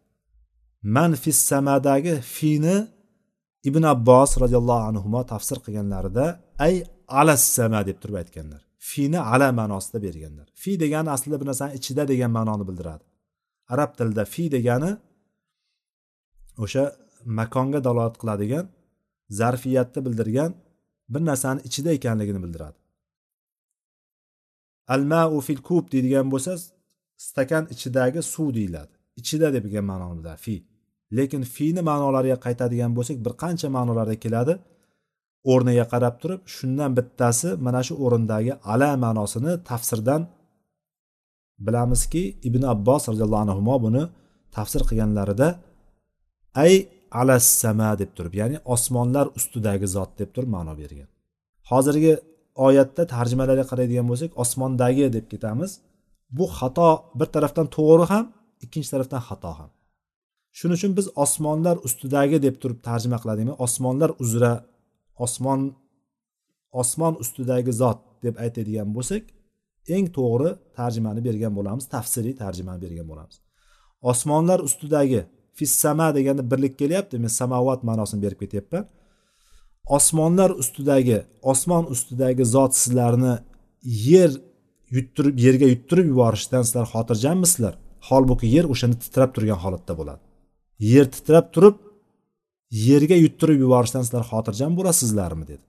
Man 0.82 1.12
fissamadagi 1.14 2.14
fini 2.20 2.88
ibn 3.64 3.82
abbos 3.82 4.30
roziyallohu 4.42 4.82
anhu 4.90 5.26
tafsir 5.26 5.56
qilganlarida 5.64 6.40
ay 6.58 6.74
alassama 7.08 7.86
deb 7.86 7.96
turib 8.02 8.16
aytganlar. 8.22 8.62
Fini 8.78 9.20
ala 9.32 9.48
ma'nosida 9.60 9.98
berganlar. 10.06 10.48
Fi 10.62 10.80
degani 10.80 11.10
aslida 11.16 11.40
bir 11.40 11.46
narsani 11.50 11.72
ichida 11.78 12.08
degan 12.08 12.30
ma'noni 12.38 12.64
bildiradi. 12.68 13.04
Arab 13.68 13.90
tilida 13.98 14.24
fi 14.24 14.44
degani 14.56 14.90
o'sha 16.64 16.84
makonga 17.38 17.80
dalolat 17.86 18.16
qiladigan 18.22 18.64
zarfiyatni 19.38 20.00
bildirgan 20.06 20.54
bir 21.12 21.22
narsani 21.28 21.60
ichida 21.68 21.90
ekanligini 21.98 22.42
bildiradi. 22.44 22.78
Al 24.94 25.02
mau 25.12 25.40
fil 25.40 25.62
kub 25.68 25.84
deydigan 25.92 26.26
bo'lsa 26.32 26.52
stakan 27.26 27.64
ichidagi 27.74 28.20
suv 28.22 28.48
deyiladi. 28.58 28.92
Ichida 29.20 29.48
degan 29.54 29.84
ma'noni 29.90 30.18
bildiradi 30.18 30.40
fi. 30.46 30.54
Lekin 31.16 31.42
fini 31.54 31.82
ma'nolariga 31.90 32.38
qaytadigan 32.46 32.92
bo'lsak 32.96 33.16
bir 33.24 33.32
qancha 33.42 33.68
ma'nolarda 33.76 34.16
keladi. 34.24 34.54
O'rniga 35.52 35.84
qarab 35.92 36.14
turib 36.22 36.40
shundan 36.56 36.90
bittasi 36.98 37.48
mana 37.66 37.80
shu 37.86 37.94
o'rindagi 38.04 38.52
ala 38.72 38.90
ma'nosini 39.04 39.52
tafsirdan 39.70 40.22
bilamizki 41.66 42.22
ibn 42.48 42.62
abbos 42.74 43.02
roziyallohu 43.12 43.42
anhu 43.44 43.62
buni 43.86 44.02
tafsir 44.56 44.82
qilganlarida 44.88 45.48
ay 46.64 46.72
alassama 47.20 47.90
deb 47.98 48.10
turib 48.16 48.34
ya'ni 48.40 48.58
osmonlar 48.74 49.26
ustidagi 49.38 49.86
zot 49.96 50.10
deb 50.20 50.30
turib 50.34 50.50
ma'no 50.56 50.74
bergan. 50.80 51.08
Hozirgi 51.70 52.12
oyatda 52.66 53.02
tarjimalarga 53.14 53.64
qaraydigan 53.70 54.06
bo'lsak 54.10 54.30
osmondagi 54.42 55.06
deb 55.16 55.26
ketamiz. 55.32 55.70
Bu 56.36 56.44
xato 56.58 56.90
bir 57.18 57.28
tarafdan 57.34 57.66
to'g'ri 57.76 58.04
ham 58.12 58.24
ikkinchi 58.64 58.88
tarafdan 58.94 59.22
xato 59.28 59.50
ham. 59.58 59.70
Shuning 60.58 60.76
uchun 60.78 60.92
biz 60.98 61.06
osmonlar 61.24 61.76
ustidagi 61.86 62.36
deb 62.46 62.56
turib 62.62 62.78
tarjima 62.88 63.18
qiladimi? 63.22 63.52
Osmonlar 63.64 64.10
uzra 64.22 64.52
osmon 65.24 65.60
osmon 66.82 67.14
ustidagi 67.22 67.72
zot 67.82 67.98
deb 68.24 68.34
aytadigan 68.44 68.88
bo'lsak 68.96 69.22
eng 69.94 70.06
to'g'ri 70.18 70.50
tarjimani 70.78 71.20
bergan 71.28 71.52
bo'lamiz 71.58 71.84
tafsiriy 71.94 72.34
tarjimani 72.42 72.80
bergan 72.84 73.06
bo'lamiz. 73.10 73.36
Osmonlar 74.10 74.58
ustidagi 74.68 75.20
fissama 75.58 76.14
deganda 76.14 76.42
birlik 76.50 76.78
kelyapti 76.78 77.18
men 77.18 77.32
samovat 77.40 77.80
ma'nosini 77.88 78.22
berib 78.24 78.38
ketyapman. 78.42 78.84
Osmonlar 79.96 80.50
ustidagi 80.62 81.18
osmon 81.42 81.84
ustidagi 81.94 82.44
zot 82.54 82.72
sizlarni 82.82 83.34
yer 84.10 84.30
yuttirib 84.96 85.38
yerga 85.46 85.66
yuttirib 85.74 86.06
yuborishdan 86.12 86.62
sizlar 86.66 86.86
xotirjammisizlar? 86.94 87.74
Holbuki 88.08 88.46
yer 88.56 88.66
o'shanda 88.72 88.96
titrab 89.04 89.30
turgan 89.34 89.58
holatda 89.64 89.92
bo'ladi. 90.00 90.22
Yer 90.92 91.06
titrab 91.16 91.46
turib 91.54 91.76
yerga 92.88 93.16
yuttirib 93.24 93.58
yuborishdan 93.64 94.02
sizlar 94.06 94.24
xotirjam 94.32 94.72
bo'lasizlarmi 94.78 95.44
dedi. 95.52 95.64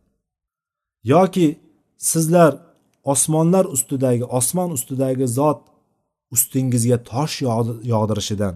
Yoki 1.14 1.48
sizlar 2.12 2.52
osmonlar 3.14 3.66
ustidagi 3.76 4.24
osmon 4.40 4.70
ustidagi 4.78 5.28
zot 5.40 5.62
ustingizga 6.36 6.98
tosh 7.12 7.36
yog'dirishidan 7.92 8.56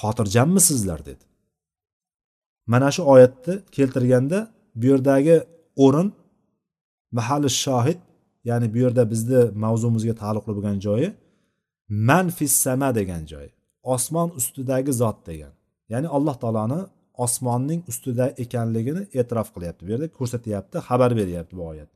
xotirjammisizlar 0.00 1.00
dedi. 1.10 1.24
Mana 2.72 2.88
shu 2.94 3.02
oyatni 3.12 3.54
keltirganda 3.76 4.38
bu 4.80 4.86
yerdagi 4.92 5.36
o'rin 5.84 6.08
mahali 7.18 7.50
shohid 7.64 8.00
ya'ni 8.48 8.66
bu 8.74 8.78
yerda 8.84 9.02
bizni 9.12 9.40
mavzumizga 9.64 10.14
taalluqli 10.22 10.52
bo'lgan 10.56 10.78
joyi 10.86 11.08
man 12.08 12.26
fissama 12.38 12.88
degan 12.98 13.22
joy 13.32 13.46
osmon 13.94 14.28
ustidagi 14.38 14.92
zot 15.02 15.18
degan. 15.28 15.52
Ya'ni 15.92 16.08
alloh 16.16 16.36
taoloni 16.42 16.80
osmonning 17.24 17.80
ustida 17.90 18.26
ekanligini 18.44 19.02
e'tirof 19.18 19.48
qilyapti 19.54 19.82
bu 19.86 19.90
yerda 19.94 20.08
ko'rsatyapti 20.18 20.76
xabar 20.88 21.10
beryapti 21.20 21.54
bu 21.58 21.64
oyat. 21.72 21.90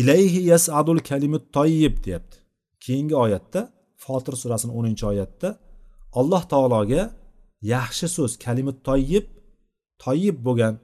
Ilayhi 0.00 0.40
yasadul 0.52 1.00
kalimut 1.10 1.44
toyib 1.56 1.94
deyapti. 2.04 2.36
Keyingi 2.84 3.16
oyatda 3.24 3.60
fotir 4.04 4.34
surasini 4.42 4.72
o'ninchi 4.78 5.04
oyatda 5.12 5.48
alloh 6.20 6.42
taologa 6.52 7.02
yaxshi 7.74 8.06
so'z 8.16 8.32
kalima 8.44 8.72
toyib 8.88 9.26
toyib 10.04 10.36
bo'lgan 10.46 10.74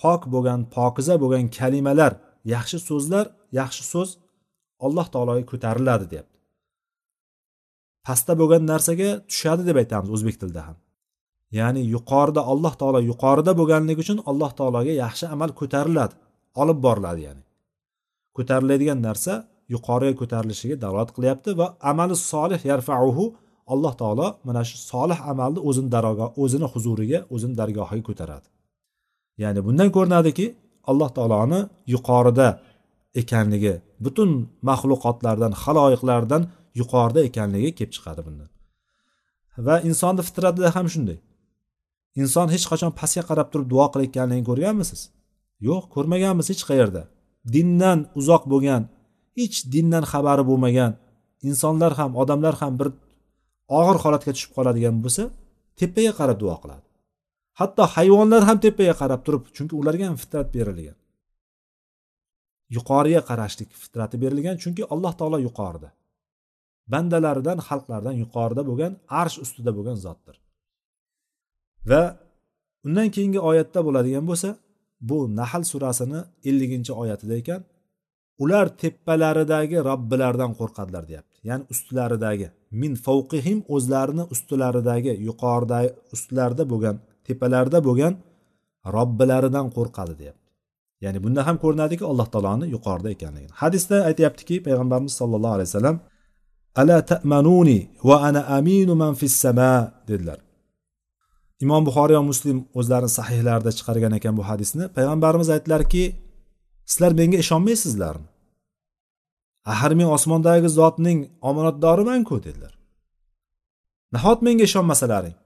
pok 0.00 0.22
bo'lgan 0.34 0.60
pokiza 0.76 1.14
bo'lgan 1.22 1.44
kalimalar 1.58 2.12
yaxshi 2.54 2.78
so'zlar 2.88 3.26
yaxshi 3.60 3.82
so'z 3.92 4.10
alloh 4.86 5.06
taologa 5.14 5.44
ko'tariladi 5.52 6.06
deyapti. 6.12 6.36
Pastda 8.06 8.32
bo'lgan 8.40 8.62
narsaga 8.72 9.10
tushadi 9.30 9.62
deb 9.68 9.76
aytamiz 9.82 10.10
o'zbek 10.16 10.36
tilida 10.40 10.62
ham. 10.68 10.76
Ya'ni 11.58 11.82
yuqorida 11.94 12.42
alloh 12.52 12.74
taolo 12.80 13.00
yuqorida 13.10 13.52
bo'lganligi 13.60 14.00
uchun 14.04 14.18
alloh 14.30 14.50
taologa 14.58 14.92
yaxshi 15.04 15.26
amal 15.34 15.50
ko'tariladi 15.60 16.14
olib 16.62 16.78
boriladi 16.86 17.20
ya'ni. 17.26 17.42
Ko'tariladigan 18.36 18.98
narsa 19.08 19.32
yuqoriga 19.74 20.14
ko'tarilishiga 20.20 20.76
dalolat 20.84 21.10
qilyapti 21.16 21.50
va 21.60 21.66
amali 21.90 22.16
solih 22.30 22.60
yarfauhu 22.70 23.24
alloh 23.72 23.92
taolo 24.00 24.26
mana 24.46 24.62
shu 24.68 24.76
solih 24.90 25.18
amalni 25.32 25.60
o'zini 25.68 25.90
daroga 25.96 26.26
o'zini 26.42 26.66
huzuriga 26.72 27.18
o'zini 27.34 27.54
dargohiga 27.60 28.04
ko'taradi. 28.08 28.46
Ya'ni 29.42 29.60
bundan 29.66 29.88
ko'rinadiki 29.96 30.46
alloh 30.90 31.10
taoloni 31.16 31.60
yuqorida 31.94 32.48
ekanligi 33.20 33.74
butun 34.04 34.30
maxluqotlardan 34.68 35.52
haloyiqlardan 35.62 36.42
yuqorida 36.80 37.20
ekanligi 37.28 37.70
kelib 37.78 37.92
chiqadi 37.96 38.20
bundan. 38.26 38.48
Va 39.66 39.76
insonni 39.88 40.22
fitratida 40.28 40.68
ham 40.76 40.86
shunday. 40.94 41.18
Inson 42.22 42.48
hech 42.54 42.64
qachon 42.70 42.92
pastga 43.00 43.22
qarab 43.28 43.48
turib 43.52 43.68
duo 43.72 43.86
qilayotganligini 43.92 44.46
ko'rganmisiz? 44.50 45.00
Yo'q 45.68 45.84
ko'rmaganmiz 45.94 46.46
hech 46.52 46.62
qayerda. 46.70 47.02
Dindan 47.54 47.98
uzoq 48.20 48.42
bo'lgan 48.52 48.82
hech 49.38 49.56
dindan 49.74 50.04
xabari 50.12 50.44
bo'lmagan 50.50 50.92
insonlar 51.48 51.92
ham 52.00 52.10
odamlar 52.22 52.54
ham 52.60 52.72
bir 52.80 52.88
og'ir 53.78 53.96
holatga 54.04 54.32
tushib 54.34 54.52
qoladigan 54.56 54.96
bo'lsa 55.04 55.24
tepaga 55.80 56.12
qarab 56.20 56.38
duo 56.42 56.56
qiladi. 56.62 56.86
Hatto 57.60 57.82
hayvonlar 57.94 58.42
ham 58.48 58.58
tepaga 58.66 58.94
qarab 59.02 59.20
turib 59.26 59.44
chunki 59.56 59.74
ularga 59.80 60.04
ham 60.10 60.16
fitrat 60.22 60.48
berilgan. 60.56 60.96
Yuqoriga 62.76 63.22
qarashlik 63.30 63.70
fitrati 63.82 64.16
berilgan 64.22 64.56
chunki 64.62 64.82
alloh 64.94 65.12
taolo 65.20 65.38
yuqorida. 65.46 65.90
Bandalaridan 66.92 67.58
xalqlardan 67.68 68.14
yuqorida 68.22 68.62
bo'lgan 68.70 68.92
arsh 69.20 69.36
ustida 69.44 69.70
bo'lgan 69.76 69.96
zotdir. 70.04 70.36
Va 71.90 72.02
undan 72.86 73.08
keyingi 73.14 73.40
oyatda 73.50 73.80
bo'ladigan 73.86 74.24
bo'lsa 74.30 74.50
bu 75.08 75.18
nahl 75.40 75.62
surasini 75.72 76.20
elliginchi 76.48 76.92
oyatida 77.02 77.34
ekan. 77.42 77.60
Ular 78.42 78.66
tepalaridagi 78.82 79.76
robbilaridan 79.90 80.52
qo'rqadilar 80.60 81.04
deyapti. 81.10 81.36
Ya'ni 81.48 81.64
ustilaridagi. 81.72 82.46
Min 82.80 82.92
favqihim 83.06 83.58
o'zlarini 83.74 84.24
ustilaridagi 84.34 85.12
yuqoridagi 85.28 85.90
ustilarida 86.14 86.64
bo'lgan 86.72 86.96
tepalarida 87.26 87.78
bo'lgan 87.88 88.14
robbilaridan 88.96 89.66
qo'rqadi 89.76 90.14
deyapti. 90.20 90.48
Ya'ni 91.04 91.18
bunda 91.24 91.40
ham 91.46 91.56
ko'rinadiki 91.64 92.04
alloh 92.10 92.26
taoloni 92.34 92.66
yuqorida 92.74 93.08
ekanligini. 93.16 93.52
Hadisda 93.62 93.96
aytyaptiki 94.08 94.54
payg'ambarimiz 94.66 95.14
sollallohu 95.20 95.54
alayhi 95.56 95.70
vasallam 95.70 95.96
ala 96.80 96.96
ta'manuni 97.12 97.78
va 98.08 98.16
ana 98.28 98.40
aminu 98.58 98.94
man 99.02 99.14
fis 99.20 99.34
sama 99.44 99.70
dedilar. 100.08 100.38
Imom 101.64 101.82
buxoriy 101.88 102.16
va 102.20 102.24
muslim 102.32 102.58
o'zlarini 102.78 103.12
sahihlarida 103.18 103.70
chiqargan 103.78 104.12
ekan 104.18 104.34
bu 104.38 104.42
hadisni. 104.50 104.84
Payg'ambarimiz 104.96 105.48
aytdilarki 105.54 106.02
sizlar 106.86 107.12
menga 107.12 107.38
ishonmaysizlarmi? 107.44 108.28
Axir 109.72 109.92
men 110.00 110.08
osmondagi 110.16 110.68
zotning 110.68 111.18
omonatdorimanku 111.48 112.44
dedilar. 112.44 112.72
Nahot 114.12 114.42
menga 114.42 114.64
ishonmasalaring? 114.64 115.36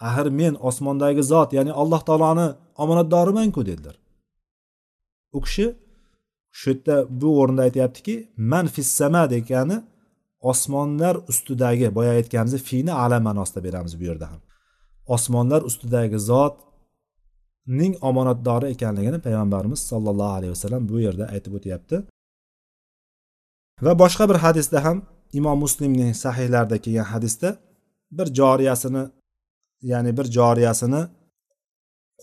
Axir 0.00 0.26
men 0.40 0.54
osmondagi 0.68 1.22
zot 1.32 1.52
ya'ni 1.56 1.72
alloh 1.72 2.00
taoloni 2.08 2.46
omonatdorimanku 2.82 3.66
dedilar. 3.66 3.96
U 5.36 5.40
kishi 5.44 5.66
shu 6.58 6.70
yerda 6.70 6.96
bu 7.20 7.28
o'rinda 7.40 7.62
aytyaptiki 7.68 8.14
man 8.36 8.66
fissama 8.74 9.30
degani 9.34 9.76
osmonlar 10.50 11.16
ustidagi 11.30 11.94
boya 11.96 12.12
aytganimizdek 12.18 12.62
fini 12.70 12.92
ala 12.92 13.20
ma'nosida 13.26 13.60
beramiz 13.66 14.00
bu 14.00 14.04
yerda 14.04 14.26
ham. 14.32 14.40
Osmonlar 15.14 15.62
ustidagi 15.68 16.18
ning 17.66 17.92
omonatdori 18.08 18.66
ekanligini 18.74 19.18
payg'ambarimiz 19.26 19.80
sollallohu 19.90 20.32
alayhi 20.38 20.52
vasallam 20.56 20.88
bu 20.88 21.00
yerda 21.06 21.24
aytib 21.34 21.52
o'tyapti. 21.58 21.96
Va 23.84 23.92
boshqa 24.02 24.24
bir 24.30 24.38
hadisda 24.44 24.78
ham 24.86 24.98
imom 25.38 25.58
muslimning 25.64 26.14
sahihlarida 26.24 26.76
kelgan 26.84 27.08
hadisda 27.12 27.48
bir 28.18 28.26
joriyasini 28.38 29.04
ya'ni 29.90 30.10
bir 30.18 30.26
joriyasini 30.36 31.02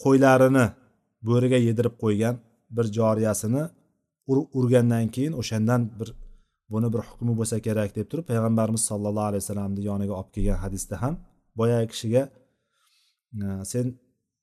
qo'ylarini 0.03 0.65
bo'riga 1.27 1.59
yedirib 1.67 1.95
qo'ygan 2.03 2.35
bir 2.77 2.85
joriyasini 2.97 3.63
urgandan 4.59 5.07
keyin 5.15 5.33
o'shandan 5.41 5.81
bir 5.99 6.09
buni 6.71 6.87
bir 6.93 7.01
hukmi 7.09 7.33
bo'lsa 7.39 7.57
kerak 7.67 7.95
deb 7.97 8.07
turib 8.11 8.25
payg'ambarimiz 8.31 8.83
sollallohu 8.89 9.27
alayhi 9.29 9.43
vasallamni 9.43 9.81
yoniga 9.89 10.13
olib 10.19 10.31
kelgan 10.35 10.59
hadisda 10.63 10.95
ham 11.03 11.13
boyagi 11.59 11.87
kishiga 11.93 12.23
sen 13.71 13.85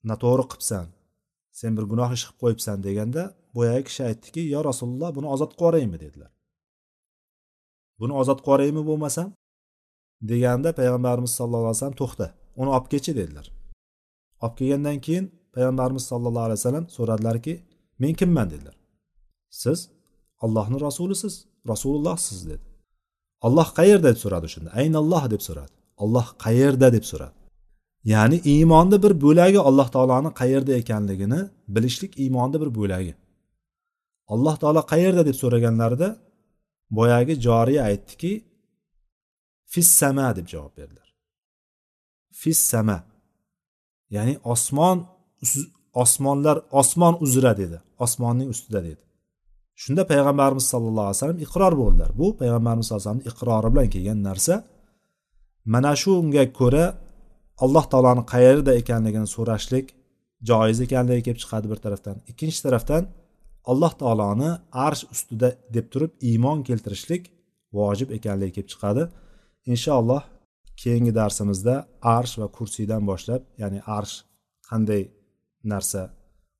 noto'g'ri 0.09 0.45
qilibsan 0.51 0.85
sen 1.59 1.71
bir 1.77 1.85
gunoh 1.91 2.09
ish 2.17 2.23
qilib 2.25 2.39
qo'yibsan 2.43 2.77
deganda 2.87 3.23
boyagi 3.57 3.83
kishi 3.89 4.01
aytdiki 4.09 4.41
yo 4.53 4.59
rasululloh 4.69 5.09
buni 5.17 5.27
ozod 5.35 5.51
qilib 5.51 5.61
yuboraymi 5.63 5.97
dedilar. 6.03 6.31
Buni 7.99 8.13
ozod 8.21 8.39
qilib 8.45 8.47
yuboraymi 8.47 8.83
bo'lmasam 8.89 9.29
deganda 10.31 10.69
payg'ambarimiz 10.79 11.31
sallallohu 11.39 11.69
alayhi 11.69 11.79
vasallam 11.79 11.97
to'xta 12.03 12.27
uni 12.61 12.69
olib 12.75 12.87
kelchi 12.93 13.11
dedilar. 13.19 13.45
Olib 14.43 14.55
kelgandan 14.59 14.97
keyin 15.05 15.25
payg'ambarimiz 15.55 16.03
sallallohu 16.11 16.45
alayhi 16.47 16.59
vasallam 16.61 16.85
so'radilarki 16.97 17.53
men 18.01 18.13
kimman? 18.19 18.47
dedilar. 18.53 18.75
Siz 19.61 19.79
allohni 20.43 20.77
rasulisiz 20.87 21.33
rasulullohsiz 21.71 22.39
dedi. 22.49 22.65
Olloh 23.47 23.67
qayerda? 23.79 24.07
deb 24.11 24.19
so'radi 24.23 24.47
shunda. 24.53 24.69
Aynalloh 24.81 25.23
deb 25.33 25.41
so'radi. 25.47 25.73
Olloh 26.03 26.27
qayerda? 26.45 26.87
deb 26.95 27.05
so'radi. 27.11 27.36
Ya'ni 28.11 28.37
iymonni 28.53 28.97
bir 29.03 29.13
bo'lagi 29.25 29.59
alloh 29.69 29.87
taoloni 29.95 30.29
qayerda 30.39 30.71
ekanligini 30.81 31.39
bilishlik 31.75 32.11
iymonni 32.23 32.57
bir 32.63 32.69
bo'lagi. 32.79 33.13
Alloh 34.33 34.55
taolo 34.61 34.81
qayerda 34.93 35.23
deb 35.29 35.35
so'raganlarida 35.41 36.09
boyagi 36.97 37.33
joriya 37.47 37.81
aytdiki 37.89 38.31
fissama 39.73 40.27
deb 40.37 40.47
javob 40.53 40.73
berdilar. 40.79 41.07
Fissama 42.41 42.97
ya'ni 44.15 44.33
osmon 44.53 44.97
osmonlar 46.03 46.57
osmon 46.81 47.13
uzra 47.25 47.53
dedi. 47.61 47.77
Osmonning 48.05 48.49
ustida 48.53 48.81
dedi. 48.89 49.03
Shunda 49.81 50.03
payg'ambarimiz 50.11 50.65
sallallohu 50.73 51.07
alayhi 51.07 51.19
vasallam 51.19 51.39
iqror 51.45 51.73
bo'ldilar. 51.81 52.09
Bu 52.21 52.27
payg'ambarimiz 52.41 52.85
sallallohu 52.87 53.03
alayhi 53.03 53.19
vasallamni 53.19 53.31
iqrori 53.31 53.69
bilan 53.73 53.87
kelgan 53.93 54.19
narsa. 54.29 54.55
Mana 55.73 55.91
shunga 56.03 56.43
ko'ra 56.59 56.85
alloh 57.63 57.85
taoloni 57.91 58.23
qayerda 58.33 58.71
ekanligini 58.81 59.27
so'rashlik 59.35 59.87
joiz 60.49 60.77
ekanligi 60.85 61.21
kelib 61.27 61.39
chiqadi 61.43 61.67
bir 61.71 61.79
tarafdan. 61.85 62.17
Ikkinchi 62.31 62.59
tarafdan 62.65 63.03
alloh 63.71 63.93
taoloni 64.01 64.49
arsh 64.85 65.03
ustida 65.13 65.49
deb 65.75 65.85
turib 65.93 66.11
iymon 66.29 66.59
keltirishlik 66.67 67.23
vojib 67.77 68.09
ekanligi 68.17 68.53
kelib 68.57 68.69
chiqadi. 68.73 69.03
Inshaalloh 69.73 70.23
keyingi 70.83 71.11
darsimizda 71.19 71.75
arsh 72.17 72.33
va 72.41 72.47
kursiydan 72.57 73.03
boshlab 73.09 73.41
ya'ni 73.61 73.79
arsh 73.97 74.15
qanday 74.69 75.03
narsa 75.71 76.01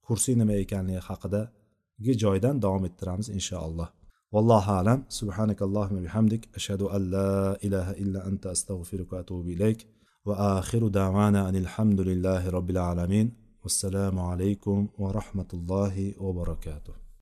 kursiy 0.08 0.36
nima 0.42 0.56
ekanligi 0.64 1.02
haqidagi 1.10 2.14
joydan 2.24 2.56
davom 2.66 2.84
ettiramiz 2.90 3.28
inshaalloh. 3.38 3.90
Vallohu 4.36 4.72
alam. 4.82 5.00
Subhanakallohumma 5.20 6.02
bihamdik. 6.08 6.42
Ashhadu 6.58 6.86
an 6.96 7.02
la 7.16 7.32
ilaha 7.68 7.94
illa 8.04 8.20
anta 8.30 8.48
astag'firuka 8.56 9.14
va 9.16 9.20
atubu 9.24 9.50
ilayk. 9.56 9.80
Va 10.28 10.36
axiru 10.60 10.90
davana 11.00 11.42
anilhamdulillahi 11.50 12.52
robbil 12.58 12.80
alamin 12.92 13.28
vassalomu 13.64 14.22
alaykum 14.32 14.90
va 15.02 15.10
rahmatullohi 15.20 16.16
va 16.26 16.34
barakatuh 16.40 17.07